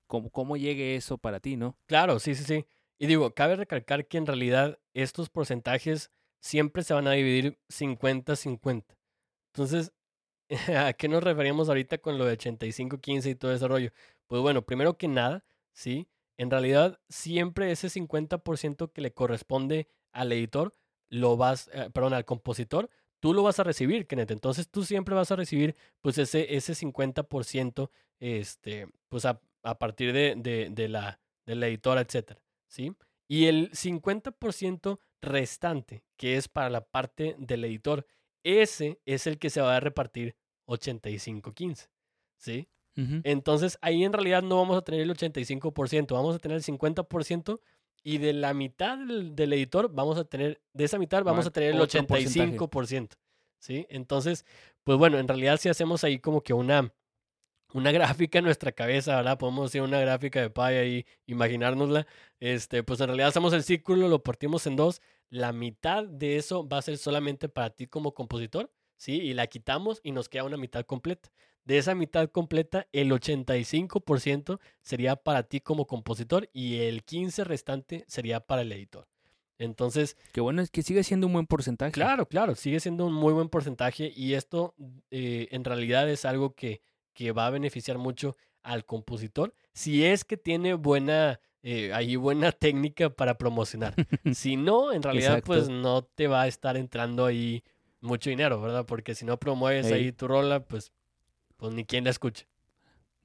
cómo, 0.07 0.29
cómo 0.29 0.55
llegue 0.55 0.95
eso 0.95 1.17
para 1.17 1.41
ti, 1.41 1.57
¿no? 1.57 1.75
Claro, 1.87 2.19
sí, 2.19 2.35
sí, 2.35 2.45
sí. 2.45 2.65
Y 2.99 3.07
digo, 3.07 3.33
cabe 3.33 3.57
recalcar 3.57 4.05
que 4.07 4.17
en 4.17 4.27
realidad 4.27 4.79
estos 4.93 5.29
porcentajes 5.29 6.09
siempre 6.39 6.83
se 6.83 6.93
van 6.93 7.07
a 7.07 7.11
dividir 7.11 7.59
50-50. 7.67 8.95
Entonces, 9.53 9.91
¿a 10.77 10.93
qué 10.93 11.07
nos 11.07 11.23
referimos 11.23 11.69
ahorita 11.69 11.99
con 11.99 12.17
lo 12.17 12.25
de 12.25 12.37
85-15 12.37 13.31
y 13.31 13.35
todo 13.35 13.53
ese 13.53 13.67
rollo? 13.67 13.91
Pues 14.27 14.41
bueno, 14.41 14.65
primero 14.65 14.97
que 14.97 15.07
nada, 15.07 15.43
sí, 15.73 16.07
en 16.37 16.51
realidad 16.51 16.99
siempre 17.09 17.71
ese 17.71 17.87
50% 17.87 18.91
que 18.91 19.01
le 19.01 19.13
corresponde 19.13 19.87
al 20.11 20.31
editor, 20.31 20.73
lo 21.09 21.37
vas, 21.37 21.69
eh, 21.73 21.89
perdón, 21.93 22.13
al 22.13 22.25
compositor, 22.25 22.89
tú 23.19 23.33
lo 23.33 23.43
vas 23.43 23.59
a 23.59 23.63
recibir, 23.63 24.07
Kenneth. 24.07 24.31
Entonces 24.31 24.69
tú 24.69 24.83
siempre 24.83 25.15
vas 25.15 25.31
a 25.31 25.35
recibir 25.35 25.75
pues 26.01 26.17
ese, 26.17 26.55
ese 26.55 26.73
50%, 26.73 27.89
este, 28.19 28.87
pues 29.09 29.25
a, 29.25 29.41
a 29.63 29.79
partir 29.79 30.13
de, 30.13 30.35
de, 30.37 30.69
de, 30.71 30.87
la, 30.89 31.19
de 31.45 31.55
la 31.55 31.67
editora, 31.67 32.01
etcétera, 32.01 32.41
¿sí? 32.67 32.95
Y 33.27 33.45
el 33.45 33.71
50% 33.71 34.99
restante, 35.21 36.03
que 36.17 36.35
es 36.35 36.47
para 36.49 36.69
la 36.69 36.81
parte 36.81 37.35
del 37.37 37.63
editor, 37.63 38.05
ese 38.43 38.99
es 39.05 39.27
el 39.27 39.37
que 39.37 39.49
se 39.49 39.61
va 39.61 39.77
a 39.77 39.79
repartir 39.79 40.35
85-15, 40.71 41.89
¿sí? 42.37 42.67
Entonces 43.23 43.77
ahí 43.81 44.03
en 44.03 44.11
realidad 44.11 44.43
no 44.43 44.57
vamos 44.57 44.77
a 44.77 44.81
tener 44.81 45.01
el 45.01 45.09
85%, 45.15 46.13
vamos 46.13 46.35
a 46.35 46.39
tener 46.39 46.57
el 46.57 46.63
50% 46.63 47.59
y 48.03 48.17
de 48.17 48.33
la 48.33 48.53
mitad 48.53 48.97
del, 48.97 49.53
editor 49.53 49.93
vamos 49.93 50.17
a 50.17 50.25
tener, 50.25 50.61
de 50.73 50.83
esa 50.83 50.99
mitad 50.99 51.23
vamos 51.23 51.45
a 51.45 51.51
tener 51.51 51.73
el 51.73 51.79
85%, 51.79 53.11
¿sí? 53.59 53.85
Entonces, 53.89 54.45
pues 54.83 54.97
bueno, 54.97 55.19
en 55.19 55.27
realidad 55.27 55.57
si 55.57 55.69
hacemos 55.69 56.03
ahí 56.03 56.19
como 56.19 56.41
que 56.41 56.53
una, 56.53 56.93
una 57.73 57.91
gráfica 57.91 58.39
en 58.39 58.45
nuestra 58.45 58.71
cabeza, 58.71 59.15
¿verdad? 59.15 59.37
Podemos 59.37 59.67
hacer 59.67 59.81
una 59.81 59.99
gráfica 59.99 60.41
de 60.41 60.49
pie 60.49 60.63
ahí, 60.63 61.05
imaginárnosla. 61.27 62.07
Este, 62.39 62.83
pues 62.83 62.99
en 62.99 63.07
realidad 63.07 63.29
hacemos 63.29 63.53
el 63.53 63.63
círculo, 63.63 64.07
lo 64.07 64.23
partimos 64.23 64.65
en 64.67 64.75
dos. 64.75 65.01
La 65.29 65.53
mitad 65.53 66.03
de 66.05 66.37
eso 66.37 66.67
va 66.67 66.79
a 66.79 66.81
ser 66.81 66.97
solamente 66.97 67.49
para 67.49 67.69
ti 67.69 67.87
como 67.87 68.13
compositor, 68.13 68.71
¿sí? 69.01 69.13
Y 69.13 69.33
la 69.33 69.47
quitamos 69.47 69.99
y 70.03 70.11
nos 70.11 70.29
queda 70.29 70.43
una 70.43 70.57
mitad 70.57 70.85
completa. 70.85 71.31
De 71.63 71.77
esa 71.77 71.95
mitad 71.95 72.29
completa, 72.29 72.87
el 72.91 73.11
85% 73.11 74.59
sería 74.81 75.15
para 75.15 75.43
ti 75.43 75.59
como 75.59 75.85
compositor 75.87 76.49
y 76.53 76.79
el 76.79 77.05
15% 77.05 77.43
restante 77.43 78.05
sería 78.07 78.39
para 78.39 78.61
el 78.61 78.71
editor. 78.71 79.07
Entonces. 79.57 80.17
Qué 80.33 80.41
bueno, 80.41 80.61
es 80.61 80.71
que 80.71 80.81
sigue 80.81 81.03
siendo 81.03 81.27
un 81.27 81.33
buen 81.33 81.45
porcentaje. 81.45 81.91
Claro, 81.91 82.27
claro, 82.27 82.55
sigue 82.55 82.79
siendo 82.79 83.05
un 83.05 83.13
muy 83.13 83.33
buen 83.33 83.49
porcentaje 83.49 84.11
y 84.15 84.33
esto 84.33 84.73
eh, 85.11 85.47
en 85.51 85.63
realidad 85.63 86.09
es 86.09 86.25
algo 86.25 86.55
que 86.55 86.81
que 87.13 87.33
va 87.33 87.47
a 87.47 87.49
beneficiar 87.49 87.97
mucho 87.97 88.37
al 88.63 88.85
compositor 88.85 89.53
si 89.73 90.05
es 90.05 90.23
que 90.23 90.37
tiene 90.37 90.73
buena, 90.73 91.39
eh, 91.63 91.91
ahí 91.93 92.15
buena 92.15 92.51
técnica 92.51 93.09
para 93.09 93.37
promocionar. 93.37 93.95
si 94.33 94.57
no, 94.57 94.91
en 94.91 95.03
realidad 95.03 95.43
pues 95.45 95.69
no 95.69 96.03
te 96.03 96.27
va 96.27 96.43
a 96.43 96.47
estar 96.47 96.77
entrando 96.77 97.25
ahí 97.25 97.63
mucho 98.01 98.29
dinero, 98.29 98.59
¿verdad? 98.59 98.85
Porque 98.85 99.15
si 99.15 99.25
no 99.25 99.39
promueves 99.39 99.91
ahí 99.91 100.11
tu 100.11 100.27
rola, 100.27 100.65
pues, 100.65 100.91
pues 101.57 101.73
ni 101.73 101.85
quien 101.85 102.03
la 102.03 102.09
escuche. 102.09 102.47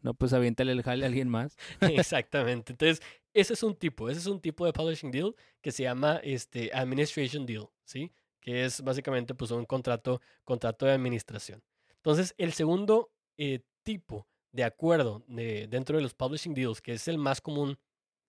No, 0.03 0.15
pues 0.15 0.33
aviéntale 0.33 0.73
el 0.73 0.83
jale 0.83 1.05
a 1.05 1.09
alguien 1.09 1.29
más. 1.29 1.57
Exactamente. 1.81 2.73
Entonces, 2.73 3.03
ese 3.35 3.55
es 3.55 3.63
un 3.63 3.75
tipo, 3.75 4.09
ese 4.09 4.21
es 4.21 4.27
un 4.27 4.41
tipo 4.41 4.65
de 4.65 4.73
publishing 4.73 5.11
deal 5.11 5.35
que 5.61 5.73
se 5.73 5.83
llama 5.83 6.21
este 6.23 6.71
administration 6.73 7.45
deal, 7.45 7.69
¿sí? 7.85 8.13
Que 8.41 8.65
es 8.65 8.83
básicamente 8.83 9.35
pues 9.35 9.51
un 9.51 9.65
contrato, 9.65 10.21
contrato 10.45 10.87
de 10.87 10.93
administración. 10.93 11.63
Entonces, 11.97 12.35
el 12.39 12.53
segundo 12.53 13.11
eh, 13.37 13.65
tipo 13.83 14.29
de 14.53 14.65
acuerdo 14.65 15.25
de, 15.27 15.67
dentro 15.67 15.97
de 15.97 16.03
los 16.03 16.15
publishing 16.15 16.55
deals, 16.55 16.81
que 16.81 16.93
es 16.93 17.09
el 17.09 17.19
más 17.19 17.41
común, 17.41 17.79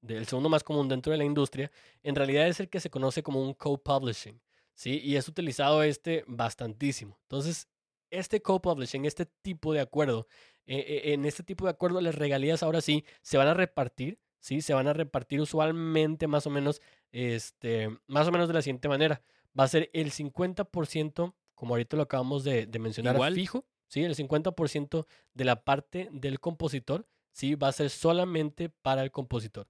el 0.08 0.26
segundo 0.26 0.50
más 0.50 0.64
común 0.64 0.90
dentro 0.90 1.12
de 1.12 1.18
la 1.18 1.24
industria, 1.24 1.72
en 2.04 2.16
realidad 2.16 2.48
es 2.48 2.60
el 2.60 2.70
que 2.70 2.80
se 2.80 2.90
conoce 2.90 3.24
como 3.24 3.42
un 3.42 3.54
co-publishing, 3.54 4.42
¿sí? 4.78 5.02
Y 5.04 5.18
es 5.18 5.28
utilizado 5.28 5.84
este 5.84 6.24
bastantísimo. 6.28 7.18
Entonces, 7.24 7.68
este 8.10 8.42
co-publishing, 8.42 9.04
este 9.04 9.26
tipo 9.26 9.74
de 9.74 9.82
acuerdo, 9.82 10.28
eh, 10.66 10.86
eh, 10.88 11.14
en 11.14 11.26
este 11.26 11.44
tipo 11.44 11.66
de 11.66 11.72
acuerdo 11.72 12.00
las 12.00 12.16
regalías 12.16 12.64
ahora 12.64 12.80
sí 12.80 13.04
se 13.22 13.38
van 13.38 13.48
a 13.48 13.54
repartir, 13.54 14.20
¿sí? 14.40 14.62
Se 14.62 14.74
van 14.74 14.88
a 14.88 14.94
repartir 14.94 15.42
usualmente 15.42 16.28
más 16.28 16.46
o 16.48 16.50
menos, 16.50 16.82
este, 17.12 17.90
más 18.06 18.28
o 18.28 18.32
menos 18.32 18.48
de 18.48 18.54
la 18.54 18.62
siguiente 18.62 18.88
manera. 18.88 19.22
Va 19.60 19.64
a 19.66 19.68
ser 19.68 19.90
el 19.94 20.12
50%, 20.12 21.34
como 21.56 21.74
ahorita 21.74 21.98
lo 21.98 22.04
acabamos 22.04 22.44
de, 22.44 22.68
mencionar, 22.80 23.16
Igual. 23.16 23.34
fijo, 23.34 23.66
¿sí? 23.88 24.04
El 24.04 24.16
50% 24.16 25.06
de 25.34 25.46
la 25.46 25.64
parte 25.64 26.08
del 26.12 26.40
compositor, 26.40 27.08
¿sí? 27.32 27.56
Va 27.56 27.70
a 27.70 27.74
ser 27.74 27.90
solamente 27.90 28.70
para 28.70 29.02
el 29.04 29.10
compositor. 29.12 29.68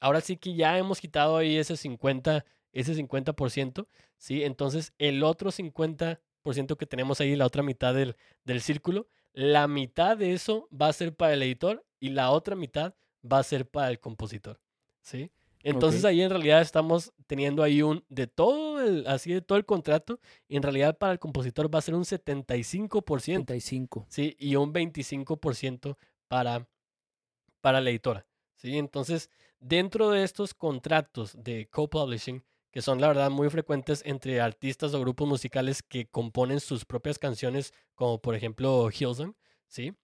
Ahora 0.00 0.22
sí 0.22 0.38
que 0.38 0.54
ya 0.54 0.78
hemos 0.78 0.98
quitado 0.98 1.36
ahí 1.36 1.58
ese 1.58 1.76
50, 1.76 2.46
ese 2.72 2.94
50%, 2.94 3.86
¿sí? 4.18 4.44
Entonces, 4.44 4.92
el 4.98 5.22
otro 5.22 5.50
50% 5.50 6.76
que 6.76 6.86
tenemos 6.86 7.20
ahí, 7.20 7.36
la 7.36 7.46
otra 7.46 7.62
mitad 7.62 7.94
del, 7.94 8.16
del 8.44 8.60
círculo, 8.60 9.08
la 9.32 9.68
mitad 9.68 10.16
de 10.16 10.32
eso 10.32 10.68
va 10.70 10.88
a 10.88 10.92
ser 10.92 11.14
para 11.14 11.34
el 11.34 11.42
editor 11.42 11.84
y 12.00 12.10
la 12.10 12.30
otra 12.30 12.56
mitad 12.56 12.94
va 13.30 13.38
a 13.38 13.42
ser 13.42 13.68
para 13.68 13.90
el 13.90 14.00
compositor, 14.00 14.60
¿sí? 15.02 15.30
Entonces 15.62 16.04
ahí 16.04 16.22
en 16.22 16.30
realidad 16.30 16.62
estamos 16.62 17.12
teniendo 17.26 17.62
ahí 17.62 17.82
un, 17.82 18.02
de 18.08 18.26
todo 18.26 18.80
el, 18.80 19.06
así 19.06 19.32
de 19.32 19.42
todo 19.42 19.58
el 19.58 19.66
contrato, 19.66 20.18
en 20.48 20.62
realidad 20.62 20.96
para 20.96 21.12
el 21.12 21.18
compositor 21.18 21.72
va 21.72 21.80
a 21.80 21.82
ser 21.82 21.94
un 21.94 22.04
75%. 22.04 23.20
75. 23.20 24.06
Sí, 24.08 24.36
y 24.38 24.56
un 24.56 24.72
25% 24.72 25.96
para, 26.28 26.66
para 27.60 27.80
la 27.80 27.90
editora. 27.90 28.26
Sí, 28.54 28.78
entonces 28.78 29.30
dentro 29.58 30.10
de 30.10 30.24
estos 30.24 30.54
contratos 30.54 31.36
de 31.42 31.68
co-publishing, 31.68 32.42
que 32.70 32.82
son 32.82 33.00
la 33.00 33.08
verdad 33.08 33.30
muy 33.30 33.50
frecuentes 33.50 34.02
entre 34.04 34.40
artistas 34.40 34.94
o 34.94 35.00
grupos 35.00 35.28
musicales 35.28 35.82
que 35.82 36.06
componen 36.06 36.60
sus 36.60 36.84
propias 36.84 37.18
canciones, 37.18 37.72
como 37.94 38.20
por 38.20 38.34
ejemplo 38.34 38.90
Hillsong, 38.90 39.34
¿sí? 39.66 39.94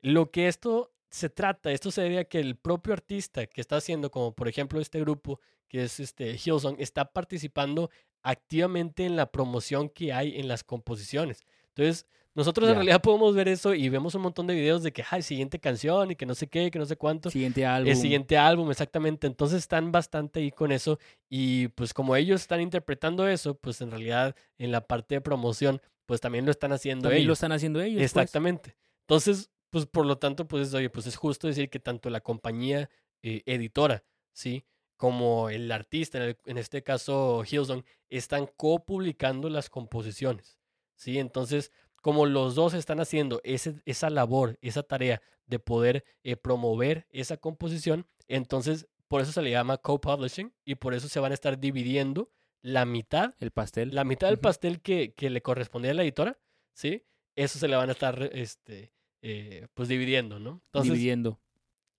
Lo 0.00 0.30
que 0.30 0.48
esto 0.48 0.92
se 1.10 1.28
trata, 1.28 1.72
esto 1.72 1.90
se 1.90 2.02
debe 2.02 2.20
a 2.20 2.24
que 2.24 2.40
el 2.40 2.56
propio 2.56 2.92
artista 2.92 3.46
que 3.46 3.60
está 3.60 3.76
haciendo, 3.76 4.10
como 4.10 4.34
por 4.34 4.48
ejemplo 4.48 4.80
este 4.80 5.00
grupo 5.00 5.40
que 5.68 5.84
es 5.84 6.00
este 6.00 6.32
Hillsong, 6.36 6.76
está 6.78 7.12
participando 7.12 7.90
activamente 8.22 9.04
en 9.04 9.16
la 9.16 9.30
promoción 9.30 9.88
que 9.88 10.12
hay 10.12 10.38
en 10.38 10.48
las 10.48 10.64
composiciones. 10.64 11.44
Entonces, 11.68 12.06
nosotros 12.34 12.68
en 12.68 12.76
realidad 12.76 13.02
podemos 13.02 13.34
ver 13.34 13.48
eso 13.48 13.74
y 13.74 13.88
vemos 13.90 14.14
un 14.14 14.22
montón 14.22 14.46
de 14.46 14.54
videos 14.54 14.82
de 14.82 14.92
que, 14.92 15.04
ay, 15.10 15.20
siguiente 15.20 15.58
canción 15.58 16.10
y 16.10 16.16
que 16.16 16.24
no 16.24 16.34
sé 16.34 16.46
qué, 16.46 16.70
que 16.70 16.78
no 16.78 16.86
sé 16.86 16.96
cuánto. 16.96 17.28
Siguiente 17.30 17.66
álbum. 17.66 17.90
El 17.90 17.96
siguiente 17.96 18.38
álbum, 18.38 18.70
exactamente. 18.70 19.26
Entonces 19.26 19.58
están 19.58 19.92
bastante 19.92 20.40
ahí 20.40 20.50
con 20.50 20.72
eso 20.72 20.98
y 21.28 21.68
pues 21.68 21.92
como 21.92 22.16
ellos 22.16 22.40
están 22.40 22.60
interpretando 22.62 23.28
eso, 23.28 23.54
pues 23.54 23.82
en 23.82 23.90
realidad 23.90 24.34
en 24.56 24.72
la 24.72 24.86
parte 24.86 25.16
de 25.16 25.20
promoción, 25.20 25.82
pues 26.06 26.20
también 26.20 26.46
lo 26.46 26.50
están 26.50 26.72
haciendo 26.72 27.02
también 27.02 27.20
ellos. 27.20 27.28
lo 27.28 27.32
están 27.34 27.52
haciendo 27.52 27.82
ellos. 27.82 27.98
Pues. 27.98 28.10
Exactamente. 28.10 28.76
Entonces, 29.02 29.50
pues 29.68 29.86
por 29.86 30.06
lo 30.06 30.16
tanto, 30.18 30.46
pues 30.46 30.72
oye, 30.74 30.90
pues 30.90 31.06
es 31.06 31.16
justo 31.16 31.48
decir 31.48 31.68
que 31.68 31.80
tanto 31.80 32.08
la 32.10 32.20
compañía 32.20 32.88
eh, 33.22 33.42
editora, 33.46 34.04
¿sí? 34.32 34.64
Como 34.96 35.50
el 35.50 35.70
artista, 35.72 36.18
en, 36.44 36.58
este 36.58 36.82
caso 36.82 37.42
Hillsong, 37.44 37.82
están 38.08 38.48
copublicando 38.56 39.48
las 39.48 39.70
composiciones, 39.70 40.58
¿sí? 40.94 41.18
Entonces, 41.18 41.72
como 42.02 42.26
los 42.26 42.54
dos 42.54 42.74
están 42.74 43.00
haciendo 43.00 43.40
ese, 43.44 43.80
esa 43.86 44.10
labor, 44.10 44.58
esa 44.60 44.82
tarea 44.82 45.22
de 45.46 45.58
poder 45.58 46.04
eh, 46.22 46.36
promover 46.36 47.06
esa 47.10 47.38
composición, 47.38 48.06
entonces 48.28 48.88
por 49.08 49.22
eso 49.22 49.32
se 49.32 49.42
le 49.42 49.50
llama 49.50 49.78
co-publishing 49.78 50.52
y 50.64 50.74
por 50.74 50.94
eso 50.94 51.08
se 51.08 51.20
van 51.20 51.32
a 51.32 51.34
estar 51.34 51.58
dividiendo 51.58 52.30
la 52.60 52.84
mitad. 52.84 53.34
El 53.40 53.50
pastel. 53.50 53.94
La 53.94 54.04
mitad 54.04 54.28
del 54.28 54.38
pastel 54.38 54.80
que, 54.80 55.14
que 55.14 55.30
le 55.30 55.42
corresponde 55.42 55.90
a 55.90 55.94
la 55.94 56.02
editora, 56.02 56.38
¿sí? 56.72 57.04
Eso 57.36 57.58
se 57.58 57.68
le 57.68 57.76
van 57.76 57.88
a 57.88 57.92
estar, 57.92 58.30
este, 58.32 58.92
eh, 59.20 59.68
pues 59.74 59.88
dividiendo, 59.88 60.38
¿no? 60.38 60.62
Entonces, 60.66 60.92
dividiendo. 60.92 61.40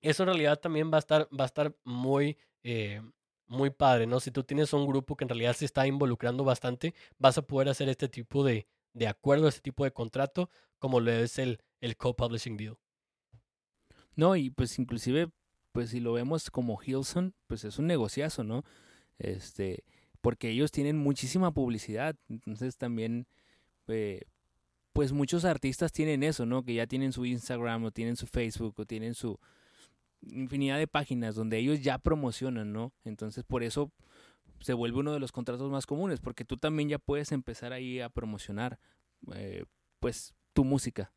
Eso 0.02 0.24
en 0.24 0.28
realidad 0.28 0.60
también 0.60 0.92
va 0.92 0.98
a 0.98 1.00
estar, 1.00 1.30
va 1.32 1.46
a 1.46 1.48
estar 1.48 1.76
muy, 1.84 2.38
eh, 2.64 3.02
muy 3.46 3.70
padre, 3.70 4.06
¿no? 4.06 4.20
Si 4.20 4.32
tú 4.32 4.44
tienes 4.44 4.74
un 4.74 4.86
grupo 4.86 5.16
que 5.16 5.24
en 5.24 5.30
realidad 5.30 5.54
se 5.54 5.66
está 5.66 5.88
involucrando 5.88 6.44
bastante, 6.44 6.94
vas 7.18 7.38
a 7.38 7.44
poder 7.44 7.70
hacer 7.70 7.88
este 7.90 8.10
tipo 8.10 8.44
de, 8.44 8.68
de 8.94 9.08
acuerdo, 9.08 9.48
este 9.48 9.62
tipo 9.62 9.84
de 9.84 9.92
contrato, 9.92 10.50
como 10.80 11.00
lo 11.00 11.12
es 11.12 11.40
el, 11.40 11.60
el 11.82 11.98
co-publishing 11.98 12.58
deal. 12.58 12.78
No, 14.16 14.36
y 14.36 14.50
pues 14.50 14.78
inclusive, 14.80 15.30
pues 15.72 15.90
si 15.90 16.00
lo 16.00 16.14
vemos 16.14 16.52
como 16.52 16.80
Hilson, 16.82 17.34
pues 17.48 17.64
es 17.64 17.80
un 17.80 17.88
negociazo, 17.88 18.44
¿no? 18.44 18.64
Este, 19.18 19.84
porque 20.22 20.50
ellos 20.50 20.72
tienen 20.72 20.98
muchísima 20.98 21.52
publicidad, 21.52 22.16
entonces 22.30 22.78
también, 22.78 23.28
eh, 23.88 24.22
pues 24.94 25.12
muchos 25.12 25.46
artistas 25.46 25.92
tienen 25.92 26.22
eso, 26.22 26.46
¿no? 26.46 26.64
Que 26.64 26.76
ya 26.76 26.86
tienen 26.86 27.12
su 27.12 27.26
Instagram 27.26 27.86
o 27.86 27.92
tienen 27.92 28.16
su 28.16 28.28
Facebook 28.28 28.76
o 28.78 28.86
tienen 28.86 29.16
su 29.16 29.40
infinidad 30.22 30.78
de 30.78 30.88
páginas 30.88 31.36
donde 31.36 31.58
ellos 31.58 31.82
ya 31.82 31.98
promocionan, 31.98 32.72
¿no? 32.72 32.94
Entonces 33.04 33.44
por 33.44 33.64
eso 33.64 33.92
se 34.64 34.74
vuelve 34.74 35.00
uno 35.00 35.14
de 35.14 35.20
los 35.20 35.32
contratos 35.32 35.70
más 35.70 35.86
comunes, 35.86 36.20
porque 36.20 36.46
tú 36.46 36.58
también 36.58 36.90
ya 36.90 37.00
puedes 37.00 37.32
empezar 37.32 37.74
ahí 37.74 38.00
a 38.00 38.10
promocionar, 38.10 38.80
eh, 39.36 39.66
pues, 40.00 40.34
tu 40.54 40.64
música. 40.64 41.14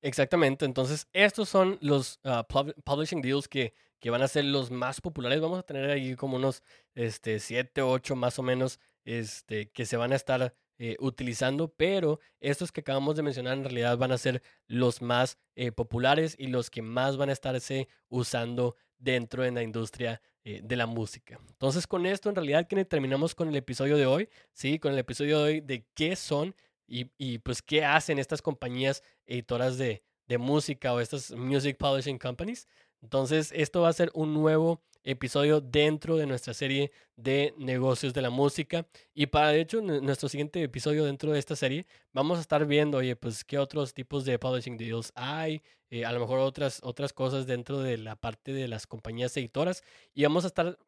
Exactamente, 0.00 0.64
entonces 0.64 1.06
estos 1.12 1.48
son 1.48 1.78
los 1.80 2.18
ah, 2.24 2.46
publishing 2.84 3.22
deals 3.22 3.46
que, 3.46 3.72
que, 4.00 4.10
van 4.10 4.22
a 4.22 4.28
ser 4.28 4.44
los 4.44 4.70
más 4.72 5.00
populares. 5.00 5.40
Vamos 5.40 5.60
a 5.60 5.62
tener 5.62 5.90
ahí 5.90 6.16
como 6.16 6.36
unos 6.36 6.62
este, 6.94 7.38
7, 7.38 7.82
8 7.82 8.16
más 8.16 8.38
o 8.40 8.42
menos 8.42 8.80
este, 9.04 9.70
que 9.70 9.86
se 9.86 9.96
van 9.96 10.12
a 10.12 10.16
estar 10.16 10.56
eh, 10.78 10.96
utilizando, 10.98 11.68
pero 11.68 12.18
estos 12.40 12.72
que 12.72 12.80
acabamos 12.80 13.14
de 13.14 13.22
mencionar 13.22 13.56
en 13.56 13.62
realidad 13.62 13.96
van 13.96 14.10
a 14.10 14.18
ser 14.18 14.42
los 14.66 15.00
más 15.00 15.38
eh, 15.54 15.70
populares 15.70 16.34
y 16.36 16.48
los 16.48 16.70
que 16.70 16.82
más 16.82 17.16
van 17.16 17.28
a 17.28 17.32
estarse 17.32 17.86
usando 18.08 18.74
dentro 18.98 19.44
de 19.44 19.52
la 19.52 19.62
industria 19.62 20.20
eh, 20.44 20.60
de 20.62 20.76
la 20.76 20.86
música. 20.86 21.38
Entonces 21.48 21.86
con 21.86 22.06
esto 22.06 22.28
en 22.28 22.34
realidad 22.34 22.66
que 22.66 22.84
terminamos 22.84 23.34
con 23.34 23.48
el 23.48 23.56
episodio 23.56 23.96
de 23.96 24.06
hoy, 24.06 24.28
¿sí? 24.52 24.78
Con 24.78 24.92
el 24.92 24.98
episodio 24.98 25.38
de 25.38 25.44
hoy 25.44 25.60
de 25.60 25.86
qué 25.94 26.16
son 26.16 26.54
y, 26.86 27.10
y 27.16 27.38
pues 27.38 27.62
qué 27.62 27.84
hacen 27.84 28.18
estas 28.18 28.42
compañías 28.42 29.02
editoras 29.24 29.78
de, 29.78 30.02
de 30.26 30.38
música 30.38 30.92
o 30.92 31.00
estas 31.00 31.30
music 31.32 31.76
publishing 31.78 32.18
companies. 32.18 32.66
Entonces 33.02 33.52
esto 33.54 33.82
va 33.82 33.88
a 33.88 33.92
ser 33.92 34.10
un 34.14 34.34
nuevo 34.34 34.82
episodio 35.04 35.60
dentro 35.60 36.16
de 36.16 36.26
nuestra 36.26 36.54
serie 36.54 36.92
de 37.16 37.54
negocios 37.58 38.14
de 38.14 38.22
la 38.22 38.30
música. 38.30 38.86
Y 39.14 39.26
para, 39.26 39.48
de 39.48 39.60
hecho, 39.60 39.80
nuestro 39.80 40.28
siguiente 40.28 40.62
episodio 40.62 41.04
dentro 41.04 41.32
de 41.32 41.38
esta 41.38 41.56
serie, 41.56 41.86
vamos 42.12 42.38
a 42.38 42.40
estar 42.42 42.66
viendo, 42.66 42.98
oye, 42.98 43.16
pues 43.16 43.44
qué 43.44 43.58
otros 43.58 43.94
tipos 43.94 44.24
de 44.24 44.38
publishing 44.38 44.76
deals 44.76 45.12
hay, 45.14 45.62
eh, 45.90 46.04
a 46.04 46.12
lo 46.12 46.20
mejor 46.20 46.38
otras, 46.38 46.80
otras 46.82 47.12
cosas 47.12 47.46
dentro 47.46 47.80
de 47.80 47.98
la 47.98 48.16
parte 48.16 48.52
de 48.52 48.68
las 48.68 48.86
compañías 48.86 49.36
editoras. 49.36 49.82
Y 50.14 50.22
vamos 50.22 50.44
a 50.44 50.48
estar 50.48 50.78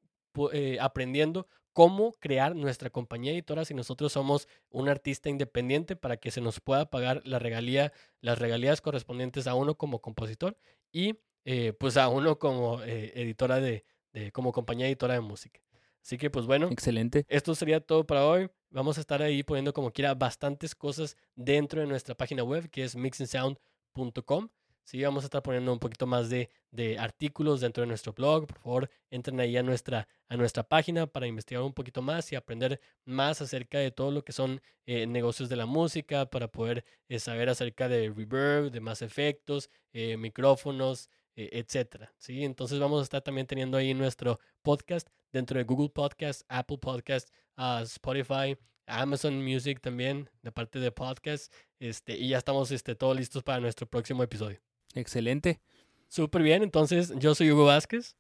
eh, 0.53 0.79
aprendiendo 0.81 1.47
cómo 1.73 2.13
crear 2.13 2.55
nuestra 2.55 2.91
compañía 2.91 3.33
editora 3.33 3.65
si 3.65 3.75
nosotros 3.75 4.13
somos 4.13 4.49
un 4.71 4.89
artista 4.89 5.29
independiente 5.29 5.97
para 5.97 6.17
que 6.17 6.31
se 6.31 6.41
nos 6.41 6.61
pueda 6.61 6.89
pagar 6.89 7.21
la 7.25 7.41
regalía, 7.41 7.93
las 8.21 8.39
regalías 8.39 8.81
correspondientes 8.81 9.47
a 9.49 9.55
uno 9.55 9.77
como 9.77 10.01
compositor 10.01 10.57
y 10.93 11.19
eh, 11.45 11.73
pues 11.79 11.97
a 11.97 12.09
uno 12.09 12.39
como 12.39 12.81
editora 12.83 13.61
de, 13.61 13.85
como 14.33 14.53
compañía 14.53 14.87
editora 14.87 15.15
de 15.15 15.21
música. 15.21 15.61
Así 16.05 16.19
que 16.19 16.31
pues 16.31 16.47
bueno. 16.47 16.69
Excelente. 16.71 17.25
Esto 17.29 17.55
sería 17.55 17.81
todo 17.81 18.07
para 18.07 18.27
hoy. 18.27 18.51
Vamos 18.71 18.99
a 18.99 19.01
estar 19.01 19.23
ahí 19.23 19.43
poniendo 19.43 19.73
como 19.73 19.91
quiera 19.91 20.15
bastantes 20.15 20.75
cosas 20.75 21.17
dentro 21.35 21.81
de 21.81 21.87
nuestra 21.87 22.15
página 22.15 22.45
web 22.45 22.69
que 22.69 22.85
es 22.85 22.95
mixandsound.com. 22.95 24.49
Sí, 24.85 25.03
vamos 25.03 25.25
a 25.25 25.29
estar 25.29 25.43
poniendo 25.43 25.73
un 25.73 25.79
poquito 25.79 26.07
más 26.07 26.29
de, 26.29 26.51
de, 26.71 26.99
artículos 26.99 27.63
dentro 27.63 27.81
de 27.81 27.87
nuestro 27.87 28.13
blog. 28.13 28.47
Por 28.47 28.59
favor, 28.59 28.91
entren 29.11 29.41
ahí 29.41 29.57
a 29.57 29.63
nuestra, 29.63 30.07
a 30.29 30.37
nuestra 30.37 30.63
página 30.63 31.07
para 31.07 31.27
investigar 31.27 31.63
un 31.63 31.73
poquito 31.73 32.03
más 32.03 32.31
y 32.33 32.37
aprender 32.37 32.79
más 33.07 33.41
acerca 33.41 33.79
de 33.79 33.91
todo 33.91 34.11
lo 34.11 34.23
que 34.23 34.33
son 34.33 34.61
eh, 34.85 35.07
negocios 35.07 35.49
de 35.49 35.57
la 35.57 35.65
música, 35.65 36.27
para 36.27 36.49
poder 36.49 36.85
eh, 37.09 37.19
saber 37.19 37.49
acerca 37.49 37.89
de 37.89 38.13
reverb, 38.15 38.71
de 38.71 38.81
más 38.81 39.01
efectos, 39.01 39.71
eh, 39.95 40.19
micrófonos, 40.19 41.09
eh, 41.37 41.51
etcétera. 41.53 42.13
¿sí? 42.17 42.45
Entonces 42.45 42.79
vamos 42.79 43.01
a 43.01 43.03
estar 43.03 43.21
también 43.21 43.47
teniendo 43.47 43.77
ahí 43.77 43.93
nuestro 43.93 44.39
podcast 44.63 45.09
dentro 45.33 45.59
de 45.59 45.65
Google 45.65 45.89
Podcast, 45.89 46.43
Apple 46.49 46.79
Podcast, 46.79 47.29
ah, 47.57 47.81
Spotify, 47.83 48.57
Amazon 48.87 49.43
Music 49.43 49.81
también, 49.81 50.31
de 50.43 50.53
parte 50.53 50.79
de 50.79 50.93
podcast. 50.93 51.53
Este, 51.81 52.17
y 52.17 52.29
ya 52.29 52.39
estamos 52.39 52.71
este, 52.71 52.95
todos 52.95 53.17
listos 53.17 53.43
para 53.43 53.59
nuestro 53.61 53.87
próximo 53.87 54.23
episodio. 54.23 54.61
Excelente. 54.95 55.61
Súper 56.09 56.43
bien, 56.43 56.63
entonces 56.63 57.13
yo 57.19 57.35
soy 57.35 57.51
Hugo 57.51 57.65
Vázquez. 57.65 58.17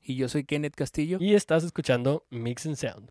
Y 0.00 0.14
yo 0.14 0.28
soy 0.28 0.44
Kenneth 0.44 0.76
Castillo. 0.76 1.18
Y 1.20 1.34
estás 1.34 1.64
escuchando 1.64 2.24
Mix 2.30 2.66
and 2.66 2.76
Sound. 2.76 3.10